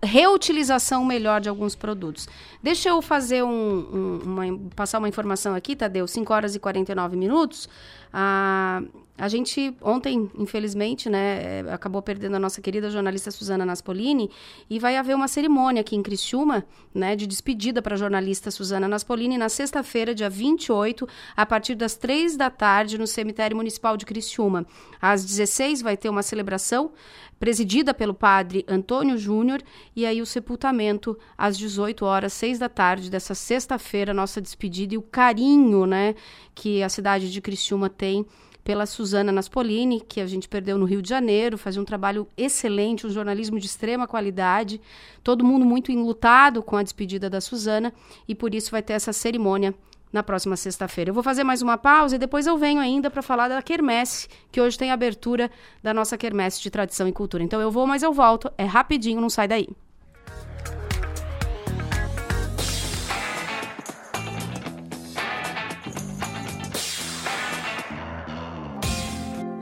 reutilização 0.02 1.04
melhor 1.04 1.42
de 1.42 1.50
alguns 1.50 1.76
produtos. 1.76 2.28
Deixa 2.64 2.90
eu 2.90 3.02
fazer 3.02 3.44
um, 3.44 3.50
um, 3.50 4.20
uma, 4.24 4.70
passar 4.76 5.00
uma 5.00 5.10
informação 5.10 5.54
aqui, 5.54 5.76
Tadeu, 5.76 6.08
5 6.08 6.34
horas 6.34 6.56
e 6.56 6.60
49 6.60 7.18
minutos. 7.18 7.68
Ah, 8.14 8.82
a 9.18 9.30
gente, 9.30 9.74
ontem, 9.82 10.30
infelizmente, 10.38 11.10
né, 11.10 11.62
é, 11.62 11.66
acabou 11.72 12.02
perdendo 12.02 12.36
a 12.36 12.40
nossa 12.40 12.62
querida 12.62 12.90
jornalista 12.90 13.32
Suzana 13.32 13.66
Naspolini 13.66 14.30
e 14.70 14.78
vai 14.78 14.98
haver 14.98 15.16
uma 15.16 15.30
cerimônia 15.30 15.80
aqui 15.80 15.96
em 15.96 16.04
Criciúma, 16.04 16.66
né, 16.94 17.16
de 17.16 17.26
despedida 17.26 17.82
para 17.82 17.96
a 17.96 17.98
jornalista 17.98 18.52
Suzana 18.52 18.90
Naspolini 18.90 19.38
na 19.38 19.48
sexta-feira, 19.48 20.14
dia 20.14 20.30
28, 20.30 21.08
a 21.36 21.46
partir 21.46 21.76
das 21.76 21.96
três 21.96 22.36
da 22.36 22.50
tarde, 22.50 22.98
no 22.98 23.08
cemitério 23.08 23.56
municipal 23.56 23.96
de 23.96 24.06
Criciúma. 24.06 24.66
Às 25.02 25.24
16 25.24 25.82
vai 25.82 25.96
ter 25.96 26.10
uma 26.10 26.22
celebração 26.22 26.92
presidida 27.40 27.94
pelo 27.94 28.14
padre 28.14 28.66
Antônio 28.68 29.18
Júnior 29.18 29.62
e 29.96 30.06
aí 30.06 30.22
o 30.22 30.26
sepultamento 30.26 31.18
às 31.38 31.58
18 31.58 32.06
horas, 32.06 32.34
6 32.34 32.60
da 32.60 32.70
tarde 32.70 33.10
dessa 33.10 33.36
sexta-feira, 33.36 34.14
nossa 34.14 34.42
despedida 34.42 34.96
e 34.96 34.98
o 34.98 35.02
carinho, 35.02 35.86
né, 35.86 36.16
que 36.54 36.82
a 36.82 36.90
cidade 36.90 37.32
de 37.32 37.42
Criciúma 37.42 37.90
tem 37.90 38.26
pela 38.66 38.88
Suzana 38.88 39.32
Naspolini, 39.32 40.02
que 40.02 40.20
a 40.20 40.26
gente 40.26 40.50
perdeu 40.50 40.76
no 40.76 40.86
Rio 40.86 41.00
de 41.00 41.08
Janeiro, 41.08 41.56
fazia 41.56 41.80
um 41.80 41.86
trabalho 41.86 42.28
excelente, 42.36 43.06
um 43.06 43.12
jornalismo 43.12 43.60
de 43.60 43.68
extrema 43.68 44.08
qualidade, 44.08 44.82
todo 45.24 45.46
mundo 45.46 45.64
muito 45.64 45.92
enlutado 45.92 46.64
com 46.64 46.76
a 46.76 46.82
despedida 46.82 47.30
da 47.30 47.40
Suzana, 47.40 47.94
e 48.28 48.34
por 48.34 48.56
isso 48.56 48.72
vai 48.72 48.82
ter 48.82 48.94
essa 48.94 49.14
cerimônia 49.14 49.76
na 50.16 50.24
próxima 50.24 50.56
sexta-feira. 50.56 51.10
Eu 51.10 51.14
vou 51.14 51.22
fazer 51.22 51.44
mais 51.44 51.62
uma 51.62 51.78
pausa 51.78 52.16
e 52.16 52.20
depois 52.20 52.48
eu 52.48 52.58
venho 52.58 52.80
ainda 52.80 53.12
para 53.12 53.22
falar 53.22 53.50
da 53.50 53.62
Quermesse, 53.62 54.28
que 54.50 54.62
hoje 54.62 54.78
tem 54.78 54.90
abertura 54.90 55.52
da 55.84 55.94
nossa 55.94 56.18
Quermesse 56.18 56.62
de 56.62 56.72
Tradição 56.72 57.08
e 57.08 57.12
Cultura. 57.12 57.44
Então 57.44 57.60
eu 57.60 57.70
vou, 57.70 57.86
mas 57.86 58.02
eu 58.02 58.14
volto, 58.14 58.50
é 58.58 58.64
rapidinho, 58.64 59.22
não 59.22 59.30
sai 59.30 59.48
daí. 59.48 59.68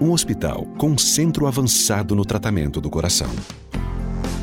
um 0.01 0.11
hospital 0.11 0.65
com 0.77 0.97
centro 0.97 1.47
avançado 1.47 2.13
no 2.13 2.25
tratamento 2.25 2.81
do 2.81 2.89
coração. 2.89 3.29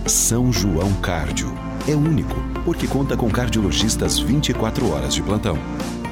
São 0.07 0.51
João 0.51 0.91
Cárdio. 1.03 1.53
É 1.87 1.95
único, 1.95 2.35
porque 2.65 2.87
conta 2.87 3.15
com 3.15 3.31
cardiologistas 3.31 4.19
24 4.19 4.91
horas 4.91 5.13
de 5.13 5.23
plantão. 5.23 5.59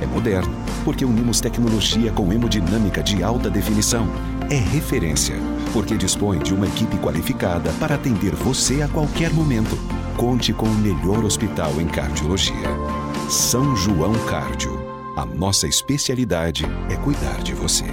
É 0.01 0.07
moderno, 0.07 0.53
porque 0.85 1.05
unimos 1.05 1.41
tecnologia 1.41 2.13
com 2.13 2.33
hemodinâmica 2.33 3.03
de 3.03 3.23
alta 3.23 3.51
definição. 3.51 4.09
É 4.51 4.57
referência, 4.57 5.37
porque 5.73 5.97
dispõe 5.97 6.39
de 6.39 6.55
uma 6.55 6.67
equipe 6.67 6.97
qualificada 6.99 7.73
para 7.81 7.97
atender 7.97 8.35
você 8.35 8.83
a 8.83 8.89
qualquer 8.89 9.33
momento. 9.33 9.77
Conte 10.17 10.53
com 10.53 10.67
o 10.67 10.75
melhor 10.75 11.25
hospital 11.25 11.81
em 11.81 11.87
cardiologia. 11.87 12.69
São 13.29 13.77
João 13.77 14.15
Cárdio. 14.27 14.79
A 15.17 15.25
nossa 15.25 15.67
especialidade 15.67 16.65
é 16.89 16.97
cuidar 16.97 17.43
de 17.43 17.53
você. 17.53 17.87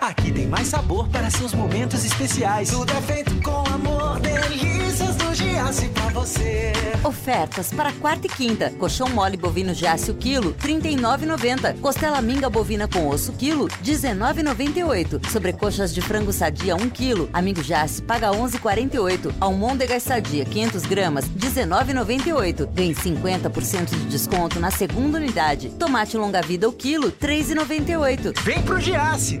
Aqui 0.00 0.30
tem 0.30 0.46
mais 0.46 0.68
sabor 0.68 1.08
para 1.08 1.28
seus 1.30 1.52
momentos 1.52 2.04
especiais. 2.04 2.70
Tudo 2.70 2.92
é 2.92 3.00
feito 3.00 3.34
com 3.42 3.65
Giasse 5.66 5.88
pra 5.88 6.08
você. 6.10 6.72
Ofertas 7.02 7.72
para 7.72 7.92
quarta 7.94 8.28
e 8.28 8.30
quinta. 8.30 8.70
Colchão 8.78 9.08
mole 9.08 9.36
bovino 9.36 9.74
Giasse 9.74 10.12
o 10.12 10.14
quilo, 10.14 10.54
39,90. 10.54 11.80
Costela 11.80 12.22
minga 12.22 12.48
bovina 12.48 12.86
com 12.86 13.08
osso 13.08 13.32
quilo, 13.32 13.66
19,98. 13.82 15.28
Sobrecoxas 15.28 15.92
de 15.92 16.00
frango 16.00 16.32
sadia 16.32 16.76
1 16.76 16.88
quilo. 16.90 17.28
Amigo 17.32 17.64
Giasse 17.64 18.00
paga 18.00 18.30
11,48. 18.30 19.34
Almôndegas 19.40 20.04
sadia 20.04 20.44
500 20.44 20.82
gramas, 20.82 21.24
19,98. 21.28 22.66
Ganhe 22.72 22.94
50% 22.94 23.90
de 23.90 24.04
desconto 24.06 24.60
na 24.60 24.70
segunda 24.70 25.18
unidade. 25.18 25.70
Tomate 25.70 26.16
longa 26.16 26.42
vida 26.42 26.68
o 26.68 26.72
quilo, 26.72 27.10
3,98. 27.10 28.40
Vem 28.42 28.62
pro 28.62 28.78
Giasse. 28.78 29.40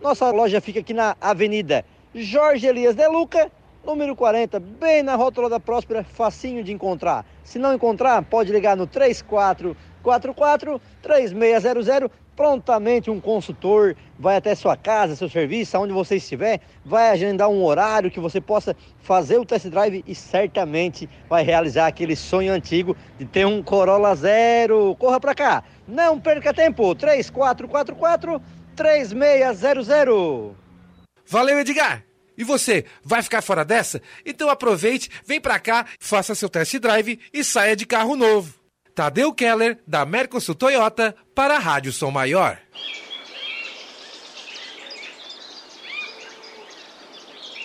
Nossa 0.00 0.30
loja 0.30 0.60
fica 0.60 0.78
aqui 0.78 0.94
na 0.94 1.16
Avenida 1.20 1.84
Jorge 2.14 2.68
Elias 2.68 2.94
de 2.94 3.08
Luca, 3.08 3.50
número 3.84 4.14
40, 4.14 4.60
bem 4.60 5.02
na 5.02 5.16
rótula 5.16 5.50
da 5.50 5.58
Próspera, 5.58 6.04
facinho 6.04 6.62
de 6.62 6.72
encontrar. 6.72 7.26
Se 7.42 7.58
não 7.58 7.74
encontrar, 7.74 8.22
pode 8.22 8.52
ligar 8.52 8.76
no 8.76 8.86
3444 8.86 10.80
3600 11.02 12.08
prontamente 12.38 13.10
um 13.10 13.20
consultor 13.20 13.96
vai 14.16 14.36
até 14.36 14.54
sua 14.54 14.76
casa, 14.76 15.16
seu 15.16 15.28
serviço, 15.28 15.76
aonde 15.76 15.92
você 15.92 16.18
estiver, 16.18 16.60
vai 16.84 17.10
agendar 17.10 17.48
um 17.48 17.64
horário 17.64 18.12
que 18.12 18.20
você 18.20 18.40
possa 18.40 18.76
fazer 19.02 19.38
o 19.38 19.44
test 19.44 19.66
drive 19.66 20.04
e 20.06 20.14
certamente 20.14 21.10
vai 21.28 21.42
realizar 21.42 21.88
aquele 21.88 22.14
sonho 22.14 22.52
antigo 22.52 22.96
de 23.18 23.24
ter 23.24 23.44
um 23.44 23.60
Corolla 23.60 24.14
zero. 24.14 24.94
Corra 25.00 25.18
para 25.18 25.34
cá, 25.34 25.64
não 25.88 26.20
perca 26.20 26.54
tempo. 26.54 26.94
3444 26.94 28.40
3600. 28.76 30.54
Valeu, 31.26 31.58
Edgar. 31.58 32.04
E 32.36 32.44
você, 32.44 32.84
vai 33.02 33.20
ficar 33.20 33.42
fora 33.42 33.64
dessa? 33.64 34.00
Então 34.24 34.48
aproveite, 34.48 35.10
vem 35.26 35.40
pra 35.40 35.58
cá, 35.58 35.86
faça 35.98 36.36
seu 36.36 36.48
test 36.48 36.78
drive 36.78 37.18
e 37.34 37.42
saia 37.42 37.74
de 37.74 37.84
carro 37.84 38.14
novo. 38.14 38.57
Tadeu 38.98 39.32
Keller, 39.32 39.78
da 39.86 40.04
Mercosul 40.04 40.56
Toyota, 40.56 41.14
para 41.32 41.54
a 41.54 41.58
Rádio 41.60 41.92
Som 41.92 42.10
Maior. 42.10 42.58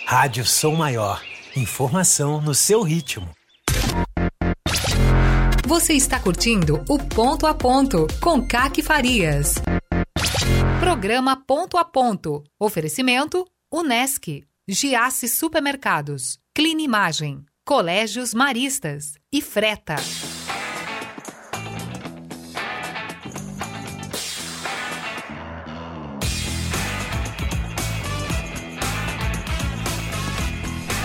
Rádio 0.06 0.44
Som 0.44 0.76
Maior. 0.76 1.20
Informação 1.56 2.40
no 2.40 2.54
seu 2.54 2.82
ritmo. 2.82 3.28
Você 5.66 5.94
está 5.94 6.20
curtindo 6.20 6.84
o 6.88 7.00
Ponto 7.00 7.48
a 7.48 7.54
Ponto 7.54 8.06
com 8.20 8.46
Caque 8.46 8.80
Farias. 8.80 9.56
Programa 10.78 11.36
Ponto 11.36 11.76
a 11.76 11.84
Ponto. 11.84 12.44
Oferecimento 12.60 13.44
Unesc, 13.72 14.44
Giasse 14.68 15.28
Supermercados, 15.28 16.38
Clean 16.54 16.80
Imagem, 16.80 17.44
Colégios 17.66 18.32
Maristas 18.32 19.14
e 19.32 19.42
Freta. 19.42 19.96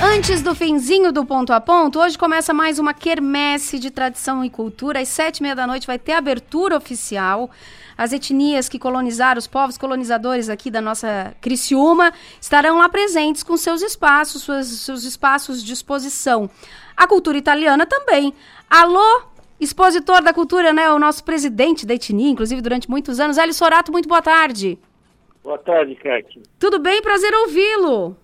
Antes 0.01 0.41
do 0.41 0.55
finzinho 0.55 1.11
do 1.11 1.25
ponto 1.25 1.51
a 1.51 1.59
ponto, 1.59 1.99
hoje 1.99 2.17
começa 2.17 2.53
mais 2.53 2.79
uma 2.79 2.93
quermesse 2.93 3.77
de 3.77 3.91
tradição 3.91 4.45
e 4.45 4.49
cultura. 4.49 5.01
Às 5.01 5.09
sete 5.09 5.39
e 5.39 5.43
meia 5.43 5.53
da 5.53 5.67
noite 5.67 5.85
vai 5.85 5.99
ter 5.99 6.13
abertura 6.13 6.77
oficial. 6.77 7.49
As 7.97 8.13
etnias 8.13 8.69
que 8.69 8.79
colonizaram, 8.79 9.37
os 9.37 9.45
povos 9.45 9.77
colonizadores 9.77 10.47
aqui 10.47 10.71
da 10.71 10.79
nossa 10.79 11.35
Criciúma, 11.41 12.13
estarão 12.39 12.77
lá 12.77 12.87
presentes 12.87 13.43
com 13.43 13.57
seus 13.57 13.81
espaços, 13.81 14.41
suas, 14.41 14.67
seus 14.67 15.03
espaços 15.03 15.61
de 15.61 15.73
exposição. 15.73 16.49
A 16.95 17.05
cultura 17.05 17.37
italiana 17.37 17.85
também. 17.85 18.33
Alô, 18.69 19.23
expositor 19.59 20.21
da 20.21 20.31
cultura, 20.31 20.71
né? 20.71 20.89
O 20.91 20.97
nosso 20.97 21.25
presidente 21.25 21.85
da 21.85 21.93
etnia, 21.93 22.29
inclusive 22.31 22.61
durante 22.61 22.89
muitos 22.89 23.19
anos. 23.19 23.37
Hélio 23.37 23.53
Sorato, 23.53 23.91
muito 23.91 24.07
boa 24.07 24.21
tarde. 24.21 24.79
Boa 25.43 25.57
tarde, 25.57 25.93
Kate. 25.95 26.41
Tudo 26.57 26.79
bem? 26.79 27.01
Prazer 27.01 27.33
ouvi-lo. 27.33 28.15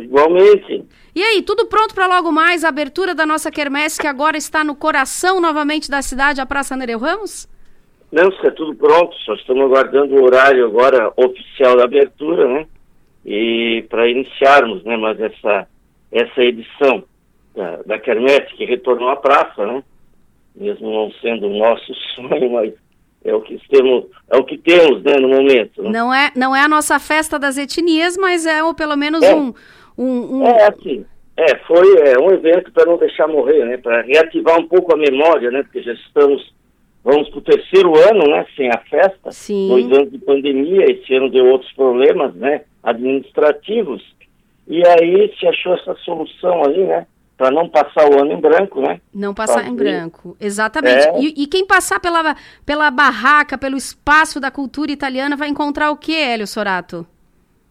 Igualmente. 0.00 0.84
E 1.14 1.22
aí, 1.22 1.42
tudo 1.42 1.66
pronto 1.66 1.94
para 1.94 2.06
logo 2.06 2.30
mais 2.30 2.64
a 2.64 2.68
abertura 2.68 3.14
da 3.14 3.24
nossa 3.24 3.50
quermesse 3.50 4.00
que 4.00 4.06
agora 4.06 4.36
está 4.36 4.62
no 4.62 4.74
coração 4.74 5.40
novamente 5.40 5.90
da 5.90 6.02
cidade, 6.02 6.40
a 6.40 6.46
Praça 6.46 6.76
Nereu 6.76 6.98
Ramos? 6.98 7.48
Não, 8.12 8.28
está 8.28 8.50
tudo 8.50 8.74
pronto, 8.74 9.14
só 9.24 9.34
estamos 9.34 9.64
aguardando 9.64 10.14
o 10.14 10.24
horário 10.24 10.64
agora 10.64 11.12
oficial 11.16 11.76
da 11.76 11.84
abertura, 11.84 12.46
né? 12.46 12.66
E 13.24 13.84
para 13.88 14.08
iniciarmos, 14.08 14.84
né, 14.84 14.96
mas 14.96 15.20
essa, 15.20 15.66
essa 16.12 16.42
edição 16.42 17.02
da, 17.54 17.82
da 17.82 17.98
quermesse 17.98 18.54
que 18.54 18.64
retornou 18.64 19.08
à 19.08 19.16
praça, 19.16 19.66
né? 19.66 19.82
Mesmo 20.54 20.90
não 20.92 21.10
sendo 21.20 21.48
o 21.48 21.58
nosso 21.58 21.92
sonho, 22.14 22.52
mas 22.52 22.72
é 23.24 23.34
o 23.34 23.40
que 23.40 23.60
temos, 23.68 24.04
é 24.30 24.36
o 24.36 24.44
que 24.44 24.56
temos, 24.56 25.02
né, 25.02 25.14
no 25.18 25.28
momento. 25.28 25.82
Né? 25.82 25.90
Não 25.90 26.14
é, 26.14 26.30
não 26.36 26.54
é 26.54 26.62
a 26.62 26.68
nossa 26.68 27.00
festa 27.00 27.38
das 27.38 27.58
etnias, 27.58 28.16
mas 28.16 28.46
é 28.46 28.62
ou 28.62 28.72
pelo 28.72 28.96
menos 28.96 29.22
É. 29.22 29.34
um, 29.34 29.52
um, 29.98 30.38
um- 30.38 30.46
É, 30.46 30.68
assim, 30.68 31.04
é, 31.36 31.56
foi 31.66 31.98
é, 32.08 32.18
um 32.18 32.30
evento 32.32 32.72
para 32.72 32.86
não 32.86 32.96
deixar 32.98 33.26
morrer, 33.28 33.64
né? 33.64 33.76
Para 33.76 34.02
reativar 34.02 34.58
um 34.58 34.66
pouco 34.68 34.94
a 34.94 34.98
memória, 34.98 35.50
né? 35.50 35.62
Porque 35.62 35.82
já 35.82 35.92
estamos 35.92 36.54
vamos 37.04 37.28
para 37.28 37.38
o 37.38 37.42
terceiro 37.42 37.96
ano, 37.96 38.28
né, 38.28 38.44
sem 38.56 38.68
a 38.68 38.78
festa, 38.78 39.30
Sim. 39.30 39.68
dois 39.68 39.86
anos 39.92 40.10
de 40.10 40.18
pandemia, 40.18 40.86
esse 40.90 41.14
ano 41.14 41.30
deu 41.30 41.46
outros 41.46 41.70
problemas, 41.74 42.34
né, 42.34 42.62
administrativos, 42.82 44.02
e 44.66 44.84
aí 44.84 45.32
se 45.38 45.46
achou 45.46 45.74
essa 45.74 45.94
solução 46.04 46.64
ali, 46.64 46.82
né, 46.84 47.06
para 47.38 47.52
não 47.52 47.68
passar 47.68 48.10
o 48.10 48.20
ano 48.20 48.32
em 48.32 48.40
branco, 48.40 48.80
né? 48.80 49.00
Não 49.14 49.32
passar 49.32 49.60
Fazer- 49.60 49.68
em 49.70 49.76
branco, 49.76 50.36
exatamente. 50.40 51.06
É. 51.06 51.20
E, 51.20 51.44
e 51.44 51.46
quem 51.46 51.64
passar 51.64 52.00
pela, 52.00 52.34
pela 52.64 52.90
barraca, 52.90 53.56
pelo 53.56 53.76
espaço 53.76 54.40
da 54.40 54.50
cultura 54.50 54.90
italiana, 54.90 55.36
vai 55.36 55.48
encontrar 55.48 55.92
o 55.92 55.96
que, 55.96 56.12
Hélio 56.16 56.46
Sorato? 56.46 57.06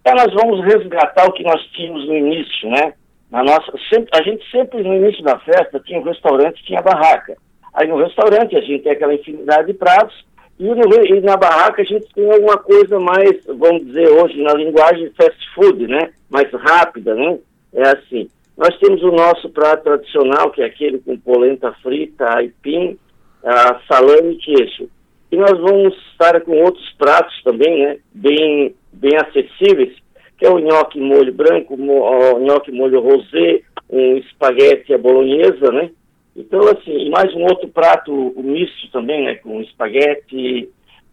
É, 0.06 0.14
nós 0.14 0.32
vamos 0.34 0.64
resgatar 0.64 1.26
o 1.28 1.34
que 1.34 1.44
nós 1.44 1.62
tínhamos 1.74 2.08
no 2.08 2.16
início, 2.16 2.70
né? 2.70 2.94
Na 3.32 3.44
nossa, 3.44 3.74
sempre, 3.92 4.08
a 4.14 4.22
gente 4.22 4.50
sempre 4.52 4.84
no 4.84 4.94
início 4.94 5.24
da 5.24 5.38
festa 5.40 5.80
tinha 5.80 6.00
um 6.00 6.04
restaurante, 6.04 6.64
tinha 6.64 6.82
barraca. 6.82 7.36
Aí 7.74 7.88
no 7.88 7.98
restaurante 7.98 8.56
a 8.56 8.62
gente 8.62 8.84
tem 8.84 8.92
aquela 8.92 9.16
infinidade 9.16 9.68
de 9.68 9.74
pratos 9.74 10.16
e, 10.60 10.64
no- 10.64 11.06
e 11.06 11.22
na 11.22 11.36
barraca 11.36 11.82
a 11.82 11.86
gente 11.86 12.06
tem 12.14 12.32
alguma 12.32 12.58
coisa 12.58 13.00
mais, 13.00 13.44
vamos 13.48 13.86
dizer 13.88 14.08
hoje 14.10 14.42
na 14.44 14.54
linguagem 14.54 15.12
fast 15.18 15.50
food, 15.56 15.88
né? 15.88 16.12
Mais 16.30 16.50
rápida, 16.52 17.16
né? 17.16 17.40
É 17.74 17.82
assim. 17.90 18.30
Nós 18.56 18.78
temos 18.78 19.02
o 19.04 19.12
nosso 19.12 19.50
prato 19.50 19.84
tradicional, 19.84 20.52
que 20.52 20.62
é 20.62 20.66
aquele 20.66 21.00
com 21.00 21.18
polenta 21.18 21.74
frita, 21.84 22.38
aipim, 22.38 22.98
ah, 23.44 23.82
salame 23.92 24.34
e 24.34 24.38
queijo. 24.38 24.88
E 25.32 25.36
nós 25.38 25.60
vamos 25.60 25.94
estar 26.12 26.40
com 26.42 26.62
outros 26.64 26.90
pratos 26.98 27.42
também, 27.44 27.84
né? 27.86 27.98
Bem, 28.14 28.76
bem 28.94 29.16
acessíveis, 29.18 29.94
que 30.38 30.46
é 30.46 30.50
o 30.50 30.60
nhoque 30.60 31.00
molho 31.00 31.34
branco, 31.34 31.76
mo, 31.78 32.02
o 32.36 32.40
nhoque 32.40 32.72
molho 32.72 33.02
rosé, 33.02 33.62
um 33.90 34.18
espaguete 34.18 34.94
à 34.94 34.98
bolonhesa, 34.98 35.72
né? 35.72 35.90
Então, 36.36 36.60
assim, 36.68 36.92
e 37.06 37.10
mais 37.10 37.34
um 37.34 37.44
outro 37.44 37.68
prato 37.70 38.12
o 38.14 38.44
misto 38.44 38.90
também, 38.92 39.26
né? 39.26 39.36
Com 39.36 39.62
espaguete, 39.62 40.70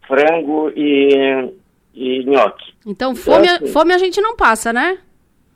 frango 0.06 0.70
e, 0.76 1.48
e 1.94 2.24
nhoque. 2.24 2.72
Então, 2.86 3.14
fome, 3.14 3.48
assim- 3.48 3.66
fome 3.68 3.94
a 3.94 3.98
gente 3.98 4.20
não 4.20 4.36
passa, 4.36 4.72
né? 4.72 4.98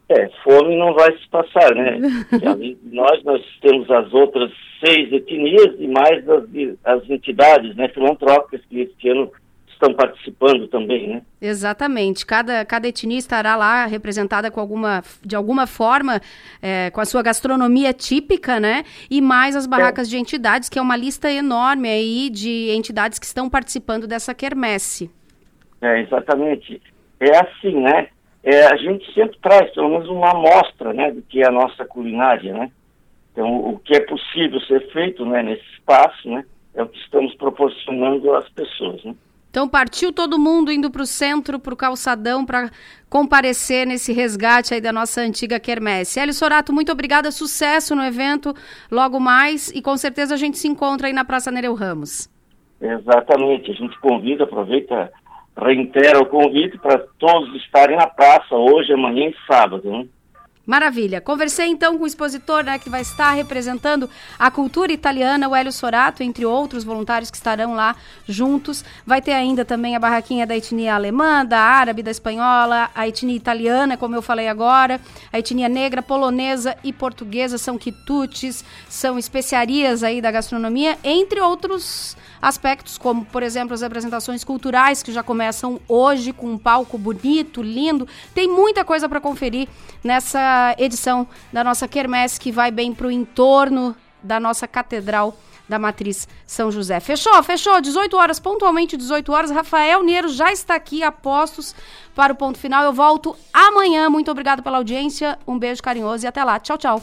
É, 0.09 0.29
fome 0.45 0.77
não 0.77 0.95
vai 0.95 1.17
se 1.19 1.29
passar, 1.29 1.75
né? 1.75 1.99
Nós, 2.93 3.25
nós 3.25 3.43
temos 3.61 3.91
as 3.91 4.13
outras 4.15 4.53
seis 4.85 5.13
etnias 5.13 5.75
e 5.79 5.89
mais 5.89 6.29
as, 6.29 6.45
as 6.85 7.11
entidades 7.11 7.75
né, 7.75 7.89
filantrópicas 7.89 8.61
que 8.69 8.83
este 8.83 9.09
ano 9.09 9.33
estão 9.77 9.93
participando 9.95 10.67
também, 10.69 11.09
né? 11.09 11.23
Exatamente. 11.41 12.25
Cada, 12.25 12.65
cada 12.65 12.89
etnia 12.89 13.19
estará 13.19 13.57
lá 13.57 13.85
representada 13.87 14.51
com 14.51 14.61
alguma, 14.61 15.03
de 15.23 15.37
alguma 15.37 15.67
forma, 15.67 16.21
é, 16.63 16.91
com 16.91 17.01
a 17.01 17.05
sua 17.05 17.23
gastronomia 17.23 17.93
típica, 17.93 18.59
né? 18.59 18.85
E 19.11 19.21
mais 19.21 19.55
as 19.55 19.67
barracas 19.67 20.09
de 20.09 20.17
entidades, 20.17 20.69
que 20.69 20.79
é 20.79 20.83
uma 20.83 20.97
lista 20.97 21.31
enorme 21.31 21.89
aí 21.89 22.31
de 22.31 22.71
entidades 22.71 23.19
que 23.19 23.27
estão 23.27 23.49
participando 23.51 24.07
dessa 24.07 24.35
quermesse. 24.35 25.11
É, 25.81 26.01
exatamente. 26.01 26.81
É 27.21 27.37
assim, 27.37 27.81
né? 27.81 28.09
É, 28.47 28.65
a 28.67 28.77
gente 28.77 29.13
sempre 29.13 29.37
traz 29.43 29.75
pelo 29.75 29.89
menos 29.89 30.09
uma 30.09 30.31
amostra, 30.31 30.93
né, 30.93 31.11
do 31.11 31.21
que 31.21 31.43
é 31.43 31.49
a 31.49 31.51
nossa 31.51 31.85
culinária, 31.85 32.53
né? 32.53 32.71
Então, 33.33 33.57
o 33.71 33.77
que 33.81 33.97
é 33.97 34.01
possível 34.01 34.61
ser 34.61 34.89
feito, 34.93 35.27
né, 35.27 35.43
nesse 35.43 35.65
espaço, 35.73 36.31
né, 36.31 36.45
é 36.73 36.81
o 36.81 36.87
que 36.87 36.97
estamos 37.01 37.35
proporcionando 37.35 38.33
às 38.37 38.49
pessoas, 38.51 39.03
né? 39.03 39.17
Então 39.51 39.69
partiu 39.69 40.13
todo 40.13 40.39
mundo 40.39 40.71
indo 40.71 40.91
para 40.91 41.03
o 41.03 41.07
centro, 41.07 41.59
para 41.59 41.75
o 41.75 41.77
calçadão, 41.77 42.45
para 42.45 42.71
comparecer 43.09 43.87
nesse 43.87 44.13
resgate 44.13 44.75
aí 44.75 44.81
da 44.81 44.93
nossa 44.93 45.23
antiga 45.23 45.59
quermesse. 45.59 46.21
Hélio 46.21 46.35
Sorato, 46.35 46.73
muito 46.73 46.93
obrigada, 46.93 47.33
sucesso 47.33 47.97
no 47.97 48.05
evento 48.05 48.55
logo 48.91 49.19
mais 49.19 49.71
e 49.71 49.81
com 49.81 49.97
certeza 49.97 50.35
a 50.35 50.37
gente 50.37 50.59
se 50.59 50.69
encontra 50.69 51.07
aí 51.09 51.13
na 51.13 51.25
Praça 51.25 51.51
Nereu 51.51 51.75
Ramos. 51.75 52.29
Exatamente. 52.81 53.71
A 53.71 53.75
gente 53.75 53.99
convida, 53.99 54.45
aproveita, 54.45 55.11
reitera 55.57 56.21
o 56.21 56.27
convite 56.27 56.79
para 56.79 56.99
todos 57.19 57.55
estarem 57.57 57.97
na 57.97 58.07
praça 58.07 58.55
hoje, 58.55 58.93
amanhã 58.93 59.29
e 59.29 59.37
sábado, 59.47 59.91
né? 59.91 60.07
Maravilha. 60.67 61.21
Conversei 61.21 61.69
então 61.69 61.97
com 61.97 62.03
o 62.03 62.07
expositor 62.09 62.65
né, 62.65 62.77
que 62.77 62.91
vai 62.91 63.01
estar 63.01 63.31
representando 63.31 64.11
a 64.37 64.51
cultura 64.51 64.93
italiana, 64.93 65.49
o 65.49 65.55
Hélio 65.55 65.71
Sorato, 65.71 66.25
entre 66.25 66.45
outros 66.45 66.83
voluntários 66.83 67.31
que 67.31 67.37
estarão 67.37 67.75
lá 67.75 67.95
juntos. 68.27 68.85
Vai 69.07 69.23
ter 69.23 69.33
ainda 69.33 69.65
também 69.65 69.95
a 69.95 70.01
barraquinha 70.01 70.45
da 70.45 70.57
etnia 70.57 70.97
alemã, 70.97 71.47
da 71.47 71.61
árabe, 71.61 72.03
da 72.03 72.11
espanhola, 72.11 72.91
a 72.97 73.07
etnia 73.07 73.37
italiana, 73.37 73.97
como 73.97 74.17
eu 74.17 74.23
falei 74.23 74.49
agora, 74.49 75.01
a 75.33 75.39
etnia 75.39 75.69
negra, 75.69 76.03
polonesa 76.03 76.77
e 76.83 76.93
portuguesa, 76.93 77.59
são 77.59 77.79
quitutes, 77.79 78.65
são 78.89 79.17
especiarias 79.21 80.03
aí 80.03 80.21
da 80.21 80.33
gastronomia, 80.33 80.99
entre 81.05 81.41
outros 81.41 82.17
aspectos, 82.43 82.99
como, 82.99 83.25
por 83.25 83.43
exemplo, 83.43 83.75
as 83.75 83.83
apresentações 83.83 84.45
culturais 84.45 85.03
que 85.03 85.13
já 85.13 85.23
começam 85.23 85.81
hoje 85.89 86.33
com 86.33 86.53
um 86.53 86.59
palco 86.59 86.99
bonito, 86.99 87.63
lindo. 87.63 88.07
Tem 88.35 88.49
muita 88.49 88.85
coisa 88.85 89.09
para 89.09 89.21
conferir 89.21 89.69
nessa 90.07 90.75
edição 90.79 91.27
da 91.53 91.63
nossa 91.63 91.87
quermesse 91.87 92.41
que 92.41 92.53
vai 92.53 92.71
bem 92.71 92.95
para 92.95 93.09
o 93.09 93.11
entorno 93.11 93.95
da 94.23 94.41
nossa 94.41 94.67
catedral 94.67 95.37
da 95.69 95.79
Matriz 95.79 96.29
São 96.47 96.71
José. 96.71 97.01
Fechou? 97.01 97.43
Fechou. 97.43 97.81
18 97.81 98.17
horas, 98.17 98.39
pontualmente 98.39 98.97
18 98.97 99.33
horas. 99.33 99.51
Rafael 99.51 100.03
Niero 100.03 100.29
já 100.29 100.53
está 100.53 100.75
aqui 100.75 101.03
a 101.03 101.11
postos 101.11 101.75
para 102.15 102.33
o 102.33 102.37
ponto 102.37 102.59
final. 102.59 102.85
Eu 102.85 102.93
volto 102.93 103.37
amanhã. 103.53 104.09
Muito 104.09 104.31
obrigado 104.31 104.63
pela 104.63 104.79
audiência. 104.79 105.39
Um 105.47 105.59
beijo 105.59 105.83
carinhoso 105.83 106.25
e 106.25 106.29
até 106.29 106.43
lá. 106.45 106.59
Tchau, 106.61 106.79
tchau. 106.79 107.03